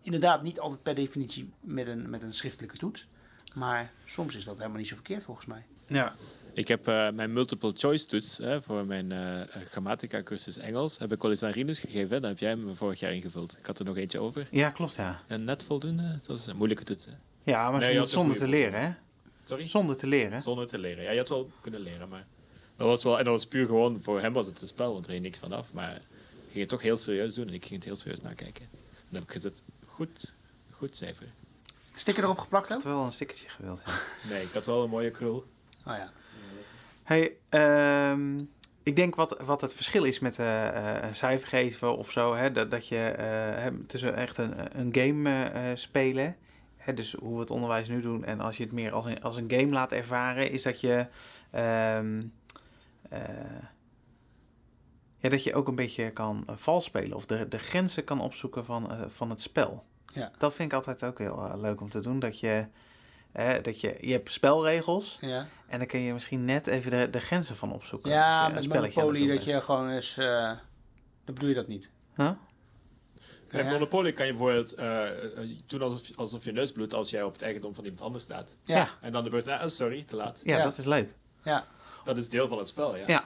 inderdaad 0.06 0.42
niet 0.42 0.60
altijd 0.60 0.82
per 0.82 0.94
definitie 0.94 1.50
met 1.60 1.86
een, 1.86 2.10
met 2.10 2.22
een 2.22 2.34
schriftelijke 2.34 2.76
toets. 2.76 3.06
Maar 3.54 3.92
soms 4.04 4.36
is 4.36 4.44
dat 4.44 4.56
helemaal 4.56 4.78
niet 4.78 4.88
zo 4.88 4.94
verkeerd 4.94 5.24
volgens 5.24 5.46
mij. 5.46 5.64
Ja. 5.86 6.14
Ik 6.52 6.68
heb 6.68 6.88
eh, 6.88 7.10
mijn 7.10 7.32
multiple 7.32 7.72
choice 7.76 8.06
toets 8.06 8.38
hè, 8.38 8.62
voor 8.62 8.86
mijn 8.86 9.12
eh, 9.12 9.40
grammatica 9.64 10.22
cursus 10.22 10.56
Engels. 10.58 10.98
Heb 10.98 11.12
ik 11.12 11.22
wel 11.22 11.30
eens 11.30 11.42
aan 11.42 11.50
Rinus 11.50 11.80
gegeven. 11.80 12.20
Daar 12.20 12.30
heb 12.30 12.38
jij 12.38 12.50
hem 12.50 12.76
vorig 12.76 13.00
jaar 13.00 13.12
ingevuld. 13.12 13.58
Ik 13.58 13.66
had 13.66 13.78
er 13.78 13.84
nog 13.84 13.96
eentje 13.96 14.18
over. 14.18 14.48
ja, 14.50 14.70
klopt 14.70 14.96
ja. 14.96 15.22
En 15.26 15.44
net 15.44 15.64
voldoende. 15.64 16.02
Het 16.02 16.26
was 16.26 16.46
een 16.46 16.56
moeilijke 16.56 16.84
toets. 16.84 17.04
Hè? 17.04 17.12
Ja, 17.42 17.70
maar 17.70 17.80
Nee, 17.80 18.06
zonder, 18.06 18.36
te 18.36 18.48
leren, 18.48 18.82
hè? 18.82 18.92
Sorry? 19.44 19.66
Zonder 19.66 19.96
te 19.96 20.06
leren. 20.06 20.42
Zonder 20.42 20.66
te 20.66 20.78
leren. 20.78 21.04
Ja, 21.04 21.10
je 21.10 21.18
had 21.18 21.28
wel 21.28 21.50
kunnen 21.60 21.80
leren, 21.80 22.08
maar... 22.08 22.26
Dat 22.76 22.86
was 22.86 23.04
wel, 23.04 23.18
en 23.18 23.24
dat 23.24 23.32
was 23.32 23.46
puur 23.46 23.66
gewoon... 23.66 24.00
Voor 24.00 24.20
hem 24.20 24.32
was 24.32 24.46
het 24.46 24.60
een 24.60 24.66
spel, 24.66 24.92
want 24.92 25.04
er 25.04 25.10
ging 25.10 25.22
niks 25.22 25.38
vanaf. 25.38 25.72
Maar 25.72 25.88
hij 25.88 26.00
ging 26.50 26.60
het 26.60 26.68
toch 26.68 26.82
heel 26.82 26.96
serieus 26.96 27.34
doen. 27.34 27.48
En 27.48 27.54
ik 27.54 27.64
ging 27.64 27.74
het 27.74 27.84
heel 27.84 27.96
serieus 27.96 28.20
nakijken. 28.20 28.62
En 28.62 28.78
dan 29.08 29.20
heb 29.20 29.22
ik 29.22 29.30
gezet, 29.30 29.62
goed, 29.96 30.34
goed 30.70 30.96
cijfer. 30.96 31.26
Sticker 31.94 32.22
erop 32.22 32.38
geplakt 32.38 32.64
Ik 32.66 32.72
had 32.72 32.82
dan? 32.82 32.92
wel 32.92 33.04
een 33.04 33.12
stickertje 33.12 33.48
gewild. 33.48 33.80
Ja. 33.84 33.92
Nee, 34.30 34.42
ik 34.42 34.52
had 34.52 34.66
wel 34.66 34.82
een 34.82 34.90
mooie 34.90 35.10
krul. 35.10 35.44
Oh 35.86 35.96
ja. 35.96 36.12
Hey, 37.02 37.36
ehm, 37.48 38.38
ik 38.82 38.96
denk 38.96 39.14
wat, 39.14 39.40
wat 39.40 39.60
het 39.60 39.74
verschil 39.74 40.04
is 40.04 40.18
met 40.18 40.38
eh, 40.38 40.68
eh, 40.68 41.08
een 41.08 41.14
cijfer 41.14 41.48
geven 41.48 41.96
of 41.96 42.10
zo, 42.10 42.34
hè, 42.34 42.52
dat, 42.52 42.70
dat 42.70 42.88
je 42.88 42.96
eh, 42.96 43.62
hè, 43.62 43.84
tussen 43.84 44.14
echt 44.14 44.38
een, 44.38 44.80
een 44.80 44.94
game 44.94 45.72
spelen, 45.74 46.36
hè, 46.76 46.94
dus 46.94 47.12
hoe 47.12 47.34
we 47.34 47.40
het 47.40 47.50
onderwijs 47.50 47.88
nu 47.88 48.00
doen, 48.00 48.24
en 48.24 48.40
als 48.40 48.56
je 48.56 48.62
het 48.62 48.72
meer 48.72 48.92
als 48.92 49.04
een, 49.04 49.22
als 49.22 49.36
een 49.36 49.50
game 49.50 49.72
laat 49.72 49.92
ervaren, 49.92 50.50
is 50.50 50.62
dat 50.62 50.80
je, 50.80 51.06
ehm, 51.50 52.22
eh, 53.08 53.20
ja, 55.18 55.28
dat 55.28 55.44
je 55.44 55.54
ook 55.54 55.68
een 55.68 55.74
beetje 55.74 56.10
kan 56.10 56.44
eh, 56.46 56.56
vals 56.56 56.84
spelen 56.84 57.16
of 57.16 57.26
de, 57.26 57.48
de 57.48 57.58
grenzen 57.58 58.04
kan 58.04 58.20
opzoeken 58.20 58.64
van, 58.64 58.90
eh, 58.90 59.00
van 59.08 59.30
het 59.30 59.40
spel. 59.40 59.84
Ja. 60.12 60.30
Dat 60.38 60.54
vind 60.54 60.72
ik 60.72 60.76
altijd 60.76 61.04
ook 61.04 61.18
heel 61.18 61.44
eh, 61.44 61.60
leuk 61.60 61.80
om 61.80 61.88
te 61.88 62.00
doen, 62.00 62.18
dat 62.18 62.40
je, 62.40 62.66
dat 63.62 63.80
je, 63.80 63.96
je 64.00 64.12
hebt 64.12 64.32
spelregels. 64.32 65.16
Ja, 65.20 65.48
En 65.68 65.78
dan 65.78 65.86
kun 65.86 66.00
je 66.00 66.12
misschien 66.12 66.44
net 66.44 66.66
even 66.66 66.90
de, 66.90 67.10
de 67.10 67.20
grenzen 67.20 67.56
van 67.56 67.72
opzoeken. 67.72 68.10
ja 68.10 68.48
met 68.48 68.64
spelletje 68.64 69.00
Monopoly 69.00 69.28
dat 69.28 69.44
je 69.44 69.60
gewoon 69.60 69.90
eens... 69.90 70.16
eh 70.16 70.50
dan 71.24 71.34
bedoel 71.34 71.48
je 71.48 71.54
dat 71.54 71.66
niet. 71.66 71.90
Huh? 72.16 72.30
Bij 73.50 73.64
Ja. 73.64 73.70
Monopoly 73.70 74.12
kan 74.12 74.26
je 74.26 74.32
bijvoorbeeld 74.32 74.72
eh, 74.74 75.04
doen 75.66 75.82
alsof, 75.82 76.16
alsof 76.16 76.44
je 76.44 76.52
neus 76.52 76.72
bloedt 76.72 76.94
als 76.94 77.10
jij 77.10 77.22
op 77.22 77.32
het 77.32 77.42
eigendom 77.42 77.74
van 77.74 77.84
iemand 77.84 78.02
anders 78.02 78.24
staat. 78.24 78.56
Ja, 78.64 78.76
Ja. 78.76 78.88
En 79.00 79.12
dan 79.12 79.24
de 79.24 79.30
beurt, 79.30 79.46
ah, 79.46 79.68
sorry, 79.68 80.02
te 80.04 80.16
laat. 80.16 80.40
Ja, 80.44 80.56
Ja. 80.56 80.62
dat 80.64 80.78
is 80.78 80.84
leuk. 80.84 81.14
ja. 81.42 81.66
Dat 82.04 82.16
is 82.16 82.28
deel 82.28 82.48
van 82.48 82.58
het 82.58 82.68
spel, 82.68 82.96
ja. 82.96 83.04
Ja. 83.06 83.24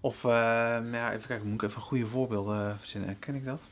Of, 0.00 0.24
eh, 0.24 0.30
ja, 0.92 1.12
even 1.12 1.28
kijken, 1.28 1.46
moet 1.46 1.62
ik 1.62 1.68
even 1.68 1.82
goede 1.82 2.06
voorbeelden 2.06 2.78
verzinnen. 2.78 3.18
Ken 3.18 3.34
ik 3.34 3.44
dat? 3.44 3.68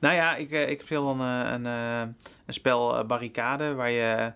Nou 0.00 0.14
ja, 0.14 0.36
ik, 0.36 0.50
eh, 0.50 0.68
ik 0.70 0.80
speel 0.80 1.04
dan 1.04 1.20
eh, 1.20 1.50
een, 1.52 1.66
eh, 1.66 2.00
een 2.46 2.54
spel 2.54 2.96
eh, 2.98 3.04
barricade 3.04 3.74
waar 3.74 3.90
je 3.90 4.32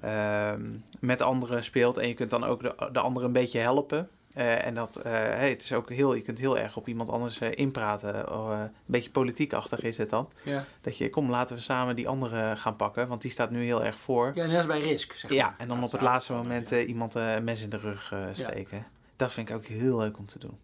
ehm, 0.00 0.60
met 1.00 1.20
anderen 1.22 1.64
speelt 1.64 1.98
en 1.98 2.08
je 2.08 2.14
kunt 2.14 2.30
dan 2.30 2.44
ook 2.44 2.62
de, 2.62 2.88
de 2.92 3.00
anderen 3.00 3.26
een 3.28 3.34
beetje 3.34 3.58
helpen. 3.58 4.08
Eh, 4.34 4.66
en 4.66 4.74
dat, 4.74 4.96
eh, 4.96 5.12
hey, 5.12 5.48
het 5.50 5.62
is 5.62 5.72
ook 5.72 5.90
heel, 5.90 6.14
je 6.14 6.20
kunt 6.20 6.38
heel 6.38 6.58
erg 6.58 6.76
op 6.76 6.88
iemand 6.88 7.10
anders 7.10 7.40
eh, 7.40 7.48
inpraten. 7.54 8.32
Oh, 8.32 8.52
eh, 8.52 8.60
een 8.60 8.70
beetje 8.84 9.10
politiekachtig 9.10 9.80
is 9.80 9.98
het 9.98 10.10
dan. 10.10 10.28
Ja. 10.42 10.64
Dat 10.80 10.96
je, 10.98 11.10
kom, 11.10 11.30
laten 11.30 11.56
we 11.56 11.62
samen 11.62 11.96
die 11.96 12.08
andere 12.08 12.56
gaan 12.56 12.76
pakken, 12.76 13.08
want 13.08 13.22
die 13.22 13.30
staat 13.30 13.50
nu 13.50 13.64
heel 13.64 13.84
erg 13.84 13.98
voor. 13.98 14.30
ja, 14.34 14.46
net 14.46 14.56
als 14.56 14.66
bij 14.66 14.80
Risk, 14.80 15.12
zeg 15.12 15.30
maar. 15.30 15.38
Ja, 15.38 15.54
en 15.58 15.68
dan 15.68 15.78
Ja, 15.78 15.84
op 15.84 15.92
het 15.92 16.00
laatste 16.00 16.32
moment 16.32 16.70
ja. 16.70 16.76
eh, 16.76 16.88
iemand 16.88 17.14
eh, 17.16 17.34
een 17.34 17.44
mes 17.44 17.62
in 17.62 17.70
de 17.70 17.76
rug 17.78 18.12
eh, 18.12 18.18
steken. 18.32 18.86
Dat 19.16 19.32
vind 19.32 19.48
ik 19.48 19.54
ook 19.54 19.64
heel 19.66 19.98
leuk 19.98 20.18
om 20.18 20.26
te 20.26 20.38
doen. 20.38 20.58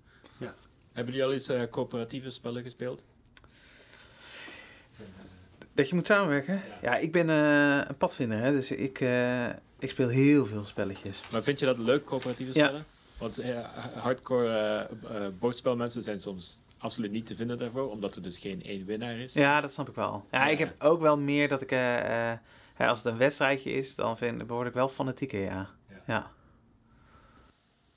Hebben 0.93 1.15
jullie 1.15 1.29
al 1.29 1.33
eens 1.35 1.49
eh, 1.49 1.63
coöperatieve 1.71 2.31
spellen 2.31 2.63
gespeeld? 2.63 3.05
Dat 5.75 5.89
je 5.89 5.95
moet 5.95 6.07
samenwerken? 6.07 6.63
Ja, 6.83 6.97
ik 6.97 7.13
ben 7.13 7.31
eh, 7.31 7.81
een 7.89 7.97
padvinder, 7.97 8.39
hè, 8.39 8.51
dus 8.53 8.71
ik, 8.71 9.01
eh, 9.01 9.49
ik 9.79 9.91
speel 9.91 10.09
heel 10.09 10.47
veel 10.47 10.65
spelletjes. 10.65 11.21
Maar 11.33 11.43
vind 11.43 11.59
je 11.59 11.67
dat 11.67 11.79
leuk, 11.79 12.05
coöperatieve 12.05 12.59
Ja. 12.59 12.65
spellen? 12.67 12.85
Want 13.19 13.39
eh, 13.39 13.59
hardcore 13.95 14.89
bordspelmensen 15.39 16.03
zijn 16.03 16.21
soms 16.21 16.63
absoluut 16.79 17.11
niet 17.11 17.27
te 17.27 17.37
vinden 17.37 17.59
daarvoor, 17.59 17.91
omdat 17.91 18.17
er 18.17 18.23
dus 18.23 18.37
geen 18.39 18.63
één 18.63 18.87
winnaar 18.87 19.17
is. 19.17 19.33
Ja, 19.33 19.61
dat 19.61 19.73
snap 19.73 19.89
ik 19.89 19.95
wel. 19.95 20.27
Ja, 20.31 20.45
Ja. 20.45 20.51
ik 20.51 20.59
heb 20.59 20.83
ook 20.83 21.01
wel 21.01 21.19
meer 21.19 21.49
dat 21.49 21.61
ik, 21.61 21.73
als 22.79 22.99
het 23.03 23.07
een 23.13 23.19
wedstrijdje 23.19 23.71
is, 23.71 23.95
dan 23.95 24.19
vind, 24.19 24.43
word 24.47 24.67
ik 24.69 24.75
wel 24.75 24.89
fanatieker, 24.89 25.41
ja. 25.41 25.69
Ja. 26.07 26.31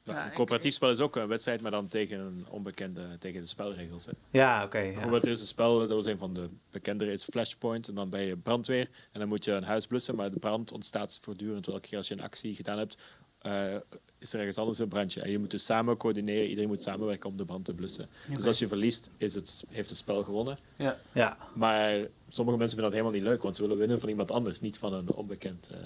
Ja, 0.04 0.14
Ja, 0.14 0.26
een 0.26 0.34
coöperatief 0.34 0.74
spel 0.74 0.92
is 0.92 1.00
ook 1.00 1.16
een 1.16 1.28
wedstrijd, 1.28 1.62
maar 1.62 1.72
dan 1.72 1.88
tegen 1.88 2.20
een 2.20 2.46
onbekende, 2.50 3.18
tegen 3.20 3.42
de 3.42 3.48
spelregels. 3.48 4.06
Hè. 4.06 4.12
ja 4.30 4.64
oké. 4.64 4.78
ja. 4.78 4.92
Bijvoorbeeld, 4.92 5.26
er 5.26 5.32
is 5.32 5.42
een 5.42 5.48
spel, 5.48 5.80
dat 5.80 5.90
was 5.90 6.06
een 6.06 6.18
van 6.18 6.34
de 6.34 6.50
bekendere, 6.72 7.12
is 7.12 7.24
Flashpoint. 7.24 7.88
En 7.88 7.96
dan 7.96 8.10
ben 8.10 8.22
je 8.22 8.38
brandweer 8.38 8.90
en 9.12 9.20
dan 9.20 9.28
moet 9.28 9.46
je 9.46 9.52
een 9.52 9.64
huis 9.64 9.88
blussen, 9.88 10.16
maar 10.16 10.32
de 10.32 10.40
brand 10.40 10.72
ontstaat 10.72 11.20
voortdurend. 11.22 11.68
Elke 11.68 11.80
keer 11.80 11.98
als 11.98 12.08
je 12.08 12.14
een 12.14 12.22
actie 12.22 12.56
gedaan 12.56 12.78
hebt, 12.78 12.98
eh, 13.40 13.76
is 14.20 14.34
er 14.34 14.40
ergens 14.40 14.58
anders 14.58 14.80
een 14.80 14.88
brandje. 14.88 15.22
En 15.22 15.32
je 15.32 15.40
moet 15.40 15.52
dus 15.52 15.66
samen 15.66 15.98
coördineren, 15.98 16.48
iedereen 16.48 16.70
moet 16.70 16.82
samenwerken 16.82 17.30
om 17.30 17.38
de 17.38 17.46
brand 17.46 17.66
te 17.66 17.74
blussen. 17.74 18.10
Dus 18.36 18.46
als 18.46 18.60
je 18.60 18.68
verliest, 18.68 19.10
is 19.18 19.36
het, 19.36 19.64
heeft 19.70 19.90
het 19.90 19.98
spel 19.98 20.24
gewonnen. 20.24 20.58
Ja. 20.76 21.00
Ja, 21.12 21.38
Maar 21.54 22.08
sommige 22.30 22.58
mensen 22.58 22.78
vinden 22.78 22.84
dat 22.84 22.92
helemaal 22.92 23.12
niet 23.12 23.22
leuk, 23.22 23.44
want 23.44 23.56
ze 23.56 23.62
willen 23.62 23.78
winnen 23.78 24.00
van 24.00 24.10
iemand 24.10 24.32
anders, 24.32 24.60
niet 24.60 24.78
van 24.78 24.94
een 24.94 25.10
onbekend, 25.14 25.70
eh, 25.72 25.78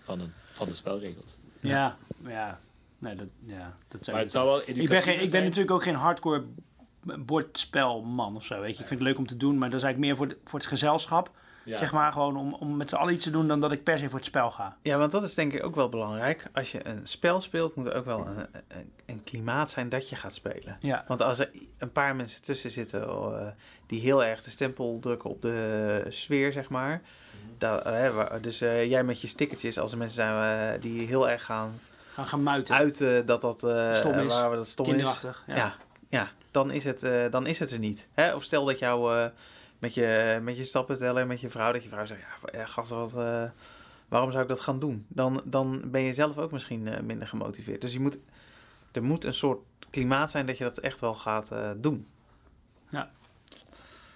van, 0.00 0.20
een, 0.20 0.32
van 0.52 0.68
de 0.68 0.74
spelregels. 0.74 1.38
Ja, 1.60 1.96
ja. 2.26 2.60
Nee, 3.00 3.14
dat, 3.14 3.28
ja, 3.46 3.76
dat 3.88 4.04
zou 4.04 4.16
Maar 4.16 4.24
het 4.24 4.32
zou 4.34 4.46
wel 4.46 4.62
ik 4.64 4.88
ben, 4.88 5.02
geen, 5.02 5.20
ik 5.22 5.30
ben 5.30 5.42
natuurlijk 5.42 5.70
ook 5.70 5.82
geen 5.82 5.94
hardcore 5.94 6.44
bordspelman 7.18 8.36
of 8.36 8.44
zo, 8.44 8.60
weet 8.60 8.76
je. 8.76 8.82
Ik 8.82 8.88
vind 8.88 9.00
het 9.00 9.08
leuk 9.08 9.18
om 9.18 9.26
te 9.26 9.36
doen, 9.36 9.58
maar 9.58 9.70
dat 9.70 9.78
is 9.78 9.84
eigenlijk 9.84 9.98
meer 10.12 10.16
voor, 10.16 10.28
de- 10.28 10.50
voor 10.50 10.58
het 10.58 10.68
gezelschap. 10.68 11.30
Ja. 11.64 11.76
Zeg 11.78 11.92
maar 11.92 12.12
gewoon 12.12 12.36
om, 12.36 12.54
om 12.54 12.76
met 12.76 12.88
z'n 12.88 12.94
allen 12.94 13.14
iets 13.14 13.24
te 13.24 13.30
doen 13.30 13.48
dan 13.48 13.60
dat 13.60 13.72
ik 13.72 13.82
per 13.82 13.98
se 13.98 14.08
voor 14.08 14.18
het 14.18 14.24
spel 14.26 14.50
ga. 14.50 14.76
Ja, 14.80 14.98
want 14.98 15.12
dat 15.12 15.22
is 15.22 15.34
denk 15.34 15.52
ik 15.52 15.64
ook 15.64 15.74
wel 15.74 15.88
belangrijk. 15.88 16.46
Als 16.52 16.72
je 16.72 16.86
een 16.88 17.00
spel 17.08 17.40
speelt, 17.40 17.74
moet 17.74 17.86
er 17.86 17.94
ook 17.94 18.04
wel 18.04 18.26
een, 18.26 18.46
een, 18.68 18.92
een 19.06 19.24
klimaat 19.24 19.70
zijn 19.70 19.88
dat 19.88 20.08
je 20.08 20.16
gaat 20.16 20.34
spelen. 20.34 20.76
Ja. 20.80 21.04
Want 21.06 21.22
als 21.22 21.38
er 21.38 21.50
een 21.78 21.92
paar 21.92 22.16
mensen 22.16 22.42
tussen 22.42 22.70
zitten 22.70 23.02
eh, 23.08 23.46
die 23.86 24.00
heel 24.00 24.24
erg 24.24 24.42
de 24.42 24.50
stempel 24.50 24.98
drukken 25.00 25.30
op 25.30 25.42
de 25.42 26.06
sfeer, 26.08 26.52
zeg 26.52 26.68
maar. 26.68 27.02
Dat, 27.58 27.82
eh, 27.82 28.32
dus 28.40 28.60
eh, 28.60 28.84
jij 28.84 29.04
met 29.04 29.20
je 29.20 29.26
stickertjes, 29.26 29.78
als 29.78 29.92
er 29.92 29.98
mensen 29.98 30.16
zijn 30.16 30.80
die 30.80 31.06
heel 31.06 31.28
erg 31.28 31.44
gaan 31.44 31.80
Gaan 32.12 32.26
gaan 32.26 32.42
muiten. 32.42 32.74
uiten 32.74 33.26
dat 33.26 33.40
dat 33.40 33.62
eh, 33.64 33.94
Stom 33.94 34.18
is. 34.18 34.34
waar 34.34 34.50
we 34.50 34.56
dat 34.56 34.66
stom 34.66 34.86
Kinderachtig. 34.86 35.42
is. 35.46 35.54
Ja. 35.54 35.56
Ja, 35.56 35.76
ja, 36.08 36.30
dan, 36.50 36.70
is 36.70 36.84
het, 36.84 37.02
eh, 37.02 37.30
dan 37.30 37.46
is 37.46 37.58
het 37.58 37.70
er 37.70 37.78
niet. 37.78 38.08
Hè? 38.12 38.34
Of 38.34 38.42
stel 38.44 38.64
dat 38.64 38.78
jou 38.78 39.14
eh, 39.16 39.26
met, 39.80 39.94
je, 39.94 40.38
met 40.42 40.56
je 40.56 40.64
stappen 40.64 40.98
tellen, 40.98 41.26
met 41.26 41.40
je 41.40 41.50
vrouw, 41.50 41.72
dat 41.72 41.82
je 41.82 41.88
vrouw 41.88 42.06
zegt, 42.06 42.20
ja, 42.20 42.58
ja 42.58 42.66
gast, 42.66 42.90
wat, 42.90 43.14
eh, 43.14 43.44
waarom 44.08 44.30
zou 44.30 44.42
ik 44.42 44.48
dat 44.48 44.60
gaan 44.60 44.78
doen? 44.78 45.06
Dan, 45.08 45.42
dan 45.44 45.90
ben 45.90 46.00
je 46.00 46.12
zelf 46.12 46.38
ook 46.38 46.52
misschien 46.52 46.88
eh, 46.88 47.00
minder 47.00 47.28
gemotiveerd. 47.28 47.80
Dus 47.80 47.92
je 47.92 48.00
moet, 48.00 48.18
er 48.92 49.02
moet 49.02 49.24
een 49.24 49.34
soort 49.34 49.60
klimaat 49.90 50.30
zijn 50.30 50.46
dat 50.46 50.58
je 50.58 50.64
dat 50.64 50.78
echt 50.78 51.00
wel 51.00 51.14
gaat 51.14 51.50
eh, 51.50 51.70
doen. 51.76 52.06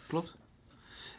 Klopt. 0.07 0.35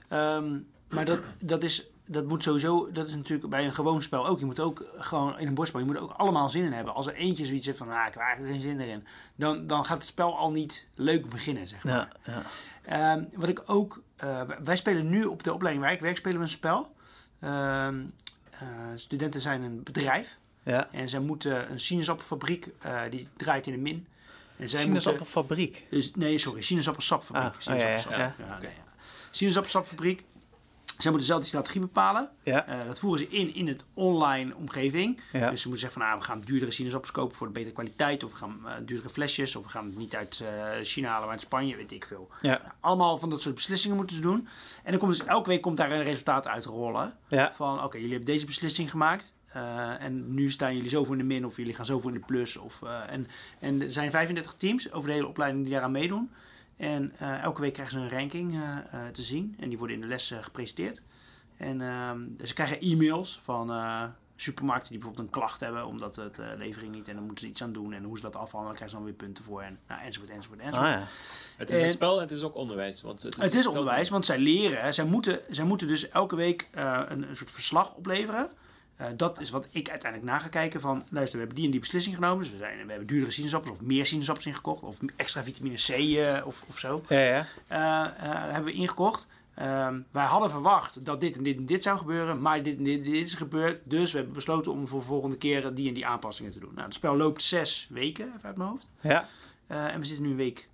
Ehm, 0.09 0.59
maar 0.87 1.05
dat, 1.05 1.19
dat, 1.39 1.63
is, 1.63 1.87
dat 2.05 2.25
moet 2.25 2.43
sowieso, 2.43 2.91
dat 2.91 3.07
is 3.07 3.15
natuurlijk 3.15 3.49
bij 3.49 3.65
een 3.65 3.73
gewoon 3.73 4.01
spel 4.01 4.27
ook. 4.27 4.39
Je 4.39 4.45
moet 4.45 4.59
ook 4.59 4.85
gewoon 4.97 5.39
in 5.39 5.47
een 5.47 5.53
bordspel, 5.53 5.79
je 5.79 5.85
moet 5.85 5.97
ook 5.97 6.11
allemaal 6.11 6.49
zin 6.49 6.63
in 6.63 6.73
hebben. 6.73 6.93
Als 6.93 7.07
er 7.07 7.13
eentje 7.13 7.45
zoiets 7.45 7.65
heeft 7.65 7.77
van, 7.77 7.89
ah, 7.89 8.07
ik 8.07 8.13
heb 8.13 8.21
eigenlijk 8.23 8.53
geen 8.53 8.61
zin 8.61 8.79
erin. 8.79 9.07
Dan, 9.35 9.67
dan 9.67 9.85
gaat 9.85 9.97
het 9.97 10.05
spel 10.05 10.37
al 10.37 10.51
niet 10.51 10.87
leuk 10.95 11.29
beginnen, 11.29 11.67
zeg 11.67 11.83
maar. 11.83 12.07
Ja, 12.23 12.33
ja. 12.33 13.13
Ehm, 13.13 13.23
wat 13.33 13.49
ik 13.49 13.61
ook, 13.65 14.01
eh, 14.15 14.41
wij 14.63 14.75
spelen 14.75 15.09
nu 15.09 15.23
op 15.23 15.43
de 15.43 15.53
opleiding 15.53 15.85
waar 15.85 15.93
ik 15.93 16.01
werk, 16.01 16.17
spelen 16.17 16.37
we 16.37 16.43
een 16.43 16.49
spel. 16.49 16.95
Ehm, 17.39 18.03
eh, 18.49 18.69
studenten 18.95 19.41
zijn 19.41 19.61
een 19.61 19.83
bedrijf 19.83 20.37
ja. 20.63 20.87
en 20.91 21.09
zij 21.09 21.19
moeten 21.19 21.71
een 21.71 21.79
sinaasappelfabriek, 21.79 22.69
eh, 22.79 23.01
die 23.09 23.27
draait 23.37 23.67
in 23.67 23.73
de 23.73 23.79
min. 23.79 24.07
En 24.57 24.69
zij 24.69 24.79
Sinaasappelfabriek. 24.79 25.85
dus, 25.89 26.15
nee, 26.15 26.37
sorry, 26.37 26.61
sinaasappelsapfabriek. 26.61 27.67
Ah, 27.67 27.73
oh 27.73 27.79
ja, 27.79 27.87
ja, 28.17 28.35
ja. 28.37 28.59
Sinaasappelsapfabriek. 29.31 30.23
Zij 30.97 31.11
moeten 31.11 31.27
zelf 31.27 31.39
die 31.39 31.49
strategie 31.49 31.81
bepalen. 31.81 32.29
Ja. 32.43 32.67
Eh, 32.67 32.85
dat 32.85 32.99
voeren 32.99 33.19
ze 33.19 33.27
in 33.29 33.55
in 33.55 33.67
het 33.67 33.83
online 33.93 34.55
omgeving. 34.55 35.21
Ja. 35.31 35.49
Dus 35.49 35.61
ze 35.61 35.67
moeten 35.67 35.87
zeggen 35.87 36.01
van 36.01 36.11
ah, 36.11 36.17
we 36.17 36.23
gaan 36.23 36.41
duurdere 36.45 36.71
sinaasappels 36.71 37.11
kopen 37.11 37.37
voor 37.37 37.47
de 37.47 37.53
betere 37.53 37.73
kwaliteit. 37.73 38.23
Of 38.23 38.31
we 38.31 38.37
gaan 38.37 38.59
eh, 38.65 38.73
duurdere 38.85 39.09
flesjes. 39.09 39.55
Of 39.55 39.63
we 39.63 39.69
gaan 39.69 39.85
het 39.85 39.97
niet 39.97 40.15
uit 40.15 40.43
eh, 40.43 40.71
China 40.81 41.07
halen, 41.07 41.23
maar 41.23 41.31
uit 41.31 41.41
Spanje, 41.41 41.75
weet 41.75 41.91
ik 41.91 42.05
veel. 42.05 42.29
Ja. 42.41 42.75
Allemaal 42.79 43.17
van 43.17 43.29
dat 43.29 43.41
soort 43.41 43.55
beslissingen 43.55 43.97
moeten 43.97 44.15
ze 44.15 44.21
doen. 44.21 44.47
En 44.83 44.91
dan 44.91 44.99
komt 44.99 45.17
dus 45.17 45.25
elke 45.25 45.49
week 45.49 45.61
komt 45.61 45.77
daar 45.77 45.91
een 45.91 46.03
resultaat 46.03 46.47
uitrollen. 46.47 47.13
Ja. 47.27 47.51
Van 47.55 47.83
oké, 47.83 47.95
jullie 47.97 48.13
hebben 48.13 48.33
deze 48.33 48.45
beslissing 48.45 48.89
gemaakt. 48.89 49.35
en 49.99 50.33
nu 50.33 50.51
staan 50.51 50.75
jullie 50.75 50.89
zoveel 50.89 51.11
in 51.11 51.17
de 51.17 51.25
min 51.25 51.45
of 51.45 51.57
jullie 51.57 51.73
gaan 51.73 51.85
zoveel 51.85 52.09
in 52.09 52.15
de 52.15 52.25
plus. 52.25 52.57
Of, 52.57 52.81
en, 53.09 53.27
en 53.59 53.81
er 53.81 53.91
zijn 53.91 54.11
35 54.11 54.53
teams 54.53 54.91
over 54.91 55.09
de 55.09 55.15
hele 55.15 55.27
opleiding 55.27 55.63
die 55.63 55.73
daaraan 55.73 55.91
meedoen. 55.91 56.31
En 56.77 57.13
eh, 57.17 57.41
elke 57.43 57.61
week 57.61 57.73
krijgen 57.73 57.93
ze 57.99 58.03
een 58.05 58.19
ranking 58.19 58.53
eh, 58.53 58.77
eh, 58.91 59.11
te 59.11 59.21
zien. 59.21 59.55
En 59.59 59.69
die 59.69 59.77
worden 59.77 59.95
in 59.95 60.01
de 60.01 60.07
les 60.07 60.31
eh, 60.31 60.43
gepresenteerd. 60.43 61.01
En 61.57 61.81
ehm, 61.81 62.19
dus 62.29 62.47
ze 62.47 62.53
krijgen 62.53 62.79
e-mails 62.79 63.39
van 63.43 63.71
eh, 63.71 64.03
supermarkten 64.35 64.89
die 64.89 64.97
bijvoorbeeld 64.99 65.27
een 65.27 65.39
klacht 65.39 65.59
hebben 65.59 65.85
omdat 65.85 66.15
het 66.15 66.39
eh, 66.39 66.47
levering 66.57 66.91
niet. 66.93 67.07
En 67.07 67.15
dan 67.15 67.23
moeten 67.25 67.43
ze 67.45 67.51
iets 67.51 67.63
aan 67.63 67.73
doen. 67.73 67.93
En 67.93 68.03
hoe 68.03 68.15
ze 68.17 68.23
dat 68.23 68.35
afhandelen, 68.35 68.75
krijgen 68.75 68.89
ze 68.97 69.03
dan 69.03 69.05
weer 69.13 69.25
punten 69.25 69.43
voor. 69.43 69.61
En, 69.61 69.79
nou, 69.87 70.01
enzovoort, 70.01 70.31
enzovoort, 70.31 70.59
enzovoort. 70.59 70.87
Ah, 70.89 70.93
ja. 70.99 71.07
Het 71.57 71.71
is 71.71 71.79
een 71.79 71.85
En- 71.85 71.91
spel 71.91 72.15
en 72.15 72.21
het 72.21 72.31
is 72.31 72.41
ook 72.43 72.55
onderwijs. 72.55 73.01
Want 73.01 73.21
het 73.23 73.37
is, 73.37 73.43
Het 73.43 73.55
is 73.55 73.67
onderwijs, 73.67 74.09
want 74.09 74.25
zij 74.25 74.39
leren. 74.39 74.81
hè. 74.81 74.91
Zij 74.91 75.05
moeten, 75.05 75.39
zij 75.49 75.63
moeten 75.65 75.87
dus 75.87 76.09
elke 76.09 76.35
week 76.35 76.67
eh, 76.71 77.01
een, 77.07 77.29
een 77.29 77.35
soort 77.35 77.51
verslag 77.51 77.93
opleveren. 77.93 78.49
Eh, 78.95 79.07
dat 79.15 79.39
is 79.41 79.49
wat 79.49 79.67
ik 79.71 79.89
uiteindelijk 79.89 80.31
na 80.31 80.39
ga 80.39 80.47
kijken 80.47 80.81
van... 80.81 81.03
luister, 81.09 81.33
we 81.33 81.37
hebben 81.39 81.55
die 81.55 81.65
en 81.65 81.71
die 81.71 81.79
beslissing 81.79 82.15
genomen. 82.15 82.43
Dus 82.43 82.51
we, 82.51 82.57
zijn, 82.57 82.83
we 82.85 82.89
hebben 82.89 83.07
duurdere 83.07 83.31
sinaasappels 83.31 83.77
of 83.77 83.81
meer 83.83 84.05
sinaasappels 84.05 84.45
ingekocht. 84.45 84.83
Of 84.83 84.97
extra 85.15 85.43
vitamine 85.43 85.75
C 85.75 85.89
eh, 85.89 86.47
of, 86.47 86.65
of 86.67 86.77
zo. 86.79 87.03
Ja, 87.09 87.19
ja. 87.19 87.45
Eh, 87.67 88.53
hebben 88.53 88.73
we 88.73 88.77
ingekocht. 88.79 89.27
Ehm, 89.55 89.99
wij 90.11 90.25
hadden 90.25 90.49
verwacht 90.49 91.05
dat 91.05 91.21
dit 91.21 91.35
en 91.37 91.43
dit 91.43 91.57
en 91.57 91.65
dit 91.65 91.83
zou 91.83 91.97
gebeuren. 91.97 92.41
Maar 92.41 92.63
dit 92.63 92.77
en 92.77 92.83
dit, 92.83 93.05
en 93.05 93.11
dit 93.11 93.21
is 93.27 93.33
gebeurd. 93.33 93.81
Dus 93.83 94.11
we 94.11 94.17
hebben 94.17 94.35
besloten 94.35 94.71
om 94.71 94.87
voor 94.87 94.99
de 94.99 95.05
volgende 95.05 95.37
keer 95.37 95.73
die 95.73 95.87
en 95.87 95.93
die 95.93 96.05
aanpassingen 96.05 96.51
te 96.51 96.59
doen. 96.59 96.71
Nou, 96.73 96.85
het 96.85 96.93
spel 96.93 97.17
loopt 97.17 97.43
zes 97.43 97.87
weken, 97.89 98.27
even 98.27 98.43
uit 98.47 98.57
mijn 98.57 98.69
hoofd. 98.69 98.87
ja. 99.01 99.27
En 99.67 99.99
we 99.99 100.05
zitten 100.05 100.23
nu 100.25 100.29
in 100.31 100.35
week 100.37 100.69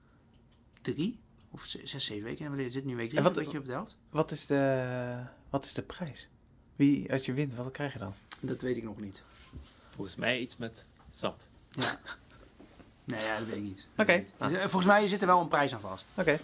drie. 0.82 1.20
Of 1.52 1.64
zes, 1.66 1.90
zes, 1.92 2.06
zeven 2.06 2.24
weken. 2.24 2.46
En 2.46 2.56
we 2.56 2.62
zitten 2.62 2.86
nu 2.86 2.92
in 2.92 2.98
week 2.98 3.08
drie. 3.10 3.18
En 3.20 3.24
wat- 3.26 3.38
een 3.38 3.44
beetje 3.44 3.60
op 3.60 3.66
de 3.66 3.72
helft. 3.72 3.98
Wat, 4.12 4.32
is 4.32 4.46
de, 4.46 5.24
wat 5.50 5.66
is 5.66 5.74
de 5.74 5.82
prijs? 5.82 6.30
Wie, 6.82 7.12
als 7.12 7.26
je 7.26 7.34
wint, 7.34 7.56
wat 7.56 7.72
krijg 7.72 7.94
je 7.94 8.00
dan? 8.00 8.14
Dat 8.40 8.62
weet 8.62 8.78
ik 8.78 8.84
nog 8.84 9.00
niet. 9.00 9.22
Volgens 9.88 10.16
mij 10.16 10.40
iets 10.40 10.58
met 10.58 10.86
sap. 11.12 11.40
Ja. 11.72 12.00
Nee, 13.04 13.26
ja, 13.26 13.38
dat 13.38 13.48
weet 13.48 13.56
ik 13.56 13.62
niet. 13.62 13.88
Oké. 13.98 14.24
Dus, 14.38 14.52
eh, 14.52 14.60
Volgens 14.62 14.86
mij 14.86 15.08
zit 15.08 15.22
er 15.22 15.28
wel 15.28 15.42
een 15.42 15.48
prijs 15.48 15.74
aan 15.74 15.80
vast. 15.80 16.06
Oké. 16.16 16.40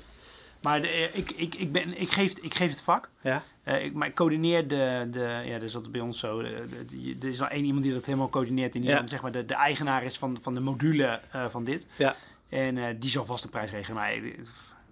Maar 0.62 0.82
de, 0.82 0.88
eh, 0.88 1.16
ik, 1.18 1.32
ik, 1.32 1.56
ik, 1.56 1.72
ben, 1.72 2.02
ik, 2.02 2.12
geef, 2.12 2.34
ik 2.38 2.54
geef 2.54 2.70
het 2.70 2.82
vak. 2.82 3.10
Ja. 3.22 3.44
Eh, 3.64 3.86
ik, 3.86 3.94
maar 3.94 4.08
ik 4.08 4.16
coördineer 4.16 4.68
de, 4.68 5.08
de... 5.12 5.42
Ja, 5.46 5.54
dat 5.54 5.62
is 5.62 5.74
altijd 5.76 5.92
bij 5.94 6.02
ons 6.02 6.20
zo. 6.20 6.42
De, 6.42 6.66
de- 6.70 6.86
die- 6.86 7.18
er 7.22 7.28
is 7.28 7.42
al 7.42 7.48
één 7.48 7.66
iemand 7.66 7.84
die 7.84 7.94
dat 7.94 8.06
helemaal 8.06 8.30
coördineert. 8.30 8.76
En 8.76 8.82
die 8.82 8.90
Ja. 8.90 8.98
dan 8.98 9.08
zeg 9.08 9.22
maar 9.22 9.32
de, 9.32 9.46
de 9.46 9.54
eigenaar 9.54 10.04
is 10.04 10.18
van, 10.18 10.38
van 10.42 10.54
de 10.54 10.60
module 10.62 11.20
eh, 11.32 11.46
van 11.50 11.64
dit. 11.64 11.88
Ja. 11.98 12.16
En 12.50 12.78
eh, 12.78 12.96
die 13.00 13.10
zal 13.10 13.26
vast 13.26 13.44
een 13.44 13.50
prijs 13.50 13.72
regelen. 13.72 13.96
Maar 13.96 14.14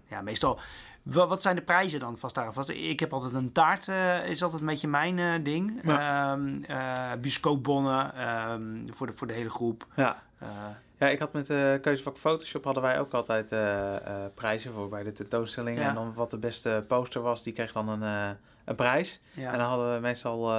ja, 0.10 0.22
meestal... 0.22 0.60
Wa- 1.06 1.28
Wat 1.28 1.41
zijn 1.41 1.56
de 1.56 1.62
prijzen 1.62 1.99
dan 1.99 2.18
vast 2.18 2.36
daaraan 2.36 2.53
vast? 2.53 2.70
Ik 2.70 2.99
heb 2.99 3.14
altijd 3.14 3.34
een 3.34 3.51
taart, 3.51 3.88
eh, 3.88 4.30
is 4.30 4.43
altijd 4.43 4.62
een 4.62 4.68
beetje 4.68 4.88
mijn 4.88 5.20
eh, 5.20 5.34
ding. 5.43 5.82
Bioscoopbonnen 7.22 8.16
ehm, 8.16 8.88
voor, 8.93 9.08
de, 9.08 9.14
voor 9.16 9.28
de 9.28 9.34
hele 9.34 9.49
groep. 9.49 9.88
Ja. 9.95 10.24
Ja, 10.97 11.08
ik 11.10 11.20
had 11.20 11.34
met 11.34 11.45
de 11.45 11.80
keuzevak 11.82 12.18
Photoshop 12.18 12.64
hadden 12.64 12.84
wij 12.84 12.99
ook 12.99 13.14
altijd 13.14 13.56
prijzen 14.34 14.74
voor 14.74 14.89
bij 14.89 15.03
de 15.03 15.12
tentoonstellingen. 15.12 15.82
Ja. 15.82 15.88
En 15.89 15.93
dan 15.95 16.14
wat 16.14 16.32
de 16.32 16.38
beste 16.38 16.84
poster 16.88 17.22
was, 17.22 17.43
die 17.43 17.53
kreeg 17.53 17.72
dan 17.72 17.89
een, 17.89 18.36
een 18.66 18.76
prijs. 18.76 19.22
ja. 19.34 19.51
En 19.51 19.58
dan 19.58 19.68
hadden 19.68 19.93
we 19.93 19.99
meestal 19.99 20.53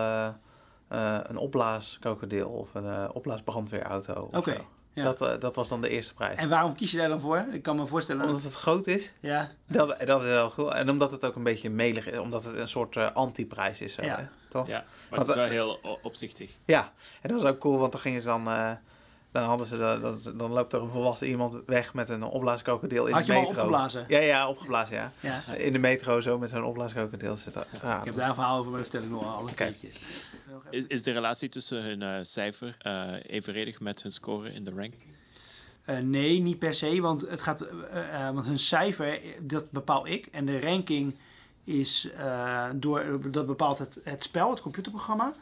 een 0.88 1.36
opblaaskrokodil 1.36 2.48
of 2.48 2.74
een 2.74 3.10
opblaasbrandweerauto. 3.10 4.28
Oké. 4.32 4.56
Ja. 4.96 5.04
Dat, 5.04 5.20
eh, 5.22 5.40
dat 5.40 5.56
was 5.56 5.68
dan 5.68 5.80
de 5.80 5.88
eerste 5.88 6.14
prijs. 6.14 6.38
En 6.38 6.48
waarom 6.48 6.74
kies 6.74 6.90
je 6.90 6.96
daar 6.96 7.08
dan 7.08 7.20
voor? 7.20 7.46
Ik 7.52 7.62
kan 7.62 7.76
me 7.76 7.86
voorstellen. 7.86 8.26
Omdat 8.26 8.42
het 8.42 8.54
groot 8.54 8.86
is, 8.86 9.12
Ja, 9.20 9.48
dat, 9.68 9.88
dat 10.06 10.20
is 10.20 10.26
wel 10.26 10.50
goed. 10.50 10.72
En 10.72 10.90
omdat 10.90 11.10
het 11.10 11.24
ook 11.24 11.34
een 11.36 11.42
beetje 11.42 11.70
melig 11.70 12.06
is, 12.10 12.18
omdat 12.18 12.44
het 12.44 12.54
een 12.56 12.68
soort 12.68 12.96
eh, 12.96 13.12
anti-prijs 13.12 13.80
is. 13.80 13.94
zo, 13.94 14.02
Ja. 14.04 14.16
hè? 14.16 14.24
Toch? 14.48 14.66
Ja, 14.66 14.84
maar 15.10 15.18
Want, 15.18 15.20
het 15.22 15.28
is 15.30 15.34
wel 15.34 15.44
eh, 15.44 15.50
heel 15.50 15.78
o- 15.82 15.98
opzichtig. 16.02 16.50
Ja, 16.64 16.92
en 17.22 17.28
dat 17.30 17.42
was 17.42 17.50
ook 17.52 17.58
cool, 17.58 17.78
want 17.78 17.92
dan 17.92 18.00
gingen 18.00 18.20
ze 18.22 18.26
dan... 18.28 18.48
dan, 19.32 19.42
hadden 19.44 19.66
ze 19.66 19.76
de, 19.76 19.98
dat, 20.02 20.38
dan 20.38 20.52
loopt 20.52 20.72
er 20.72 20.82
een 20.82 20.88
volwassen 20.90 21.26
iemand 21.26 21.56
weg 21.66 21.94
met 21.94 22.08
een 22.08 22.22
opblaaskrokodil 22.22 23.06
in 23.06 23.12
Had 23.12 23.20
de 23.20 23.26
je 23.26 23.32
hem 23.32 23.40
al 23.42 23.46
metro. 23.48 23.62
opgeblazen? 23.62 24.04
Ja, 24.08 24.18
ja, 24.18 24.48
opgeblazen, 24.48 24.96
ja. 24.96 25.12
ja. 25.20 25.54
In 25.54 25.72
de 25.72 25.78
metro 25.78 26.20
zo 26.20 26.38
met 26.38 26.50
zo'n 26.50 26.64
opblaaskrokodil 26.64 27.36
zitten. 27.36 27.64
Ja, 27.82 27.98
Ik 27.98 28.04
heb 28.04 28.14
daar 28.14 28.28
een 28.28 28.34
verhaal 28.34 28.58
over, 28.58 28.70
maar 28.70 28.80
dat 28.80 28.90
vertel 28.90 29.08
ik 29.08 29.14
nog 29.14 29.36
wel 29.36 29.48
een 29.48 29.54
keertje. 29.54 29.88
Is, 30.70 30.86
is 30.86 31.02
de 31.02 31.12
relatie 31.12 31.48
tussen 31.48 31.82
hun 31.82 32.02
eh, 32.02 32.18
cijfer 32.22 32.76
eh, 32.78 33.12
evenredig 33.26 33.80
met 33.80 34.02
hun 34.02 34.12
score 34.12 34.52
in 34.52 34.64
de 34.64 34.70
ranking? 34.70 35.14
Eh, 35.84 35.98
nee, 35.98 36.38
niet 36.40 36.58
per 36.58 36.74
se, 36.74 37.00
want, 37.00 37.20
het 37.28 37.40
gaat, 37.40 37.66
want 38.34 38.46
hun 38.46 38.58
cijfer, 38.58 39.20
dat 39.40 39.70
bepaal 39.70 40.06
ik. 40.06 40.26
En 40.26 40.46
de 40.46 40.60
ranking 40.60 41.14
is 41.64 42.08
eh, 42.16 42.68
door, 42.74 43.30
dat 43.30 43.46
bepaalt 43.46 43.78
het, 43.78 44.00
het 44.04 44.22
spel, 44.22 44.50
het 44.50 44.60
computerprogramma. 44.60 45.34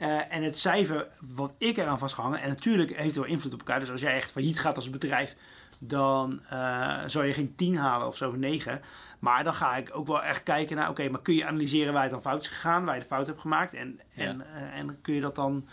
Eh, 0.00 0.34
en 0.34 0.42
het 0.42 0.58
cijfer 0.58 1.06
wat 1.34 1.54
ik 1.58 1.76
eraan 1.76 1.98
vastgehangen, 1.98 2.40
en 2.40 2.48
natuurlijk 2.48 2.90
heeft 2.90 3.04
het 3.04 3.16
wel 3.16 3.24
invloed 3.24 3.52
op 3.52 3.58
elkaar. 3.58 3.80
Dus 3.80 3.90
als 3.90 4.00
jij 4.00 4.14
echt 4.14 4.32
failliet 4.32 4.60
gaat 4.60 4.76
als 4.76 4.90
bedrijf, 4.90 5.36
dan 5.78 6.40
eh 6.48 7.02
zou 7.06 7.24
je 7.24 7.32
geen 7.32 7.54
10 7.54 7.76
halen 7.76 8.06
of 8.06 8.16
zo, 8.16 8.32
9. 8.32 8.80
Maar 9.18 9.44
dan 9.44 9.54
ga 9.54 9.76
ik 9.76 9.90
ook 9.92 10.06
wel 10.06 10.22
echt 10.22 10.42
kijken 10.42 10.76
naar, 10.76 10.88
oké, 10.88 11.08
maar 11.08 11.22
kun 11.22 11.34
je 11.34 11.46
analyseren 11.46 11.92
waar 11.92 12.02
het 12.02 12.10
dan 12.10 12.20
fout 12.20 12.42
is 12.42 12.48
gegaan, 12.48 12.84
waar 12.84 12.94
je 12.94 13.00
de 13.00 13.06
fout 13.06 13.26
hebt 13.26 13.40
gemaakt. 13.40 13.74
En, 13.74 14.00
en, 14.14 14.40
eh, 14.40 14.78
en 14.78 15.00
kun 15.00 15.14
je 15.14 15.20
dat 15.20 15.34
dan 15.34 15.68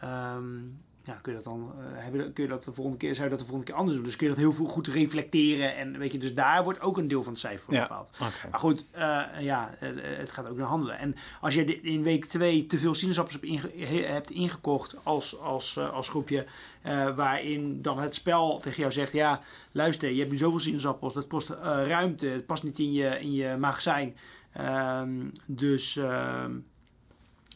ehm, 0.00 0.58
ja, 1.04 1.12
kun 1.22 1.32
je 1.32 1.38
dat 1.38 1.46
dan 1.46 1.72
eh, 1.78 1.84
hebben, 2.02 2.32
kun 2.32 2.44
je 2.44 2.50
dat 2.50 2.64
de 2.64 2.72
volgende 2.74 2.98
keer, 2.98 3.12
zou 3.14 3.24
je 3.24 3.30
dat 3.30 3.38
de 3.38 3.44
volgende 3.44 3.70
keer 3.70 3.78
anders 3.80 3.96
doen. 3.96 4.06
Dus 4.06 4.16
kun 4.16 4.26
je 4.26 4.32
dat 4.32 4.42
heel 4.42 4.52
veel 4.52 4.66
goed 4.66 4.86
reflecteren. 4.86 5.76
En 5.76 5.98
weet 5.98 6.12
je, 6.12 6.18
dus 6.18 6.34
daar 6.34 6.64
wordt 6.64 6.80
ook 6.80 6.96
een 6.98 7.08
deel 7.08 7.22
van 7.22 7.32
het 7.32 7.40
cijfer 7.40 7.64
voor 7.64 7.74
Ja. 7.74 7.80
bepaald. 7.82 8.10
Maar 8.50 8.60
goed, 8.60 8.84
eh, 8.90 9.22
ja, 9.40 9.74
eh, 9.80 9.88
het 10.02 10.30
gaat 10.32 10.48
ook 10.48 10.56
naar 10.56 10.66
handelen. 10.66 10.98
En 10.98 11.14
als 11.40 11.54
je 11.54 11.80
in 11.80 12.02
week 12.02 12.24
2 12.24 12.66
te 12.66 12.78
veel 12.78 12.94
sinaasappels 12.94 13.34
hebt, 13.34 13.46
inge- 13.46 13.84
he- 13.86 14.04
hebt 14.06 14.30
ingekocht 14.30 14.96
als, 15.02 15.38
als, 15.38 15.78
als 15.78 16.08
groepje, 16.08 16.46
waarin 17.16 17.82
dan 17.82 17.98
het 17.98 18.14
spel 18.14 18.58
tegen 18.58 18.80
jou 18.80 18.92
zegt, 18.92 19.12
ja, 19.12 19.40
luister, 19.72 20.10
je 20.10 20.18
hebt 20.18 20.30
nu 20.30 20.36
zoveel 20.38 20.60
sinaasappels, 20.60 21.14
dat 21.14 21.26
kost 21.26 21.48
ruimte, 21.86 22.26
het 22.26 22.46
past 22.46 22.62
niet 22.62 22.78
in 22.78 22.92
je, 22.92 23.20
in 23.20 23.32
je 23.32 23.56
magazijn. 23.58 24.16
Ehm, 24.52 25.10
dus 25.46 25.96
ehm, 25.96 26.52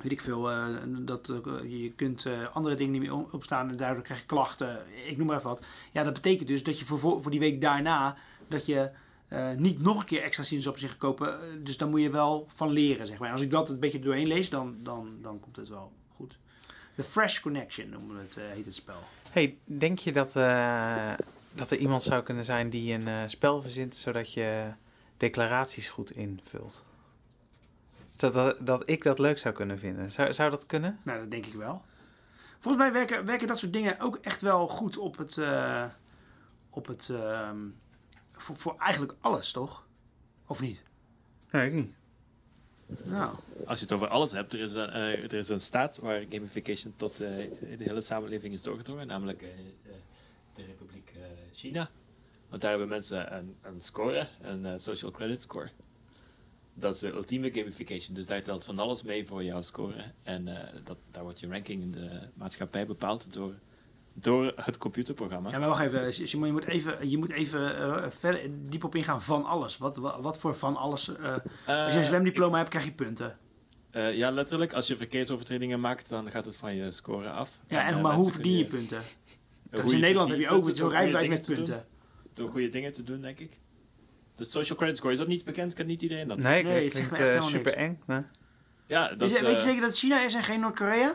weet 0.03 0.13
ik 0.13 0.21
veel, 0.21 0.51
eh, 0.51 0.67
dat, 0.87 1.29
eh, 1.29 1.83
je 1.83 1.93
kunt 1.93 2.27
eh, 2.27 2.55
andere 2.55 2.75
dingen 2.75 2.93
niet 2.93 3.01
meer 3.01 3.15
op- 3.15 3.35
opstaan 3.35 3.71
en 3.71 3.77
daardoor 3.77 4.03
krijg 4.03 4.21
je 4.21 4.27
klachten, 4.27 4.87
ik 5.07 5.17
noem 5.17 5.27
maar 5.27 5.37
even 5.37 5.49
wat. 5.49 5.63
Ja, 5.93 6.05
dat 6.05 6.13
betekent 6.13 6.49
dus 6.49 6.63
dat 6.63 6.79
je 6.79 6.85
voor, 6.85 7.23
voor 7.23 7.31
die 7.31 7.41
week 7.41 7.61
daarna, 7.61 8.17
dat 8.49 8.67
je 8.67 8.91
niet 9.57 9.81
nog 9.81 9.99
een 10.01 10.05
keer 10.05 10.23
extra 10.23 10.45
sinaasappels 10.45 10.83
in 10.83 10.89
gaat 10.89 10.99
kopen. 10.99 11.39
Dus 11.65 11.77
dan 11.77 11.91
moet 11.91 12.01
je 12.01 12.11
wel 12.11 12.47
van 12.55 12.71
leren, 12.71 13.07
zeg 13.07 13.19
maar. 13.19 13.33
Als 13.33 13.41
ik 13.41 13.51
dat 13.51 13.71
een 13.71 13.81
beetje 13.81 13.99
doorheen 13.99 14.27
lees, 14.27 14.51
dan, 14.51 14.77
dan, 14.79 15.19
dan 15.23 15.41
komt 15.41 15.57
het 15.57 15.69
wel 15.69 15.93
goed. 16.17 16.39
The 16.95 17.03
Fresh 17.03 17.41
Connection 17.41 17.89
noemen 17.89 18.17
we 18.17 18.23
het, 18.23 18.37
heet 18.55 18.65
het 18.65 18.75
spel. 18.75 18.99
Hey, 19.31 19.59
denk 19.65 19.99
je 19.99 20.13
dat, 20.13 20.33
dat 21.53 21.71
er 21.71 21.77
iemand 21.77 22.03
zou 22.03 22.23
kunnen 22.23 22.45
zijn 22.45 22.71
die 22.71 22.93
een 22.93 23.31
spel 23.31 23.63
verzint 23.63 23.95
zodat 23.95 24.33
je 24.33 24.73
declaraties 25.17 25.89
goed 25.89 26.11
invult? 26.11 26.85
Dat, 28.17 28.33
dat, 28.35 28.67
dat 28.67 28.83
ik 28.91 29.03
dat 29.03 29.19
leuk 29.19 29.39
zou 29.39 29.55
kunnen 29.55 29.79
vinden. 29.79 30.13
Zou, 30.13 30.33
zou 30.33 30.51
dat 30.51 30.67
kunnen? 30.67 30.99
Nou, 31.03 31.21
dat 31.21 31.31
denk 31.31 31.47
ik 31.47 31.55
wel. 31.55 31.83
Volgens 32.61 32.85
mij 32.85 32.93
werken, 32.93 33.25
werken 33.27 33.47
dat 33.49 33.59
soort 33.59 33.73
dingen 33.73 34.01
ook 34.01 34.17
echt 34.17 34.41
wel 34.41 34.69
goed 34.69 34.97
op 34.97 35.17
het... 35.17 35.39
eh, 35.39 35.85
op 36.71 36.87
het 36.87 37.09
ehm, 37.11 37.59
voor, 38.33 38.57
voor 38.57 38.75
eigenlijk 38.79 39.15
alles, 39.21 39.53
toch? 39.53 39.87
Of 40.47 40.61
niet? 40.61 40.83
Nee, 41.51 41.67
ik 41.67 41.73
niet. 41.73 41.93
Nou, 43.03 43.37
Als 43.67 43.79
je 43.79 43.85
het 43.85 43.95
over 43.95 44.09
alles 44.09 44.33
hebt, 44.33 44.53
er 44.53 44.61
is 44.61 44.73
een, 44.73 44.91
eh, 44.91 45.23
er 45.23 45.33
is 45.35 45.49
een 45.49 45.61
staat 45.61 45.97
waar 45.97 46.25
gamification 46.31 46.93
tot 46.97 47.13
eh, 47.13 47.29
de 47.61 47.77
hele 47.85 48.01
samenleving 48.01 48.55
is 48.55 48.63
doorgedrongen, 48.63 49.07
namelijk 49.07 49.43
eh, 49.43 49.49
eh, 49.49 49.93
de 50.55 50.65
Republiek 50.65 51.13
eh, 51.17 51.23
China. 51.53 51.91
Want 52.49 52.63
daar 52.63 52.71
hebben 52.71 52.89
mensen 52.89 53.37
een, 53.37 53.57
een 53.63 53.81
score, 53.81 54.29
een 54.43 54.81
social 54.81 55.11
credit 55.11 55.43
score. 55.43 55.71
Dat 56.75 56.95
is 56.95 57.01
de 57.01 57.13
ultieme 57.13 57.51
gamification, 57.53 58.15
dus 58.15 58.27
daar 58.27 58.43
telt 58.43 58.65
van 58.65 58.79
alles 58.79 59.03
mee 59.03 59.27
voor 59.27 59.45
jouw 59.45 59.61
score. 59.61 60.05
En 60.23 60.49
eh, 60.49 60.69
dat, 60.85 60.97
daar 61.11 61.23
wordt 61.23 61.41
je 61.41 61.49
ranking 61.49 61.83
in 61.83 61.93
de 61.93 62.21
maatschappij 62.35 62.87
bepaald 62.87 63.33
door, 63.33 63.55
door 64.13 64.53
het 64.57 64.79
computerprogramma. 64.79 65.51
ja, 65.51 65.59
maar 65.59 65.69
wacht 65.69 65.85
even. 65.85 66.29
Simon, 66.29 66.47
je 66.47 66.53
moet 66.53 66.65
even, 66.65 67.11
je 67.11 67.19
moet 67.19 67.31
even 67.31 67.77
eh, 68.23 68.35
diep 68.69 68.85
op 68.85 68.95
ingaan 68.95 69.23
van 69.23 69.45
alles. 69.45 69.79
Wat, 69.79 69.97
wat, 69.97 70.21
wat 70.21 70.39
voor 70.39 70.57
van 70.57 70.77
alles? 70.77 71.17
eh, 71.17 71.37
als 71.67 71.93
je 71.93 71.99
een 71.99 72.05
zwemdiploma 72.05 72.57
hebt, 72.57 72.71
krijg 72.71 72.85
je 72.85 72.93
punten. 72.93 73.39
Ja, 74.13 74.31
letterlijk. 74.31 74.73
Als 74.73 74.87
je 74.87 74.97
verkeersovertredingen 74.97 75.81
maakt, 75.81 76.09
dan 76.09 76.31
gaat 76.31 76.45
het 76.45 76.57
van 76.57 76.75
je 76.75 76.91
score 76.91 77.31
af. 77.31 77.61
Ja, 77.69 77.87
en, 77.87 78.01
maar 78.01 78.15
hoe 78.15 78.31
verdien 78.31 78.57
je 78.57 78.65
punten? 78.65 79.03
Dat 79.71 79.85
is 79.85 79.93
in 79.93 80.01
Nederland 80.01 80.31
heb 80.31 80.39
je 80.39 80.49
ook 80.49 80.71
zo'n 80.75 80.91
rijbewijs 80.91 81.29
met 81.29 81.47
doen. 81.47 81.55
punten. 81.55 81.87
Door 82.33 82.49
goede 82.49 82.69
dingen 82.69 82.93
te 82.93 83.03
doen, 83.03 83.21
denk 83.21 83.39
ik. 83.39 83.59
De 84.35 84.45
social 84.45 84.79
credit 84.79 84.97
score, 84.97 85.13
is 85.13 85.19
dat 85.19 85.29
niet 85.29 85.45
bekend? 85.45 85.75
Kent 85.75 85.89
niet 85.89 86.03
iedereen 86.03 86.29
dat? 86.29 86.39
Nee, 86.39 86.63
Nee, 86.63 86.85
het 86.85 86.93
klinkt 86.93 87.13
eh, 87.19 87.43
super 87.43 87.75
eng. 87.75 88.01
Nee. 88.07 88.23
Ja, 88.87 89.09
dat 89.09 89.19
Weet 89.19 89.31
is, 89.31 89.37
je, 89.39 89.43
weet 89.45 89.53
je 89.53 89.59
eh, 89.59 89.65
zeker 89.65 89.81
dat 89.81 89.91
het 89.91 89.99
China 89.99 90.25
is 90.25 90.35
en 90.35 90.43
geen 90.43 90.61
Noord-Korea? 90.61 91.15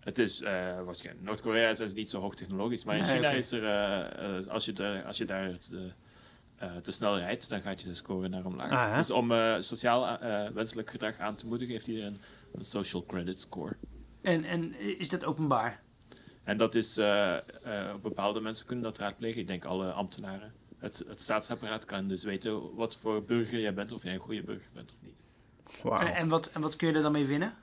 Het 0.00 0.18
is 0.18 0.40
eh, 0.40 0.52
waarschijnlijk. 0.84 1.24
Noord-Korea 1.26 1.68
is, 1.70 1.80
is 1.80 1.94
niet 1.94 2.10
zo 2.10 2.20
hoog 2.20 2.34
technologisch, 2.34 2.84
maar 2.84 2.96
in 2.96 3.02
Nee, 3.02 3.14
China 3.14 3.30
is 3.30 3.52
er. 3.52 4.48
als, 4.48 4.64
je 4.64 4.72
de, 4.72 5.02
als 5.06 5.18
je 5.18 5.24
daar 5.24 5.58
te, 5.58 5.90
eh, 6.56 6.76
te 6.76 6.92
snel 6.92 7.18
rijdt, 7.18 7.48
dan 7.48 7.62
gaat 7.62 7.80
je 7.80 7.86
de 7.88 7.94
score 7.94 8.28
naar 8.28 8.44
omlaag. 8.44 8.70
Ah, 8.70 8.96
dus 8.96 9.10
om 9.10 9.32
eh, 9.32 9.54
sociaal 9.60 10.18
eh, 10.18 10.48
wenselijk 10.54 10.90
gedrag 10.90 11.18
aan 11.18 11.34
te 11.34 11.46
moedigen, 11.46 11.72
heeft 11.72 11.86
iedereen 11.86 12.20
een 12.54 12.64
social 12.64 13.02
credit 13.02 13.40
score. 13.40 13.76
En, 14.22 14.44
en 14.44 14.74
is 14.98 15.08
dat 15.08 15.24
openbaar? 15.24 15.82
En 16.44 16.56
dat 16.56 16.74
is. 16.74 16.96
eh, 16.96 17.36
eh, 17.36 17.40
bepaalde 18.02 18.40
mensen 18.40 18.66
kunnen 18.66 18.84
dat 18.84 18.98
raadplegen. 18.98 19.40
Ik 19.40 19.46
denk 19.46 19.64
alle 19.64 19.90
ambtenaren. 19.92 20.52
Het, 20.84 21.04
het 21.08 21.20
staatsapparaat 21.20 21.84
kan 21.84 22.08
dus 22.08 22.24
weten 22.24 22.74
wat 22.74 22.96
voor 22.96 23.22
burger 23.22 23.60
jij 23.60 23.74
bent, 23.74 23.92
of 23.92 24.02
jij 24.02 24.14
een 24.14 24.20
goede 24.20 24.42
burger 24.42 24.70
bent 24.72 24.92
of 24.92 24.96
niet. 25.00 25.20
En, 26.00 26.14
en, 26.14 26.28
wat, 26.28 26.46
en 26.46 26.60
wat 26.60 26.76
kun 26.76 26.88
je 26.88 26.94
er 26.94 27.02
dan 27.02 27.12
mee 27.12 27.26
winnen? 27.26 27.54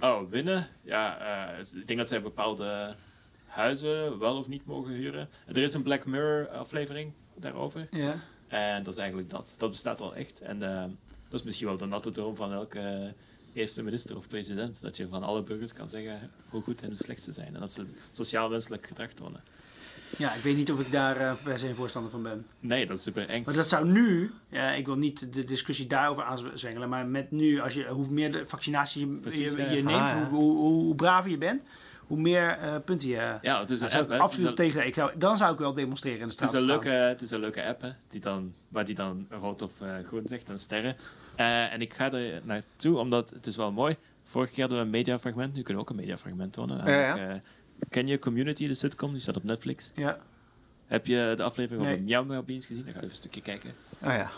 Oh, 0.00 0.30
winnen? 0.30 0.68
Ja, 0.82 1.18
eh, 1.56 1.64
ik 1.74 1.86
denk 1.86 1.98
dat 1.98 2.08
zij 2.08 2.22
bepaalde 2.22 2.94
huizen 3.46 4.18
wel 4.18 4.36
of 4.36 4.48
niet 4.48 4.66
mogen 4.66 4.92
huren. 4.92 5.28
Er 5.46 5.56
is 5.56 5.74
een 5.74 5.82
Black 5.82 6.06
Mirror 6.06 6.48
aflevering 6.48 7.12
daarover. 7.34 7.88
Ja. 7.90 8.20
En 8.48 8.82
dat 8.82 8.94
is 8.94 9.00
eigenlijk 9.00 9.30
dat. 9.30 9.54
Dat 9.56 9.70
bestaat 9.70 10.00
al 10.00 10.14
echt. 10.14 10.40
En 10.40 10.62
eh, 10.62 10.84
dat 11.28 11.40
is 11.40 11.42
misschien 11.42 11.66
wel 11.66 11.76
de 11.76 11.86
natte 11.86 12.10
droom 12.10 12.36
van 12.36 12.52
elke 12.52 13.14
eerste 13.52 13.82
minister 13.82 14.16
of 14.16 14.28
president. 14.28 14.80
Dat 14.80 14.96
je 14.96 15.08
van 15.08 15.22
alle 15.22 15.42
burgers 15.42 15.72
kan 15.72 15.88
zeggen 15.88 16.30
hoe 16.48 16.62
goed 16.62 16.82
en 16.82 16.88
hoe 16.88 16.96
slecht 16.96 17.22
ze 17.22 17.32
zijn. 17.32 17.54
En 17.54 17.60
dat 17.60 17.72
ze 17.72 17.86
sociaal 18.10 18.50
wenselijk 18.50 18.86
gedrag 18.86 19.12
tonen. 19.12 19.42
Ja, 20.18 20.32
ik 20.34 20.42
weet 20.42 20.56
niet 20.56 20.72
of 20.72 20.80
ik 20.80 20.92
daar 20.92 21.16
eh, 21.16 21.32
per 21.42 21.58
se 21.58 21.68
een 21.68 21.74
voorstander 21.74 22.10
van 22.10 22.22
ben. 22.22 22.46
Nee, 22.60 22.86
dat 22.86 22.96
is 22.96 23.02
super 23.02 23.28
eng. 23.28 23.42
Maar 23.44 23.54
dat 23.54 23.68
zou 23.68 23.88
nu, 23.88 24.30
ja, 24.48 24.70
ik 24.72 24.86
wil 24.86 24.96
niet 24.96 25.32
de 25.34 25.44
discussie 25.44 25.86
daarover 25.86 26.22
aanzwengelen, 26.22 26.88
maar 26.88 27.06
met 27.06 27.30
nu, 27.30 27.60
als 27.60 27.74
je, 27.74 27.86
hoe 27.86 28.08
meer 28.10 28.32
de 28.32 28.44
vaccinatie 28.46 29.00
je, 29.08 29.14
Precies, 29.16 29.52
je, 29.52 29.56
neemt, 29.56 29.86
Ah, 29.88 29.92
ja. 30.08 30.14
hoe, 30.28 30.38
hoe, 30.40 30.56
hoe, 30.56 30.82
hoe 30.84 30.94
braver 30.94 31.30
je 31.30 31.38
bent, 31.38 31.62
hoe 32.06 32.18
meer 32.20 32.48
eh, 32.48 32.74
punten 32.84 33.08
je... 33.08 33.38
Ja, 33.42 33.60
het 33.60 33.70
is 33.70 33.80
een 33.80 33.90
app. 33.92 34.10
absoluut 34.10 34.48
Het 34.48 34.58
een- 34.58 34.64
tegen. 34.66 34.86
Ik 34.86 34.94
zou, 34.94 35.10
dan 35.18 35.36
zou 35.36 35.52
ik 35.52 35.58
wel 35.58 35.74
demonstreren 35.74 36.18
in 36.20 36.24
de 36.24 36.34
Het 36.34 36.34
straat. 36.34 36.52
is, 36.52 36.58
een 36.58 36.64
leuke, 36.64 36.88
het 36.88 37.22
is 37.22 37.30
een 37.30 37.40
leuke 37.40 37.64
app, 37.64 37.80
hè, 37.80 37.90
die 38.08 38.20
dan, 38.20 38.54
waar 38.68 38.84
die 38.84 38.94
dan 38.94 39.26
rood 39.30 39.62
of 39.62 39.80
eh, 39.80 39.88
groen 40.04 40.22
zegt 40.24 40.48
en 40.50 40.58
sterren. 40.58 40.96
Eh, 41.36 41.72
en 41.72 41.80
ik 41.80 41.94
ga 41.94 42.12
er 42.12 42.40
naartoe, 42.44 42.98
omdat 42.98 43.30
het 43.30 43.46
is 43.46 43.56
wel 43.56 43.72
mooi. 43.72 43.96
Vorige 44.26 44.52
keer 44.52 44.60
hadden 44.60 44.78
we 44.78 44.84
een 44.84 44.90
mediafragment, 44.90 45.54
nu 45.54 45.62
kunnen 45.62 45.82
we 45.84 45.90
ook 45.90 45.96
een 45.96 46.02
mediafragment 46.04 46.52
tonen. 46.52 46.90
Ja, 46.90 47.16
ja. 47.16 47.40
Namelijk, 47.74 47.90
ken 47.90 48.06
je 48.06 48.18
Community, 48.18 48.66
de 48.68 48.74
sitcom? 48.74 49.10
Die 49.12 49.20
staat 49.20 49.36
op 49.36 49.44
Netflix. 49.44 49.90
Ja. 49.94 50.18
Heb 50.86 51.06
je 51.06 51.32
de 51.36 51.42
aflevering 51.42 51.82
Nee. 51.84 51.92
over 51.92 52.04
Meow 52.04 52.26
Meow 52.26 52.44
Beans 52.44 52.66
gezien? 52.66 52.84
Dan 52.84 52.92
ga 52.92 52.98
ik 52.98 53.04
even 53.04 53.10
een 53.10 53.16
stukje 53.16 53.40
kijken. 53.40 53.72
Oh 54.04 54.10
ja. 54.12 54.30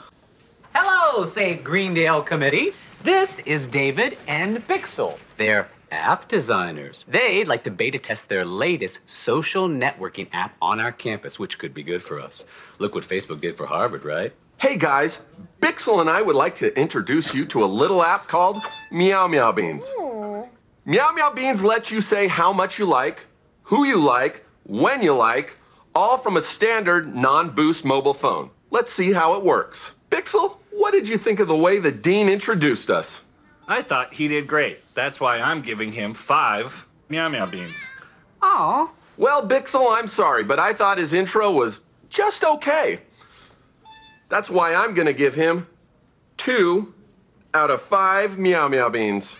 Hello, 0.71 1.27
say 1.27 1.61
Greendale 1.63 2.23
Committee. 2.23 2.73
This 3.03 3.29
is 3.45 3.71
David 3.71 4.17
and 4.27 4.67
Pixel. 4.67 5.19
They're 5.37 5.67
app 5.89 6.29
designers. 6.29 7.05
They'd 7.11 7.47
like 7.49 7.63
to 7.63 7.71
beta 7.71 7.99
test 7.99 8.29
their 8.29 8.45
latest 8.45 9.01
social 9.05 9.69
networking 9.69 10.29
app 10.31 10.51
on 10.59 10.81
our 10.81 10.93
campus, 10.93 11.39
which 11.39 11.57
could 11.59 11.73
be 11.75 11.83
good 11.83 12.03
for 12.03 12.21
us. 12.27 12.45
Look 12.79 12.95
what 12.95 13.05
Facebook 13.07 13.41
did 13.41 13.57
for 13.57 13.67
Harvard, 13.67 14.05
right? 14.05 14.33
Hey 14.59 14.77
guys, 14.77 15.19
Bixel 15.61 16.01
and 16.01 16.09
I 16.11 16.23
would 16.23 16.37
like 16.45 16.55
to 16.59 16.67
introduce 16.81 17.35
you 17.35 17.45
to 17.47 17.63
a 17.65 17.67
little 17.83 18.03
app 18.03 18.27
called 18.27 18.57
Meow 18.91 19.27
Meow 19.29 19.53
Beans. 19.53 19.85
Meow 20.89 21.11
Meow 21.11 21.31
Beans 21.31 21.63
lets 21.63 21.91
you 21.91 22.01
say 22.01 22.29
how 22.29 22.53
much 22.53 22.79
you 22.79 22.85
like, 22.85 23.27
who 23.65 23.85
you 23.85 23.97
like, 23.97 24.47
when 24.63 25.03
you 25.03 25.17
like, 25.17 25.57
all 25.97 26.17
from 26.17 26.37
a 26.37 26.41
standard 26.41 27.13
non 27.13 27.51
boost 27.51 27.85
mobile 27.85 28.15
phone. 28.15 28.51
Let's 28.71 28.93
see 28.93 29.11
how 29.11 29.35
it 29.35 29.43
works. 29.43 29.91
Bixel, 30.13 30.59
what 30.71 30.93
did 30.93 31.09
you 31.09 31.19
think 31.19 31.41
of 31.41 31.49
the 31.49 31.57
way 31.57 31.81
the 31.81 31.91
Dean 31.91 32.29
introduced 32.29 32.89
us? 32.89 33.21
I 33.67 33.83
thought 33.83 34.15
he 34.15 34.29
did 34.29 34.47
great. 34.47 34.79
That's 34.95 35.19
why 35.19 35.41
I'm 35.41 35.61
giving 35.61 35.91
him 35.91 36.15
five 36.15 36.87
meow 37.09 37.29
meow 37.29 37.47
beans. 37.47 37.75
Aw. 38.43 38.89
Well, 39.17 39.45
Bixel, 39.45 39.93
I'm 39.93 40.07
sorry, 40.07 40.45
but 40.45 40.61
I 40.61 40.73
thought 40.73 40.99
his 40.99 41.13
intro 41.13 41.51
was 41.51 41.81
just 42.11 42.45
okay. 42.45 43.01
That's 44.29 44.49
why 44.49 44.73
I'm 44.73 44.95
gonna 44.95 45.13
give 45.13 45.35
him 45.35 45.67
two 46.37 46.95
out 47.55 47.73
of 47.73 47.83
five 47.83 48.39
Meow 48.39 48.69
Meow 48.69 48.89
Beans. 48.89 49.37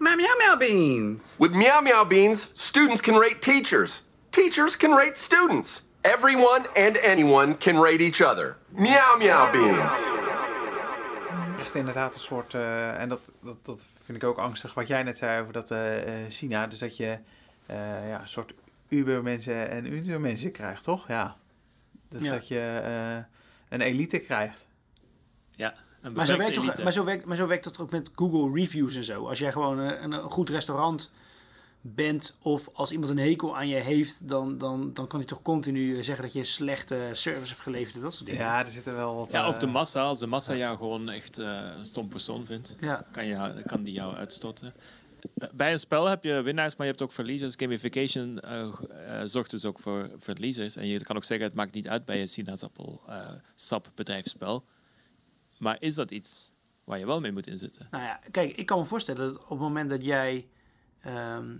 Meow 0.00 0.16
meow 0.16 0.34
meow 0.38 0.56
beans. 0.58 1.36
With 1.38 1.52
Meow 1.52 1.82
Meow 1.82 2.06
Beans, 2.06 2.48
students 2.52 3.00
can 3.02 3.18
rate 3.18 3.38
teachers. 3.40 4.02
Teachers 4.30 4.76
can 4.76 4.94
rate 4.94 5.16
students. 5.18 5.82
Everyone 6.00 6.66
and 6.74 6.96
anyone 6.96 7.56
can 7.58 7.78
rate 7.78 8.00
each 8.04 8.20
other. 8.22 8.56
Meow 8.68 9.16
Meow 9.18 9.50
Beans. 9.52 9.92
Echt 11.58 11.74
inderdaad 11.74 12.14
een 12.14 12.20
soort, 12.20 12.54
eh, 12.54 13.00
en 13.00 13.08
dat, 13.08 13.20
dat, 13.42 13.58
dat 13.62 13.86
vind 14.04 14.22
ik 14.22 14.28
ook 14.28 14.38
angstig, 14.38 14.74
wat 14.74 14.86
jij 14.86 15.02
net 15.02 15.16
zei 15.18 15.40
over 15.40 15.52
dat 15.52 15.70
eh, 15.70 16.24
eh, 16.24 16.30
China. 16.30 16.66
Dus 16.66 16.78
dat 16.78 16.96
je 16.96 17.18
eh, 17.66 18.08
ja, 18.08 18.20
een 18.20 18.28
soort 18.28 18.54
Uber-mensen 18.88 19.70
en 19.70 19.92
Uber-mensen 19.92 20.52
krijgt, 20.52 20.84
toch? 20.84 21.08
Ja. 21.08 21.36
Dus 22.08 22.22
Ja. 22.22 22.30
dat 22.30 22.48
je 22.48 22.80
eh, 22.84 23.24
een 23.68 23.80
elite 23.80 24.18
krijgt. 24.18 24.66
Ja, 25.50 25.74
een 26.00 26.12
Maar 26.12 26.26
zo, 26.26 26.36
werkt 26.36 26.54
toch, 26.54 26.82
maar, 26.82 26.92
zo 26.92 27.04
werkt, 27.04 27.24
maar 27.26 27.36
zo 27.36 27.46
werkt 27.46 27.64
dat 27.64 27.78
ook 27.78 27.90
met 27.90 28.10
Google 28.14 28.60
Reviews 28.60 28.94
en 28.94 29.04
zo. 29.04 29.26
Als 29.28 29.38
jij 29.38 29.52
gewoon 29.52 29.78
een, 29.78 30.02
een, 30.02 30.12
een 30.12 30.30
goed 30.30 30.48
restaurant 30.48 31.10
bent 31.82 32.36
of 32.42 32.68
als 32.72 32.90
iemand 32.90 33.10
een 33.10 33.18
hekel 33.18 33.56
aan 33.56 33.68
je 33.68 33.76
heeft, 33.76 34.28
dan, 34.28 34.58
dan, 34.58 34.94
dan 34.94 35.06
kan 35.06 35.18
hij 35.18 35.28
toch 35.28 35.42
continu 35.42 36.04
zeggen 36.04 36.24
dat 36.24 36.32
je 36.32 36.44
slechte 36.44 37.10
service 37.12 37.48
hebt 37.48 37.60
geleverd 37.60 37.94
en 37.94 38.00
dat 38.00 38.12
soort 38.14 38.26
dingen. 38.26 38.40
Ja, 38.44 38.64
er 38.64 38.70
zitten 38.70 38.94
wel 38.96 39.14
wat... 39.16 39.30
Ja, 39.30 39.48
of 39.48 39.58
de 39.58 39.66
eh, 39.66 39.72
massa. 39.72 40.02
Als 40.02 40.18
de 40.18 40.26
massa 40.26 40.54
jou 40.54 40.76
gewoon 40.76 41.08
echt 41.08 41.38
eh, 41.38 41.60
een 41.78 41.84
stom 41.84 42.08
persoon 42.08 42.46
vindt, 42.46 42.76
Ja. 42.80 43.06
kan, 43.12 43.26
je, 43.26 43.62
kan 43.66 43.82
die 43.82 43.92
jou 43.92 44.14
uitstoten. 44.14 44.74
Eh, 45.34 45.48
Bij 45.52 45.72
een 45.72 45.78
spel 45.78 46.06
heb 46.06 46.24
je 46.24 46.42
winnaars, 46.42 46.76
maar 46.76 46.86
je 46.86 46.92
hebt 46.92 47.04
ook 47.04 47.12
verliezers. 47.12 47.54
Gamification 47.58 48.40
eh, 48.40 48.60
eh, 48.62 49.20
zorgt 49.24 49.50
dus 49.50 49.64
ook 49.64 49.78
voor 49.78 50.10
verliezers. 50.16 50.76
En 50.76 50.86
je 50.86 51.00
kan 51.04 51.16
ook 51.16 51.24
zeggen, 51.24 51.46
het 51.46 51.54
maakt 51.54 51.74
niet 51.74 51.88
uit 51.88 52.04
bij 52.04 52.20
een 52.20 52.28
sinaasappel 52.28 53.02
eh 53.08 53.16
sap 53.54 53.90
bedrijfsspel. 53.94 54.64
Maar 55.60 55.76
is 55.80 55.94
dat 55.94 56.10
iets 56.10 56.50
waar 56.84 56.98
je 56.98 57.06
wel 57.06 57.20
mee 57.20 57.32
moet 57.32 57.46
inzetten? 57.46 57.86
Nou 57.90 58.04
ja, 58.04 58.20
kijk, 58.30 58.56
ik 58.56 58.66
kan 58.66 58.78
me 58.78 58.84
voorstellen 58.84 59.32
dat 59.32 59.42
op 59.42 59.48
het 59.48 59.58
moment 59.58 59.90
dat 59.90 60.04
jij 60.04 60.48
ehm 61.00 61.56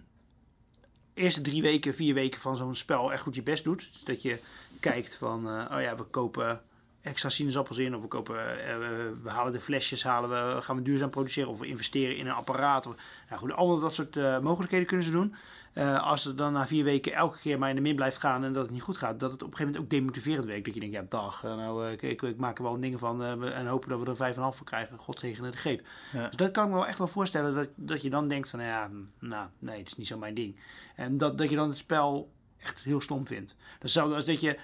eerste 1.14 1.40
drie 1.40 1.62
weken, 1.62 1.94
vier 1.94 2.14
weken 2.14 2.40
van 2.40 2.56
zo'n 2.56 2.74
spel 2.74 3.12
echt 3.12 3.22
goed 3.22 3.34
je 3.34 3.42
best 3.42 3.64
doet. 3.64 3.88
Dus 3.92 4.04
dat 4.04 4.22
je 4.22 4.38
kijkt 4.80 5.16
van, 5.16 5.48
eh, 5.48 5.70
oh 5.76 5.80
ja, 5.80 5.96
we 5.96 6.02
kopen 6.04 6.62
extra 7.02 7.28
sinaasappels 7.28 7.78
in. 7.78 7.94
Of 7.96 8.02
we, 8.02 8.08
kopen, 8.08 8.66
eh, 8.66 8.78
we- 8.78 9.16
we 9.22 9.28
halen 9.30 9.52
de 9.52 9.60
flesjes, 9.60 10.02
halen 10.04 10.30
we, 10.56 10.62
gaan 10.62 10.76
we 10.76 10.82
duurzaam 10.82 11.10
produceren. 11.10 11.50
Of 11.50 11.58
we 11.58 11.66
investeren 11.66 12.16
in 12.16 12.26
een 12.26 12.32
apparaat. 12.32 12.86
Of, 12.86 12.94
nou 13.28 13.40
goed, 13.40 13.52
allemaal 13.52 13.80
dat 13.80 13.94
soort 13.94 14.16
eh, 14.16 14.38
mogelijkheden 14.38 14.86
kunnen 14.86 15.06
ze 15.06 15.12
doen. 15.12 15.34
Eh, 15.80 16.02
als 16.02 16.24
het 16.24 16.36
dan 16.36 16.52
na 16.52 16.66
vier 16.66 16.84
weken 16.84 17.12
elke 17.12 17.38
keer 17.38 17.58
maar 17.58 17.68
in 17.68 17.74
de 17.74 17.80
min 17.80 17.94
blijft 17.94 18.18
gaan 18.18 18.44
en 18.44 18.52
dat 18.52 18.62
het 18.62 18.72
niet 18.72 18.82
goed 18.82 18.96
gaat, 18.96 19.20
dat 19.20 19.32
het 19.32 19.42
op 19.42 19.50
een 19.50 19.56
gegeven 19.56 19.72
moment 19.72 19.94
ook 19.94 19.98
demotiverend 19.98 20.44
werkt. 20.44 20.64
Dat 20.64 20.74
je 20.74 20.80
denkt, 20.80 20.94
ja 20.94 21.04
dag, 21.08 21.44
eh, 21.44 21.56
nou, 21.56 21.86
eh, 21.86 21.92
ik, 21.92 22.02
ik, 22.02 22.22
ik 22.22 22.36
maak 22.36 22.58
er 22.58 22.64
wel 22.64 22.80
dingen 22.80 22.98
van 22.98 23.22
en 23.42 23.66
hopen 23.66 23.88
dat 23.88 23.98
we 23.98 24.04
er 24.04 24.10
een 24.10 24.34
5,5 24.34 24.56
voor 24.56 24.66
krijgen. 24.66 24.98
God 24.98 25.18
zegene 25.18 25.50
de 25.50 25.56
greep. 25.56 25.86
Ja. 26.12 26.26
Dus 26.26 26.36
dat 26.36 26.50
kan 26.50 26.64
ik 26.64 26.70
me 26.70 26.76
wel 26.76 26.86
echt 26.86 26.98
wel 26.98 27.08
voorstellen, 27.08 27.54
dat, 27.54 27.68
dat 27.74 28.02
je 28.02 28.10
dan 28.10 28.28
denkt 28.28 28.50
van, 28.50 28.58
nou 28.58 28.70
ja, 28.70 28.88
hm, 28.88 29.26
nou, 29.28 29.48
nee, 29.58 29.78
het 29.78 29.88
is 29.88 29.96
niet 29.96 30.06
zo 30.06 30.18
mijn 30.18 30.34
ding. 30.34 30.56
En 30.96 31.18
dat, 31.18 31.38
dat 31.38 31.50
je 31.50 31.56
dan 31.56 31.68
het 31.68 31.78
spel 31.78 32.30
echt 32.58 32.80
heel 32.82 33.00
stom 33.00 33.26
vindt. 33.26 33.54
Hetzelfde 33.78 34.14
als 34.14 34.24
dat 34.24 34.40
je 34.40 34.58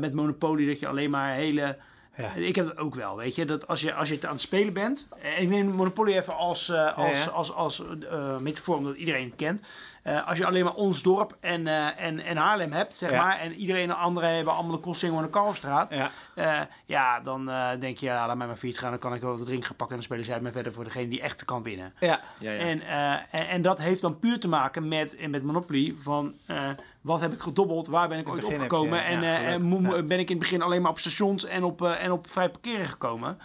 met 0.00 0.12
Monopoly, 0.12 0.66
dat 0.66 0.78
je 0.78 0.88
alleen 0.88 1.10
maar 1.10 1.34
hele... 1.34 1.78
Ja. 2.18 2.32
Ik 2.34 2.56
heb 2.56 2.66
dat 2.66 2.76
ook 2.76 2.94
wel, 2.94 3.16
weet 3.16 3.34
je. 3.34 3.44
Dat 3.44 3.66
als 3.66 3.80
je, 3.80 3.94
als 3.94 4.08
je 4.08 4.14
het 4.14 4.24
aan 4.24 4.32
het 4.32 4.40
spelen 4.40 4.72
bent... 4.72 5.08
En 5.22 5.42
ik 5.42 5.48
neem 5.48 5.66
Monopoly 5.66 6.12
even 6.12 6.36
als, 6.36 6.68
eh, 6.68 6.96
als, 6.96 7.24
ja. 7.24 7.30
als, 7.30 7.52
als, 7.52 7.82
eh, 8.10 8.38
metafoor, 8.38 8.76
omdat 8.76 8.96
iedereen 8.96 9.24
het 9.24 9.36
kent. 9.36 9.62
Eh, 10.08 10.28
als 10.28 10.38
je 10.38 10.46
alleen 10.46 10.64
maar 10.64 10.74
ons 10.74 11.02
dorp 11.02 11.36
en, 11.40 11.66
eh, 11.66 12.00
en, 12.00 12.20
en 12.20 12.36
Haarlem 12.36 12.72
hebt, 12.72 12.94
zeg 12.94 13.10
Ja. 13.10 13.22
maar... 13.22 13.38
en 13.38 13.52
iedereen 13.52 13.88
de 13.88 13.94
andere 13.94 14.26
hebben 14.26 14.54
allemaal 14.54 14.72
de 14.72 14.80
Koolsingel 14.80 15.16
en 15.18 15.22
de 15.24 15.30
Kalfstraat... 15.30 15.90
Ja. 15.90 16.10
Eh, 16.34 16.60
ja, 16.86 17.20
dan 17.20 17.50
eh, 17.50 17.68
denk 17.80 17.98
je, 17.98 18.06
ja, 18.06 18.26
laat 18.26 18.36
mij 18.36 18.46
maar 18.46 18.56
fiets 18.56 18.78
gaan. 18.78 18.90
Dan 18.90 18.98
kan 18.98 19.14
ik 19.14 19.20
wel 19.20 19.36
wat 19.36 19.46
drink 19.46 19.64
gaan 19.64 19.76
pakken 19.76 19.96
en 19.96 20.02
dan 20.02 20.16
spelen 20.16 20.24
zij 20.24 20.40
me 20.40 20.52
verder 20.52 20.72
voor 20.72 20.84
degene 20.84 21.08
die 21.08 21.20
echt 21.20 21.44
kan 21.44 21.62
winnen. 21.62 21.94
Ja. 22.00 22.20
Ja, 22.38 22.50
ja. 22.50 22.58
En, 22.58 22.82
eh, 22.82 23.40
en, 23.40 23.48
en 23.48 23.62
dat 23.62 23.78
heeft 23.78 24.00
dan 24.00 24.18
puur 24.18 24.40
te 24.40 24.48
maken 24.48 24.88
met, 24.88 25.28
met 25.28 25.42
Monopoly 25.42 25.94
van 26.02 26.34
eh, 26.46 26.68
wat 27.00 27.20
heb 27.20 27.32
ik 27.32 27.40
gedobbeld, 27.40 27.86
waar 27.86 28.08
ben 28.08 28.18
ik 28.18 28.28
ooit 28.28 28.42
heb 28.42 28.52
opgekomen 28.52 28.98
ja, 28.98 29.04
en, 29.04 29.22
eh, 29.22 30.02
ben 30.04 30.18
ik 30.18 30.30
in 30.30 30.36
het 30.36 30.38
begin 30.38 30.62
alleen 30.62 30.82
maar 30.82 30.90
op 30.90 30.98
stations 30.98 31.44
en 31.44 31.64
op, 31.64 31.82
en 31.82 32.12
op 32.12 32.30
vrij 32.30 32.50
parkeren 32.50 32.86
gekomen. 32.86 33.38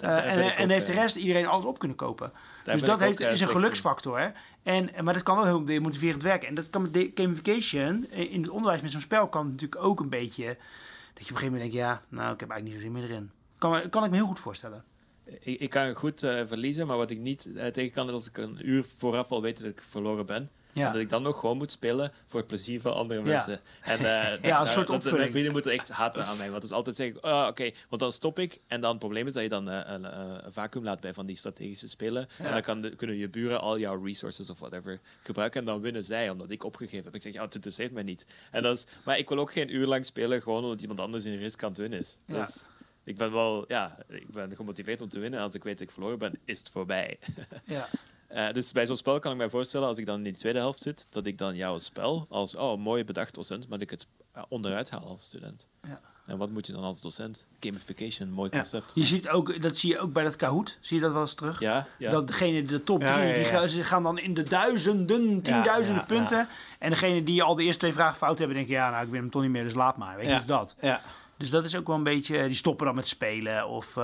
Eh, 0.00 0.32
en 0.32 0.56
en 0.56 0.64
ook, 0.64 0.70
heeft 0.70 0.86
de 0.86 0.92
rest 0.92 1.16
iedereen 1.16 1.46
alles 1.46 1.64
op 1.64 1.78
kunnen 1.78 1.96
kopen. 1.96 2.32
Dus 2.64 2.82
dat 2.82 3.00
heeft, 3.00 3.20
is 3.20 3.40
een 3.40 3.48
geluksfactor. 3.48 4.18
Hè? 4.18 4.28
En, 4.66 4.90
maar 5.04 5.14
dat 5.14 5.22
kan 5.22 5.36
wel 5.36 5.44
heel 5.44 5.64
demotiverend 5.64 6.22
werken. 6.22 6.48
En 6.48 6.54
dat 6.54 6.70
kan 6.70 6.82
met 6.82 7.10
gamification 7.14 8.06
in 8.10 8.42
het 8.42 8.50
onderwijs 8.50 8.80
met 8.80 8.90
zo'n 8.90 9.00
spel 9.00 9.28
kan 9.28 9.50
natuurlijk 9.50 9.84
ook 9.84 10.00
een 10.00 10.08
beetje... 10.08 10.44
Dat 10.44 11.26
je 11.26 11.30
op 11.30 11.30
een 11.30 11.36
gegeven 11.36 11.52
moment 11.52 11.60
denkt, 11.60 11.76
ja, 11.76 12.02
nou, 12.08 12.34
ik 12.34 12.40
heb 12.40 12.50
eigenlijk 12.50 12.82
niet 12.82 12.92
zo 12.92 12.98
meer 13.00 13.10
erin. 13.10 13.30
Kan, 13.58 13.90
kan 13.90 14.04
ik 14.04 14.10
me 14.10 14.16
heel 14.16 14.26
goed 14.26 14.40
voorstellen. 14.40 14.84
Ik, 15.24 15.60
ik 15.60 15.70
kan 15.70 15.94
goed 15.94 16.22
eh, 16.22 16.46
verliezen, 16.46 16.86
maar 16.86 16.96
wat 16.96 17.10
ik 17.10 17.18
niet 17.18 17.48
eh, 17.54 17.66
tegen 17.66 17.92
kan 17.92 18.06
is 18.06 18.12
als 18.12 18.28
ik 18.28 18.36
een 18.36 18.68
uur 18.68 18.84
vooraf 18.84 19.30
al 19.30 19.42
weet 19.42 19.58
dat 19.58 19.68
ik 19.68 19.80
verloren 19.80 20.26
ben. 20.26 20.50
Ja. 20.76 20.86
En 20.86 20.92
dat 20.92 21.00
ik 21.02 21.08
dan 21.08 21.22
nog 21.22 21.40
gewoon 21.40 21.56
moet 21.56 21.70
spelen 21.70 22.12
voor 22.26 22.38
het 22.40 22.48
plezier 22.48 22.80
van 22.80 22.94
andere 22.94 23.20
Ja. 23.24 23.26
mensen. 23.26 23.60
En, 23.82 23.98
eh, 23.98 24.04
Ja, 24.42 24.58
een 24.58 24.64
dat- 24.64 24.68
soort 24.72 24.86
dat- 24.86 24.96
opvulling. 24.96 25.18
Mijn 25.18 25.30
vrienden 25.30 25.52
moeten 25.52 25.70
echt 25.72 25.88
haten 25.88 26.24
aan 26.24 26.36
mij. 26.36 26.50
Want 26.50 26.62
het 26.62 26.70
is 26.70 26.76
altijd 26.76 26.96
zeggen, 26.96 27.24
oh, 27.24 27.46
oké, 27.50 27.70
want 27.88 28.02
dan 28.02 28.12
stop 28.12 28.38
ik. 28.38 28.58
En 28.66 28.80
dan 28.80 28.90
het 28.90 28.98
probleem 28.98 29.26
is 29.26 29.32
dat 29.32 29.42
je 29.42 29.48
dan 29.48 29.68
eh, 29.70 29.80
een, 29.86 30.04
een, 30.20 30.44
een 30.46 30.52
vacuüm 30.52 30.84
laat 30.84 31.00
bij 31.00 31.14
van 31.14 31.26
die 31.26 31.36
strategische 31.36 31.88
spelen. 31.88 32.28
En 32.38 32.52
dan 32.52 32.62
kan 32.62 32.80
de- 32.80 32.96
kunnen 32.96 33.16
je 33.16 33.28
buren 33.28 33.60
al 33.60 33.78
jouw 33.78 34.04
resources 34.04 34.50
of 34.50 34.58
whatever 34.58 35.00
gebruiken. 35.22 35.60
En 35.60 35.66
dan 35.66 35.80
winnen 35.80 36.04
zij, 36.04 36.30
omdat 36.30 36.50
ik 36.50 36.64
opgegeven 36.64 37.04
heb. 37.04 37.14
Ik 37.14 37.22
zeg, 37.22 37.32
ja, 37.32 37.44
het 37.44 37.54
interesseert 37.54 37.92
mij 37.92 38.02
niet. 38.02 38.26
En 38.50 38.62
dat 38.62 38.76
is, 38.76 38.86
maar 39.04 39.18
ik 39.18 39.28
wil 39.28 39.38
ook 39.38 39.52
geen 39.52 39.74
uur 39.74 39.86
lang 39.86 40.06
spelen, 40.06 40.42
gewoon 40.42 40.62
omdat 40.64 40.80
iemand 40.80 41.00
anders 41.00 41.24
in 41.24 41.38
risk 41.38 41.62
aan 41.62 41.68
het 41.68 41.78
winnen 41.78 41.98
is. 41.98 42.18
Ja. 42.26 42.36
Dus 42.44 42.68
ik 43.04 43.16
ben 43.16 43.32
wel, 43.32 43.64
ja, 43.68 43.98
ik 44.08 44.30
ben 44.30 44.56
gemotiveerd 44.56 45.02
om 45.02 45.08
te 45.08 45.18
winnen. 45.18 45.40
Als 45.40 45.54
ik 45.54 45.64
weet 45.64 45.78
dat 45.78 45.86
ik 45.88 45.92
verloren 45.94 46.18
ben, 46.18 46.38
is 46.44 46.58
het 46.58 46.70
voorbij. 46.70 47.18
Ja. 47.64 47.88
Eh, 48.28 48.52
dus 48.52 48.72
bij 48.72 48.86
zo'n 48.86 48.96
spel 48.96 49.18
kan 49.18 49.32
ik 49.32 49.38
mij 49.38 49.50
voorstellen, 49.50 49.88
als 49.88 49.98
ik 49.98 50.06
dan 50.06 50.16
in 50.16 50.22
die 50.22 50.36
tweede 50.36 50.58
helft 50.58 50.80
zit, 50.82 51.06
dat 51.10 51.26
ik 51.26 51.38
dan 51.38 51.54
jouw 51.56 51.78
spel 51.78 52.26
als, 52.28 52.54
oh, 52.54 52.78
mooi 52.78 53.04
bedacht 53.04 53.34
docent, 53.34 53.68
maar 53.68 53.78
dat 53.78 53.90
ik 53.90 53.98
het 53.98 54.06
eh, 54.32 54.42
onderuit 54.48 54.90
haal 54.90 55.06
als 55.06 55.24
student. 55.24 55.66
Ja. 55.82 56.00
En 56.26 56.38
wat 56.38 56.50
moet 56.50 56.66
je 56.66 56.72
dan 56.72 56.82
als 56.82 57.00
docent? 57.00 57.46
Gamification, 57.60 58.30
mooi 58.30 58.48
Ja. 58.52 58.56
concept. 58.56 58.92
Je 58.94 59.04
ziet 59.04 59.28
ook, 59.28 59.62
dat 59.62 59.76
zie 59.76 59.90
je 59.90 59.98
ook 59.98 60.12
bij 60.12 60.24
dat 60.24 60.36
Kahoot. 60.36 60.78
Zie 60.80 60.96
je 60.96 61.02
dat 61.02 61.12
wel 61.12 61.20
eens 61.20 61.34
terug? 61.34 61.60
Ja, 61.60 61.86
ja. 61.98 62.10
Dat 62.10 62.26
degene, 62.26 62.64
de 62.64 62.82
top 62.82 63.00
Ja, 63.02 63.14
drie, 63.16 63.26
ja, 63.28 63.34
Die 63.34 63.44
gaan, 63.44 63.68
ze 63.68 63.82
gaan 63.84 64.02
dan 64.02 64.18
in 64.18 64.34
de 64.34 64.42
duizenden, 64.42 65.42
tienduizenden 65.42 66.04
ja, 66.08 66.14
ja. 66.14 66.18
punten. 66.20 66.48
En 66.78 66.90
degene 66.90 67.22
die 67.22 67.42
al 67.42 67.54
de 67.54 67.62
eerste 67.62 67.78
twee 67.80 67.92
vragen 67.92 68.16
fout 68.16 68.38
hebben, 68.38 68.56
denken, 68.56 68.74
ja, 68.74 68.90
nou, 68.90 69.04
ik 69.04 69.10
ben 69.10 69.20
hem 69.20 69.30
toch 69.30 69.42
niet 69.42 69.50
meer, 69.50 69.62
dus 69.62 69.74
laat 69.74 69.96
maar. 69.96 70.16
Weet 70.16 70.24
je, 70.24 70.30
Ja. 70.30 70.36
dus 70.38 70.46
dat. 70.46 70.74
Ja. 70.80 71.00
Dus 71.36 71.50
dat 71.50 71.64
is 71.64 71.76
ook 71.76 71.86
wel 71.86 71.96
een 71.96 72.02
beetje, 72.02 72.46
die 72.46 72.56
stoppen 72.56 72.86
dan 72.86 72.94
met 72.94 73.06
spelen. 73.08 73.68
Of, 73.68 73.96
eh, 73.96 74.02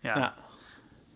ja. 0.00 0.34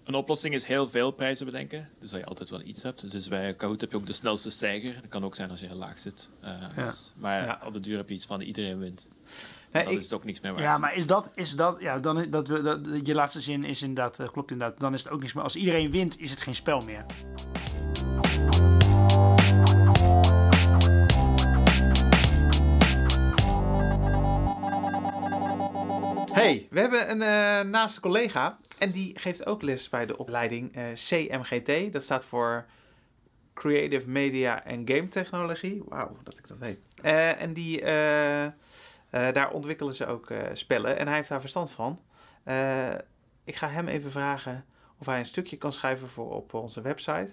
Een 0.09 0.15
oplossing 0.15 0.55
is 0.55 0.65
heel 0.65 0.89
veel 0.89 1.11
prijzen 1.11 1.47
bedenken, 1.47 1.89
dus 2.01 2.11
dat 2.11 2.21
je 2.21 2.27
altijd 2.27 2.51
wel 2.51 2.61
iets 2.63 2.83
hebt. 2.83 3.11
Dus 3.11 3.29
bij 3.29 3.55
Kahoot 3.55 3.81
heb 3.81 3.91
je 3.91 3.97
ook 3.97 4.07
de 4.07 4.13
snelste 4.13 4.51
stijger. 4.51 4.95
Dat 4.95 5.09
kan 5.09 5.25
ook 5.25 5.35
zijn 5.35 5.51
als 5.51 5.61
je 5.61 5.67
heel 5.67 5.77
laag 5.77 5.99
zit. 6.01 6.29
Eh, 6.41 6.51
Ja. 6.77 6.93
maar 7.17 7.45
Ja. 7.45 7.61
op 7.67 7.73
de 7.73 7.81
duur 7.81 7.97
heb 7.97 8.09
je 8.09 8.15
iets 8.15 8.27
van 8.27 8.41
iedereen 8.41 8.79
wint. 8.79 9.07
Nee, 9.73 9.83
dan 9.83 9.93
ik- 9.93 9.99
is 9.99 10.05
het 10.05 10.13
ook 10.13 10.25
niks 10.25 10.41
meer 10.41 10.53
waard. 10.53 10.65
Ja, 10.65 10.79
maar 10.79 10.95
is 10.95 11.07
dat, 11.07 11.31
is 11.35 11.57
dat, 11.57 11.77
ja, 11.81 11.99
dan 11.99 12.21
is, 12.21 12.29
dat, 12.31 12.49
we- 12.49 12.63
dat, 12.63 12.89
je 13.03 13.15
laatste 13.15 13.41
zin 13.41 13.65
is 13.65 13.83
inderdaad, 13.83 14.19
eh, 14.19 14.29
klopt 14.29 14.51
inderdaad. 14.51 14.81
Dan 14.81 14.95
is 14.95 15.03
het 15.03 15.13
ook 15.13 15.21
niks 15.21 15.33
meer. 15.33 15.45
Als 15.45 15.57
iedereen 15.57 15.91
wint, 15.91 16.21
is 16.21 16.31
het 16.31 16.41
geen 16.41 16.55
spel 16.55 16.81
meer. 16.81 17.05
Hey, 26.39 26.67
we 26.71 26.81
hebben 26.81 27.11
een 27.11 27.23
eh 27.23 27.71
naaste 27.71 28.01
collega 28.01 28.59
en 28.79 28.91
die 28.91 29.19
geeft 29.19 29.47
ook 29.47 29.63
les 29.63 29.89
bij 29.89 30.07
de 30.07 30.19
opleiding 30.19 30.75
eh, 30.75 30.85
CMGT. 30.93 31.93
Dat 31.93 32.03
staat 32.03 32.25
voor 32.25 32.67
Creative 33.55 34.09
Media 34.09 34.65
en 34.65 34.89
Game 34.89 35.09
Technologie. 35.09 35.83
Wauw, 35.89 36.17
dat 36.23 36.39
ik 36.39 36.49
dat 36.49 36.59
weet. 36.59 36.83
Eh, 37.03 37.43
en 37.43 37.53
die, 37.53 37.83
daar 39.11 39.51
ontwikkelen 39.51 39.95
ze 39.95 40.07
ook 40.07 40.33
spellen 40.53 40.99
en 40.99 41.07
hij 41.07 41.17
heeft 41.17 41.29
daar 41.29 41.41
verstand 41.41 41.71
van. 41.71 42.01
Ik 43.45 43.57
ga 43.57 43.69
hem 43.69 43.89
even 43.89 44.11
vragen 44.11 44.65
of 44.99 45.07
hij 45.07 45.19
een 45.19 45.27
stukje 45.27 45.57
kan 45.57 45.73
schrijven 45.73 46.09
voor 46.09 46.31
op 46.31 46.55
onze 46.55 46.81
website. 46.81 47.31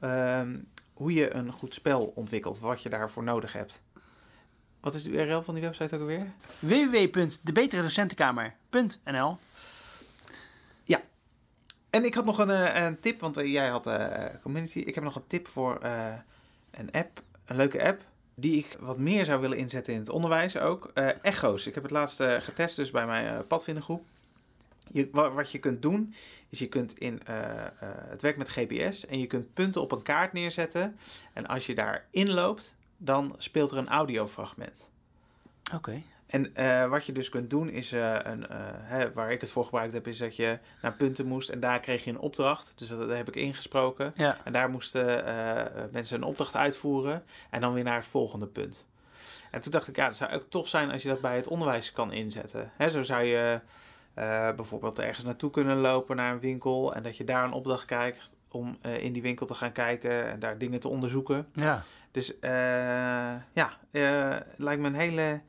Ehm, 0.00 0.58
hoe 0.92 1.12
je 1.12 1.34
een 1.34 1.52
goed 1.52 1.74
spel 1.74 2.12
ontwikkelt, 2.14 2.58
wat 2.58 2.82
je 2.82 2.88
daarvoor 2.88 3.22
nodig 3.22 3.52
hebt. 3.52 3.82
Wat 4.86 4.94
is 4.94 5.02
de 5.02 5.10
URL 5.10 5.42
van 5.42 5.54
die 5.54 5.62
website 5.62 5.94
ook 5.94 6.00
alweer? 6.00 6.32
www.debeteredocentenkamer.nl 6.58 9.38
En 11.90 12.04
ik 12.04 12.14
had 12.14 12.24
nog 12.24 12.38
een, 12.38 12.50
eh, 12.50 12.84
een 12.84 13.00
tip, 13.00 13.20
want 13.20 13.36
eh, 13.36 13.52
jij 13.52 13.68
had 13.68 13.86
eh, 13.86 14.24
community. 14.42 14.78
Ik 14.78 14.94
heb 14.94 15.04
nog 15.04 15.16
een 15.16 15.26
tip 15.26 15.48
voor 15.48 15.78
een 16.70 16.92
app, 16.92 17.22
een 17.44 17.56
leuke 17.56 17.84
app, 17.84 18.02
die 18.34 18.58
ik 18.58 18.76
wat 18.80 18.98
meer 18.98 19.24
zou 19.24 19.40
willen 19.40 19.58
inzetten 19.58 19.92
in 19.92 19.98
het 19.98 20.08
onderwijs 20.08 20.56
ook. 20.56 20.90
Echo's. 21.22 21.66
Ik 21.66 21.74
heb 21.74 21.82
het 21.82 21.92
laatst 21.92 22.22
getest 22.22 22.76
dus 22.76 22.90
bij 22.90 23.06
mijn 23.06 23.46
padvindergroep. 23.46 24.04
Je, 24.92 25.08
wa- 25.12 25.30
wat 25.30 25.50
je 25.50 25.58
kunt 25.58 25.82
doen, 25.82 26.14
is 26.48 26.58
je 26.58 26.68
kunt 26.68 26.98
in, 26.98 27.20
het 28.08 28.22
werkt 28.22 28.38
met 28.38 28.48
GPS 28.48 29.06
en 29.06 29.18
je 29.18 29.26
kunt 29.26 29.54
punten 29.54 29.80
op 29.80 29.92
een 29.92 30.02
kaart 30.02 30.32
neerzetten. 30.32 30.96
En 31.32 31.46
als 31.46 31.66
je 31.66 31.74
daar 31.74 32.06
inloopt, 32.10 32.74
dan 32.96 33.34
speelt 33.38 33.70
er 33.70 33.78
een 33.78 33.88
audiofragment. 33.88 34.88
Oké. 35.74 36.02
En 36.26 36.54
eh, 36.54 36.88
wat 36.88 37.06
je 37.06 37.12
dus 37.12 37.28
kunt 37.28 37.50
doen 37.50 37.68
is, 37.68 37.92
eh, 37.92 38.16
een, 38.22 38.48
eh, 38.48 38.58
hè, 38.70 39.12
waar 39.12 39.32
ik 39.32 39.40
het 39.40 39.50
voor 39.50 39.64
gebruikt 39.64 39.92
heb, 39.92 40.06
is 40.06 40.18
dat 40.18 40.36
je 40.36 40.58
naar 40.82 40.92
punten 40.92 41.26
moest 41.26 41.48
en 41.48 41.60
daar 41.60 41.80
kreeg 41.80 42.04
je 42.04 42.10
een 42.10 42.18
opdracht. 42.18 42.72
Dus 42.76 42.88
dat, 42.88 42.98
dat 42.98 43.16
heb 43.16 43.28
ik 43.28 43.36
ingesproken. 43.36 44.12
Ja. 44.14 44.36
En 44.44 44.52
daar 44.52 44.70
moesten 44.70 45.24
mensen 45.92 46.16
een 46.16 46.28
opdracht 46.28 46.56
uitvoeren 46.56 47.24
en 47.50 47.60
dan 47.60 47.72
weer 47.72 47.84
naar 47.84 47.96
het 47.96 48.06
volgende 48.06 48.46
punt. 48.46 48.86
En 49.50 49.60
toen 49.60 49.72
dacht 49.72 49.88
ik, 49.88 49.96
ja, 49.96 50.06
het 50.06 50.16
zou 50.16 50.32
ook 50.32 50.44
tof 50.48 50.68
zijn 50.68 50.90
als 50.90 51.02
je 51.02 51.08
dat 51.08 51.20
bij 51.20 51.36
het 51.36 51.46
onderwijs 51.46 51.92
kan 51.92 52.12
inzetten. 52.12 52.70
Hè, 52.76 52.90
zo 52.90 53.02
zou 53.02 53.24
je 53.24 53.60
bijvoorbeeld 54.56 54.98
ergens 54.98 55.24
naartoe 55.24 55.50
kunnen 55.50 55.76
lopen 55.76 56.16
naar 56.16 56.32
een 56.32 56.40
winkel 56.40 56.94
en 56.94 57.02
dat 57.02 57.16
je 57.16 57.24
daar 57.24 57.44
een 57.44 57.52
opdracht 57.52 57.84
krijgt 57.84 58.30
om 58.48 58.78
in 58.82 59.12
die 59.12 59.22
winkel 59.22 59.46
te 59.46 59.54
gaan 59.54 59.72
kijken 59.72 60.30
en 60.30 60.40
daar 60.40 60.58
dingen 60.58 60.80
te 60.80 60.88
onderzoeken. 60.88 61.46
Ja. 61.52 61.84
Dus 62.16 62.38
eh, 62.38 62.50
ja, 63.52 63.78
eh, 63.90 64.30
het 64.30 64.58
lijkt 64.58 64.82
me 64.82 64.88
een 64.88 64.94
hele 64.94 65.40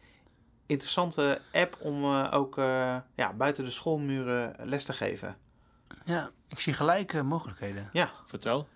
interessante 0.65 1.41
app 1.53 1.77
om 1.79 2.03
eh, 2.03 2.33
ook 2.33 2.57
eh, 2.57 2.97
ja, 3.15 3.33
buiten 3.33 3.63
de 3.63 3.71
schoolmuren 3.71 4.55
les 4.63 4.83
te 4.85 4.93
geven. 4.93 5.37
ja, 6.05 6.29
ik 6.47 6.59
zie 6.59 6.73
gelijk 6.73 7.13
eh, 7.13 7.21
mogelijkheden. 7.21 7.89
Ja, 7.93 8.11
Vertel. 8.25 8.67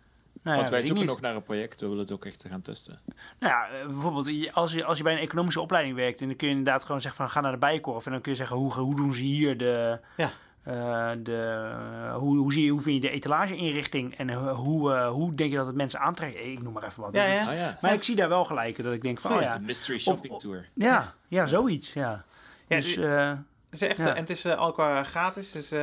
Nou 0.41 0.55
ja, 0.55 0.61
Want 0.61 0.69
wij 0.69 0.81
zoeken 0.81 1.05
nog 1.05 1.21
naar 1.21 1.35
een 1.35 1.43
project, 1.43 1.81
we 1.81 1.87
willen 1.87 2.01
het 2.03 2.11
ook 2.11 2.25
echt 2.25 2.45
gaan 2.47 2.61
testen. 2.61 2.99
Nou 3.39 3.53
ja, 3.53 3.85
bijvoorbeeld 3.87 4.53
als 4.53 4.73
je, 4.73 4.83
als 4.83 4.97
je 4.97 5.03
bij 5.03 5.13
een 5.13 5.19
economische 5.19 5.61
opleiding 5.61 5.95
werkt... 5.95 6.21
en 6.21 6.27
dan 6.27 6.35
kun 6.35 6.47
je 6.47 6.55
inderdaad 6.55 6.85
gewoon 6.85 7.01
zeggen 7.01 7.21
van 7.21 7.29
ga 7.31 7.41
naar 7.41 7.51
de 7.51 7.57
Bijenkorf... 7.57 8.05
en 8.05 8.11
dan 8.11 8.21
kun 8.21 8.31
je 8.31 8.37
zeggen 8.37 8.57
hoe, 8.57 8.73
hoe 8.73 8.95
doen 8.95 9.13
ze 9.13 9.21
hier 9.21 9.57
de... 9.57 9.99
Ja. 10.17 10.31
Eh, 10.63 11.11
de 11.23 12.13
hoe, 12.17 12.37
hoe, 12.37 12.53
zie 12.53 12.65
je, 12.65 12.71
hoe 12.71 12.81
vind 12.81 12.95
je 12.95 13.09
de 13.09 13.15
etalageinrichting 13.15 14.15
en 14.15 14.33
hoe, 14.33 14.49
hoe, 14.49 14.93
eh, 14.93 15.09
hoe 15.09 15.35
denk 15.35 15.49
je 15.51 15.57
dat 15.57 15.65
het 15.67 15.75
mensen 15.75 15.99
aantrekt? 15.99 16.35
Ik 16.35 16.61
noem 16.61 16.73
maar 16.73 16.83
even 16.83 17.01
wat. 17.01 17.13
Ja, 17.13 17.25
ja. 17.25 17.51
Ja, 17.51 17.77
Maar 17.81 17.93
ik 17.93 18.03
zie 18.03 18.15
daar 18.15 18.29
wel 18.29 18.45
gelijk 18.45 18.83
dat 18.83 18.93
ik 18.93 19.01
denk 19.01 19.19
van, 19.19 19.33
oh 19.33 19.41
ja, 19.41 19.57
de 19.57 19.63
Mystery 19.63 19.97
Shopping 19.99 20.39
Tour. 20.39 20.69
ja, 20.73 21.13
ja, 21.27 21.47
zoiets, 21.47 21.93
ja. 21.93 22.25
Ja, 22.67 22.75
dus, 22.75 22.95
eh, 22.95 23.29
het 23.29 23.81
is 23.81 23.81
echt, 23.81 23.97
Ja. 23.97 24.09
en 24.09 24.15
het 24.15 24.29
is 24.29 24.45
ook 24.45 24.79
eh, 24.79 25.03
gratis, 25.03 25.51
dus 25.51 25.71
eh, 25.71 25.79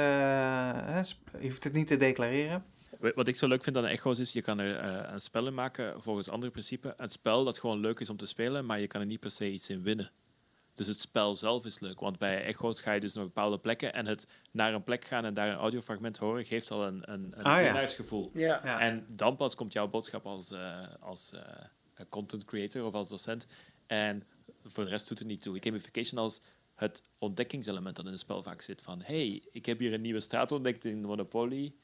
je 1.40 1.48
hoeft 1.48 1.64
het 1.64 1.72
niet 1.72 1.86
te 1.86 1.96
declareren. 1.96 2.64
Wat 3.14 3.28
ik 3.28 3.36
zo 3.36 3.48
leuk 3.48 3.64
vind 3.64 3.76
aan 3.76 3.86
Echo's 3.86 4.18
is, 4.18 4.32
je 4.32 4.42
kan 4.42 4.58
er 4.58 4.78
eh, 4.78 5.12
een 5.12 5.20
spel 5.20 5.46
in 5.46 5.54
maken 5.54 6.02
volgens 6.02 6.28
andere 6.28 6.52
principes. 6.52 6.92
Een 6.96 7.08
spel 7.08 7.44
dat 7.44 7.58
gewoon 7.58 7.80
leuk 7.80 8.00
is 8.00 8.10
om 8.10 8.16
te 8.16 8.26
spelen, 8.26 8.66
maar 8.66 8.80
je 8.80 8.86
kan 8.86 9.00
er 9.00 9.06
niet 9.06 9.20
per 9.20 9.30
se 9.30 9.50
iets 9.50 9.68
in 9.70 9.82
winnen. 9.82 10.10
Dus 10.78 10.86
het 10.86 11.00
spel 11.00 11.36
zelf 11.36 11.64
is 11.64 11.78
leuk, 11.80 12.00
want 12.00 12.18
bij 12.18 12.44
Echo's 12.44 12.80
ga 12.80 12.92
je 12.92 13.00
dus 13.00 13.14
naar 13.14 13.24
bepaalde 13.24 13.58
plekken 13.58 13.92
en 13.94 14.06
het 14.06 14.26
naar 14.50 14.74
een 14.74 14.84
plek 14.84 15.04
gaan 15.04 15.24
en 15.24 15.34
daar 15.34 15.48
een 15.48 15.56
audiofragment 15.56 16.16
horen 16.16 16.44
geeft 16.44 16.70
al 16.70 16.86
een, 16.86 17.12
een, 17.12 17.22
een 17.36 17.42
Ah, 17.44 17.56
ja. 17.58 17.62
winnaarsgevoel. 17.64 18.30
ja. 18.34 18.60
Ja. 18.64 18.80
En 18.80 19.06
dan 19.08 19.36
pas 19.36 19.54
komt 19.54 19.72
jouw 19.72 19.88
boodschap 19.88 20.26
als, 20.26 20.50
eh, 20.50 20.78
als 21.00 21.32
eh, 21.32 21.40
content 22.08 22.44
creator 22.44 22.84
of 22.84 22.94
als 22.94 23.08
docent. 23.08 23.46
En 23.86 24.22
voor 24.64 24.84
de 24.84 24.90
rest 24.90 25.08
doet 25.08 25.18
het 25.18 25.28
niet 25.28 25.42
toe. 25.42 25.56
Gamification 25.60 26.20
als 26.20 26.40
het 26.74 27.02
ontdekkingselement 27.18 27.96
dat 27.96 28.04
in 28.04 28.10
het 28.10 28.20
spel 28.20 28.42
vaak 28.42 28.60
zit. 28.60 28.82
Van, 28.82 29.00
hey, 29.02 29.42
ik 29.52 29.66
heb 29.66 29.78
hier 29.78 29.92
een 29.92 30.00
nieuwe 30.00 30.20
straat 30.20 30.52
ontdekt 30.52 30.84
in 30.84 31.02
Monopoly. 31.02 31.74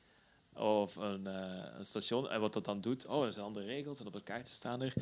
Of 0.52 0.96
een, 0.96 1.26
eh, 1.26 1.64
een 1.78 1.86
station. 1.86 2.30
En 2.30 2.40
wat 2.40 2.52
dat 2.52 2.64
dan 2.64 2.80
doet, 2.80 3.06
oh, 3.06 3.24
er 3.24 3.32
zijn 3.32 3.44
andere 3.44 3.66
regels 3.66 4.00
en 4.00 4.06
op 4.06 4.12
het 4.14 4.22
kaartje 4.24 4.54
staan 4.54 4.82
er. 4.82 4.92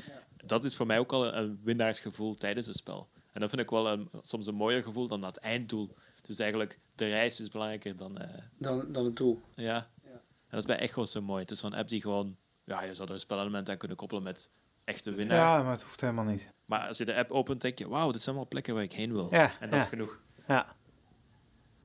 Dat 0.44 0.64
is 0.64 0.76
voor 0.76 0.86
mij 0.86 0.98
ook 0.98 1.12
al 1.12 1.26
een, 1.26 1.36
een 1.38 1.60
winnaarsgevoel 1.62 2.34
tijdens 2.34 2.66
het 2.66 2.76
spel. 2.76 3.08
En 3.32 3.40
dat 3.40 3.50
vind 3.50 3.62
ik 3.62 3.70
wel 3.70 3.88
een, 3.88 4.08
soms 4.22 4.46
een 4.46 4.54
mooier 4.54 4.82
gevoel 4.82 5.06
dan 5.08 5.20
dat 5.20 5.36
einddoel. 5.36 5.94
Dus 6.22 6.38
eigenlijk, 6.38 6.78
de 6.94 7.08
reis 7.08 7.40
is 7.40 7.48
belangrijker 7.48 7.96
dan... 7.96 8.18
eh, 8.18 8.42
Dan, 8.58 8.92
dan 8.92 9.04
het 9.04 9.16
doel. 9.16 9.42
ja. 9.54 9.90
En 10.04 10.58
dat 10.58 10.68
is 10.70 10.76
bij 10.76 10.84
Echo 10.84 11.04
zo 11.04 11.22
mooi. 11.22 11.40
Het 11.40 11.50
is 11.50 11.58
zo'n 11.58 11.74
app 11.74 11.88
die 11.88 12.00
gewoon... 12.00 12.36
Ja, 12.64 12.82
je 12.82 12.94
zou 12.94 13.08
er 13.08 13.14
een 13.14 13.20
spelelement 13.20 13.70
aan 13.70 13.76
kunnen 13.76 13.96
koppelen 13.96 14.22
met 14.22 14.50
echte 14.84 15.14
winnaar. 15.14 15.36
Ja, 15.38 15.62
maar 15.62 15.72
het 15.72 15.82
hoeft 15.82 16.00
helemaal 16.00 16.24
niet. 16.24 16.52
Maar 16.64 16.86
als 16.88 16.98
je 16.98 17.04
de 17.04 17.14
app 17.14 17.30
opent, 17.30 17.60
denk 17.60 17.78
je... 17.78 17.88
Wauw, 17.88 18.10
dit 18.10 18.20
zijn 18.22 18.26
allemaal 18.34 18.48
plekken 18.48 18.74
waar 18.74 18.82
ik 18.82 18.92
heen 18.92 19.12
wil. 19.12 19.28
Ja, 19.30 19.50
en 19.60 19.70
dat 19.70 19.78
ja. 19.78 19.84
is 19.84 19.88
genoeg. 19.90 20.22
Ja. 20.48 20.76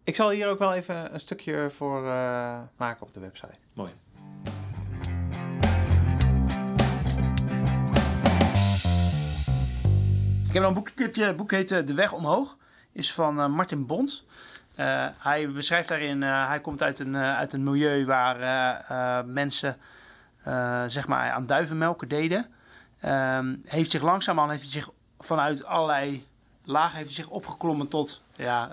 Ik 0.04 0.16
zal 0.16 0.30
hier 0.30 0.48
ook 0.48 0.60
wel 0.60 0.74
even 0.74 1.14
een 1.14 1.20
stukje 1.20 1.70
voor 1.72 1.98
eh, 2.08 2.62
maken 2.78 3.02
op 3.02 3.14
de 3.14 3.20
website. 3.20 3.58
Mooi. 3.74 3.92
Ik 10.48 10.54
heb 10.54 10.62
nog 10.62 10.68
een 10.68 10.74
boektipje. 10.74 11.24
Het 11.24 11.36
boek 11.36 11.52
heet 11.52 11.72
eh, 11.72 11.86
De 11.86 11.94
Weg 11.94 12.12
Omhoog. 12.12 12.58
Is 12.92 13.14
van 13.14 13.40
eh, 13.40 13.48
Martin 13.48 13.86
Bond. 13.86 14.24
Eh, 14.76 15.08
hij 15.18 15.52
beschrijft 15.52 15.90
daarin, 15.90 16.24
eh, 16.24 16.48
hij 16.48 16.60
komt 16.62 16.82
uit 16.84 17.00
een, 17.00 17.16
uit 17.18 17.54
een 17.54 17.64
milieu 17.64 18.06
waar 18.06 18.38
mensen 19.26 19.78
zeg 20.88 21.08
maar 21.08 21.32
aan 21.32 21.46
duivenmelken 21.46 22.08
deden. 22.08 22.46
Ehm, 23.00 23.56
heeft 23.66 23.92
zich 23.92 24.02
langzaamaan 24.02 24.50
heeft 24.50 24.62
hij 24.62 24.72
zich 24.72 24.90
vanuit 25.20 25.66
allerlei 25.66 26.28
lagen 26.64 26.96
heeft 26.98 27.16
hij 27.16 27.24
zich 27.24 27.32
opgeklommen 27.32 27.88
tot 27.88 28.22
ja, 28.36 28.70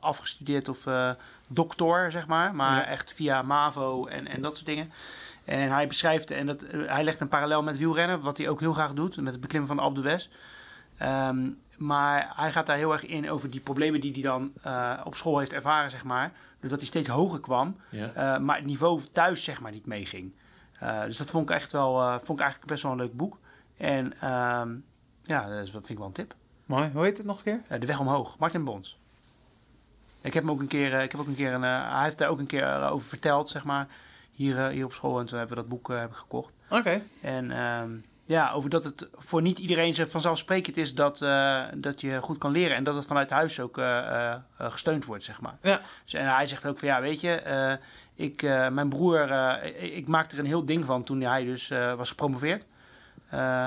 afgestudeerd 0.00 0.68
of 0.68 0.84
doctor, 1.48 2.10
zeg 2.10 2.26
maar. 2.26 2.54
Maar 2.54 2.76
Ja. 2.76 2.86
echt 2.86 3.12
via 3.12 3.42
MAVO 3.42 4.06
en, 4.06 4.26
en 4.26 4.42
dat 4.42 4.54
soort 4.54 4.66
dingen. 4.66 4.92
En 5.44 5.70
hij 5.72 5.86
beschrijft, 5.86 6.30
en 6.30 6.46
dat, 6.46 6.62
eh, 6.62 6.80
hij 6.86 7.04
legt 7.04 7.20
een 7.20 7.28
parallel 7.28 7.62
met 7.62 7.78
wielrennen, 7.78 8.20
wat 8.20 8.36
hij 8.36 8.48
ook 8.48 8.60
heel 8.60 8.72
graag 8.72 8.92
doet, 8.94 9.16
met 9.16 9.32
het 9.32 9.40
beklimmen 9.40 9.68
van 9.68 9.76
de 9.76 9.82
Alpe 9.82 10.00
d'Huez. 10.00 10.28
Ehm, 10.98 11.48
maar 11.78 12.32
hij 12.36 12.52
gaat 12.52 12.66
daar 12.66 12.76
heel 12.76 12.92
erg 12.92 13.06
in 13.06 13.30
over 13.30 13.50
die 13.50 13.60
problemen 13.60 14.00
die 14.00 14.12
hij 14.12 14.22
dan 14.22 14.52
eh, 14.62 15.00
op 15.04 15.16
school 15.16 15.38
heeft 15.38 15.52
ervaren, 15.52 15.90
zeg 15.90 16.04
maar. 16.04 16.32
Doordat 16.60 16.78
hij 16.78 16.88
steeds 16.88 17.08
hoger 17.08 17.40
kwam, 17.40 17.76
Ja. 17.88 18.12
eh, 18.12 18.38
maar 18.40 18.56
het 18.56 18.64
niveau 18.66 19.02
thuis, 19.12 19.44
zeg 19.44 19.60
maar, 19.60 19.72
niet 19.72 19.86
meeging. 19.86 20.32
Dus 21.04 21.16
dat 21.16 21.30
vond 21.30 21.48
ik 21.50 21.54
echt 21.56 21.72
wel, 21.72 22.10
vond 22.10 22.38
ik 22.38 22.44
eigenlijk 22.44 22.70
best 22.70 22.82
wel 22.82 22.92
een 22.92 22.98
leuk 22.98 23.16
boek. 23.16 23.38
En 23.76 24.12
ehm, 24.20 24.74
ja, 25.22 25.48
dat 25.48 25.70
vind 25.70 25.88
ik 25.88 25.98
wel 25.98 26.06
een 26.06 26.12
tip. 26.12 26.34
Mooi. 26.66 26.90
Hoe 26.92 27.04
heet 27.04 27.16
het 27.16 27.26
nog 27.26 27.36
een 27.44 27.60
keer? 27.66 27.78
De 27.80 27.86
weg 27.86 27.98
omhoog, 28.00 28.38
Martin 28.38 28.64
Bons. 28.64 28.98
Ik 30.22 30.34
heb 30.34 30.42
hem 30.42 30.52
ook 30.52 30.60
een 30.60 30.66
keer, 30.66 31.00
ik 31.02 31.10
heb 31.10 31.20
ook 31.20 31.26
een 31.26 31.34
keer 31.34 31.52
een, 31.52 31.62
hij 31.62 32.04
heeft 32.04 32.18
daar 32.18 32.28
ook 32.28 32.38
een 32.38 32.46
keer 32.46 32.88
over 32.90 33.08
verteld, 33.08 33.48
zeg 33.48 33.64
maar, 33.64 33.86
hier, 34.40 34.58
eh, 34.58 34.68
hier 34.68 34.84
op 34.84 34.92
school. 34.92 35.20
En 35.20 35.26
toen 35.26 35.38
hebben 35.38 35.56
we 35.56 35.62
dat 35.62 35.70
boek 35.70 35.90
eh, 35.90 35.98
hebben 35.98 36.16
gekocht. 36.16 36.52
Oké. 36.68 37.02
En 37.20 37.50
ehm, 37.50 37.90
ja, 38.24 38.52
over 38.52 38.70
dat 38.70 38.84
het 38.84 39.08
voor 39.12 39.42
niet 39.42 39.58
iedereen 39.58 40.10
vanzelfsprekend 40.10 40.76
is 40.76 40.94
dat, 40.94 41.22
eh, 41.22 41.64
dat 41.74 42.00
je 42.00 42.18
goed 42.20 42.38
kan 42.38 42.50
leren. 42.50 42.76
En 42.76 42.84
dat 42.84 42.94
het 42.94 43.06
vanuit 43.06 43.30
huis 43.30 43.60
ook 43.60 43.80
gesteund 44.58 45.04
wordt, 45.04 45.24
zeg 45.24 45.40
maar. 45.40 45.58
Ja. 45.62 45.80
Dus, 46.04 46.14
en 46.14 46.34
hij 46.34 46.46
zegt 46.46 46.66
ook 46.66 46.78
van, 46.78 46.88
ja, 46.88 47.00
weet 47.00 47.20
je, 47.20 47.78
ik, 48.14 48.42
mijn 48.72 48.88
broer, 48.88 49.30
ik, 49.78 50.06
maakte 50.06 50.34
er 50.34 50.40
een 50.40 50.46
heel 50.46 50.64
ding 50.64 50.84
van 50.84 51.04
toen 51.04 51.20
hij 51.20 51.44
dus 51.44 51.68
was 51.96 52.08
gepromoveerd. 52.08 52.66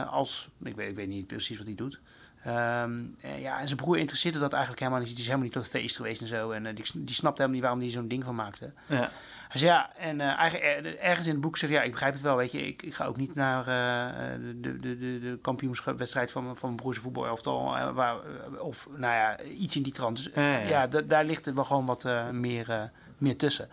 Als, 0.09 0.49
ik 0.63 0.75
weet, 0.75 0.89
ik 0.89 0.95
weet 0.95 1.07
niet 1.07 1.27
precies 1.27 1.57
wat 1.57 1.65
hij 1.65 1.75
doet. 1.75 1.99
Ehm, 2.43 2.99
en 3.21 3.39
ja, 3.39 3.59
en 3.59 3.67
zijn 3.67 3.79
broer 3.79 3.97
interesseerde 3.97 4.39
dat 4.39 4.51
eigenlijk 4.51 4.81
helemaal 4.81 5.01
niet. 5.01 5.09
Die 5.09 5.19
is 5.19 5.25
helemaal 5.25 5.45
niet 5.45 5.53
tot 5.53 5.63
het 5.63 5.71
feest 5.71 5.95
geweest 5.95 6.21
en 6.21 6.27
zo. 6.27 6.51
En 6.51 6.75
die, 6.75 6.85
die 6.93 7.15
snapte 7.15 7.41
helemaal 7.41 7.49
niet 7.49 7.61
waarom 7.61 7.79
hij 7.79 7.89
zo'n 7.89 8.07
ding 8.07 8.23
van 8.23 8.35
maakte. 8.35 8.71
Ja. 8.85 9.11
Hij 9.53 9.61
zei 9.61 9.71
ja, 9.73 9.95
en 9.97 10.21
eh, 10.21 10.27
eigenlijk, 10.37 10.85
ergens 10.95 11.27
in 11.27 11.31
het 11.33 11.41
boek 11.41 11.57
zegt 11.57 11.71
ja, 11.71 11.81
ik 11.81 11.91
begrijp 11.91 12.13
het 12.13 12.21
wel, 12.21 12.35
weet 12.35 12.51
je, 12.51 12.67
ik, 12.67 12.81
ik 12.81 12.93
ga 12.93 13.05
ook 13.05 13.17
niet 13.17 13.35
naar 13.35 13.59
eh, 13.59 14.39
de, 14.55 14.79
de, 14.79 14.79
de, 14.79 15.19
de 15.19 15.39
kampioenswedstrijd 15.41 16.31
van, 16.31 16.43
van 16.57 16.69
mijn 16.69 16.81
broers 16.81 16.97
voetbalelftal, 16.97 17.77
eh, 17.77 17.91
waar, 17.91 18.15
of 18.59 18.87
nou 18.89 19.13
ja, 19.13 19.39
iets 19.41 19.75
in 19.75 19.83
die 19.83 19.93
trant. 19.93 20.17
Dus 20.17 20.29
Ja, 20.35 20.57
ja. 20.57 20.67
ja, 20.67 20.87
da- 20.87 21.01
daar 21.01 21.25
ligt 21.25 21.45
er 21.45 21.55
wel 21.55 21.63
gewoon 21.65 21.85
wat 21.85 22.07
meer, 22.31 22.91
meer 23.17 23.37
tussen. 23.37 23.69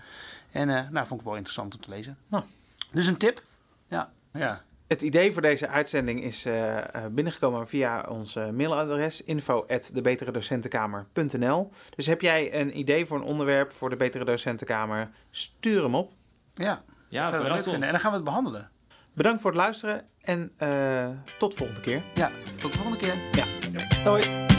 En 0.50 0.66
nou, 0.66 1.06
vond 1.06 1.20
ik 1.20 1.26
wel 1.26 1.34
interessant 1.36 1.74
om 1.74 1.80
te 1.80 1.90
lezen. 1.90 2.18
Nou. 2.28 2.44
Dus 2.92 3.06
een 3.06 3.16
tip. 3.16 3.42
Ja, 3.88 4.10
ja. 4.32 4.62
Het 4.90 5.02
idee 5.02 5.32
voor 5.32 5.42
deze 5.42 5.68
uitzending 5.68 6.22
is 6.22 6.44
eh, 6.44 6.78
eh, 6.78 6.84
binnengekomen 7.10 7.68
via 7.68 8.06
ons 8.08 8.36
eh, 8.36 8.48
mailadres 8.48 9.24
info@debeteredocentenkamer.nl. 9.24 11.70
Dus 11.96 12.06
heb 12.06 12.20
jij 12.20 12.60
een 12.60 12.78
idee 12.78 13.06
voor 13.06 13.18
een 13.18 13.24
onderwerp 13.24 13.72
voor 13.72 13.90
de 13.90 13.96
Betere 13.96 14.24
Docentenkamer? 14.24 15.10
Stuur 15.30 15.82
hem 15.82 15.94
op. 15.94 16.12
Ja, 16.54 16.82
Ja, 17.08 17.30
verras 17.30 17.62
vinden. 17.62 17.82
En 17.82 17.90
dan 17.90 18.00
gaan 18.00 18.10
we 18.10 18.16
het 18.16 18.24
behandelen. 18.24 18.70
Bedankt 19.12 19.42
voor 19.42 19.50
het 19.50 19.60
luisteren 19.60 20.04
en 20.20 20.52
eh, 20.56 21.08
tot 21.38 21.50
de 21.50 21.56
volgende 21.56 21.80
keer. 21.80 22.02
Ja, 22.14 22.30
tot 22.60 22.72
de 22.72 22.78
volgende 22.78 23.06
keer. 23.06 23.14
Ja. 23.32 23.44
Hoi. 24.04 24.49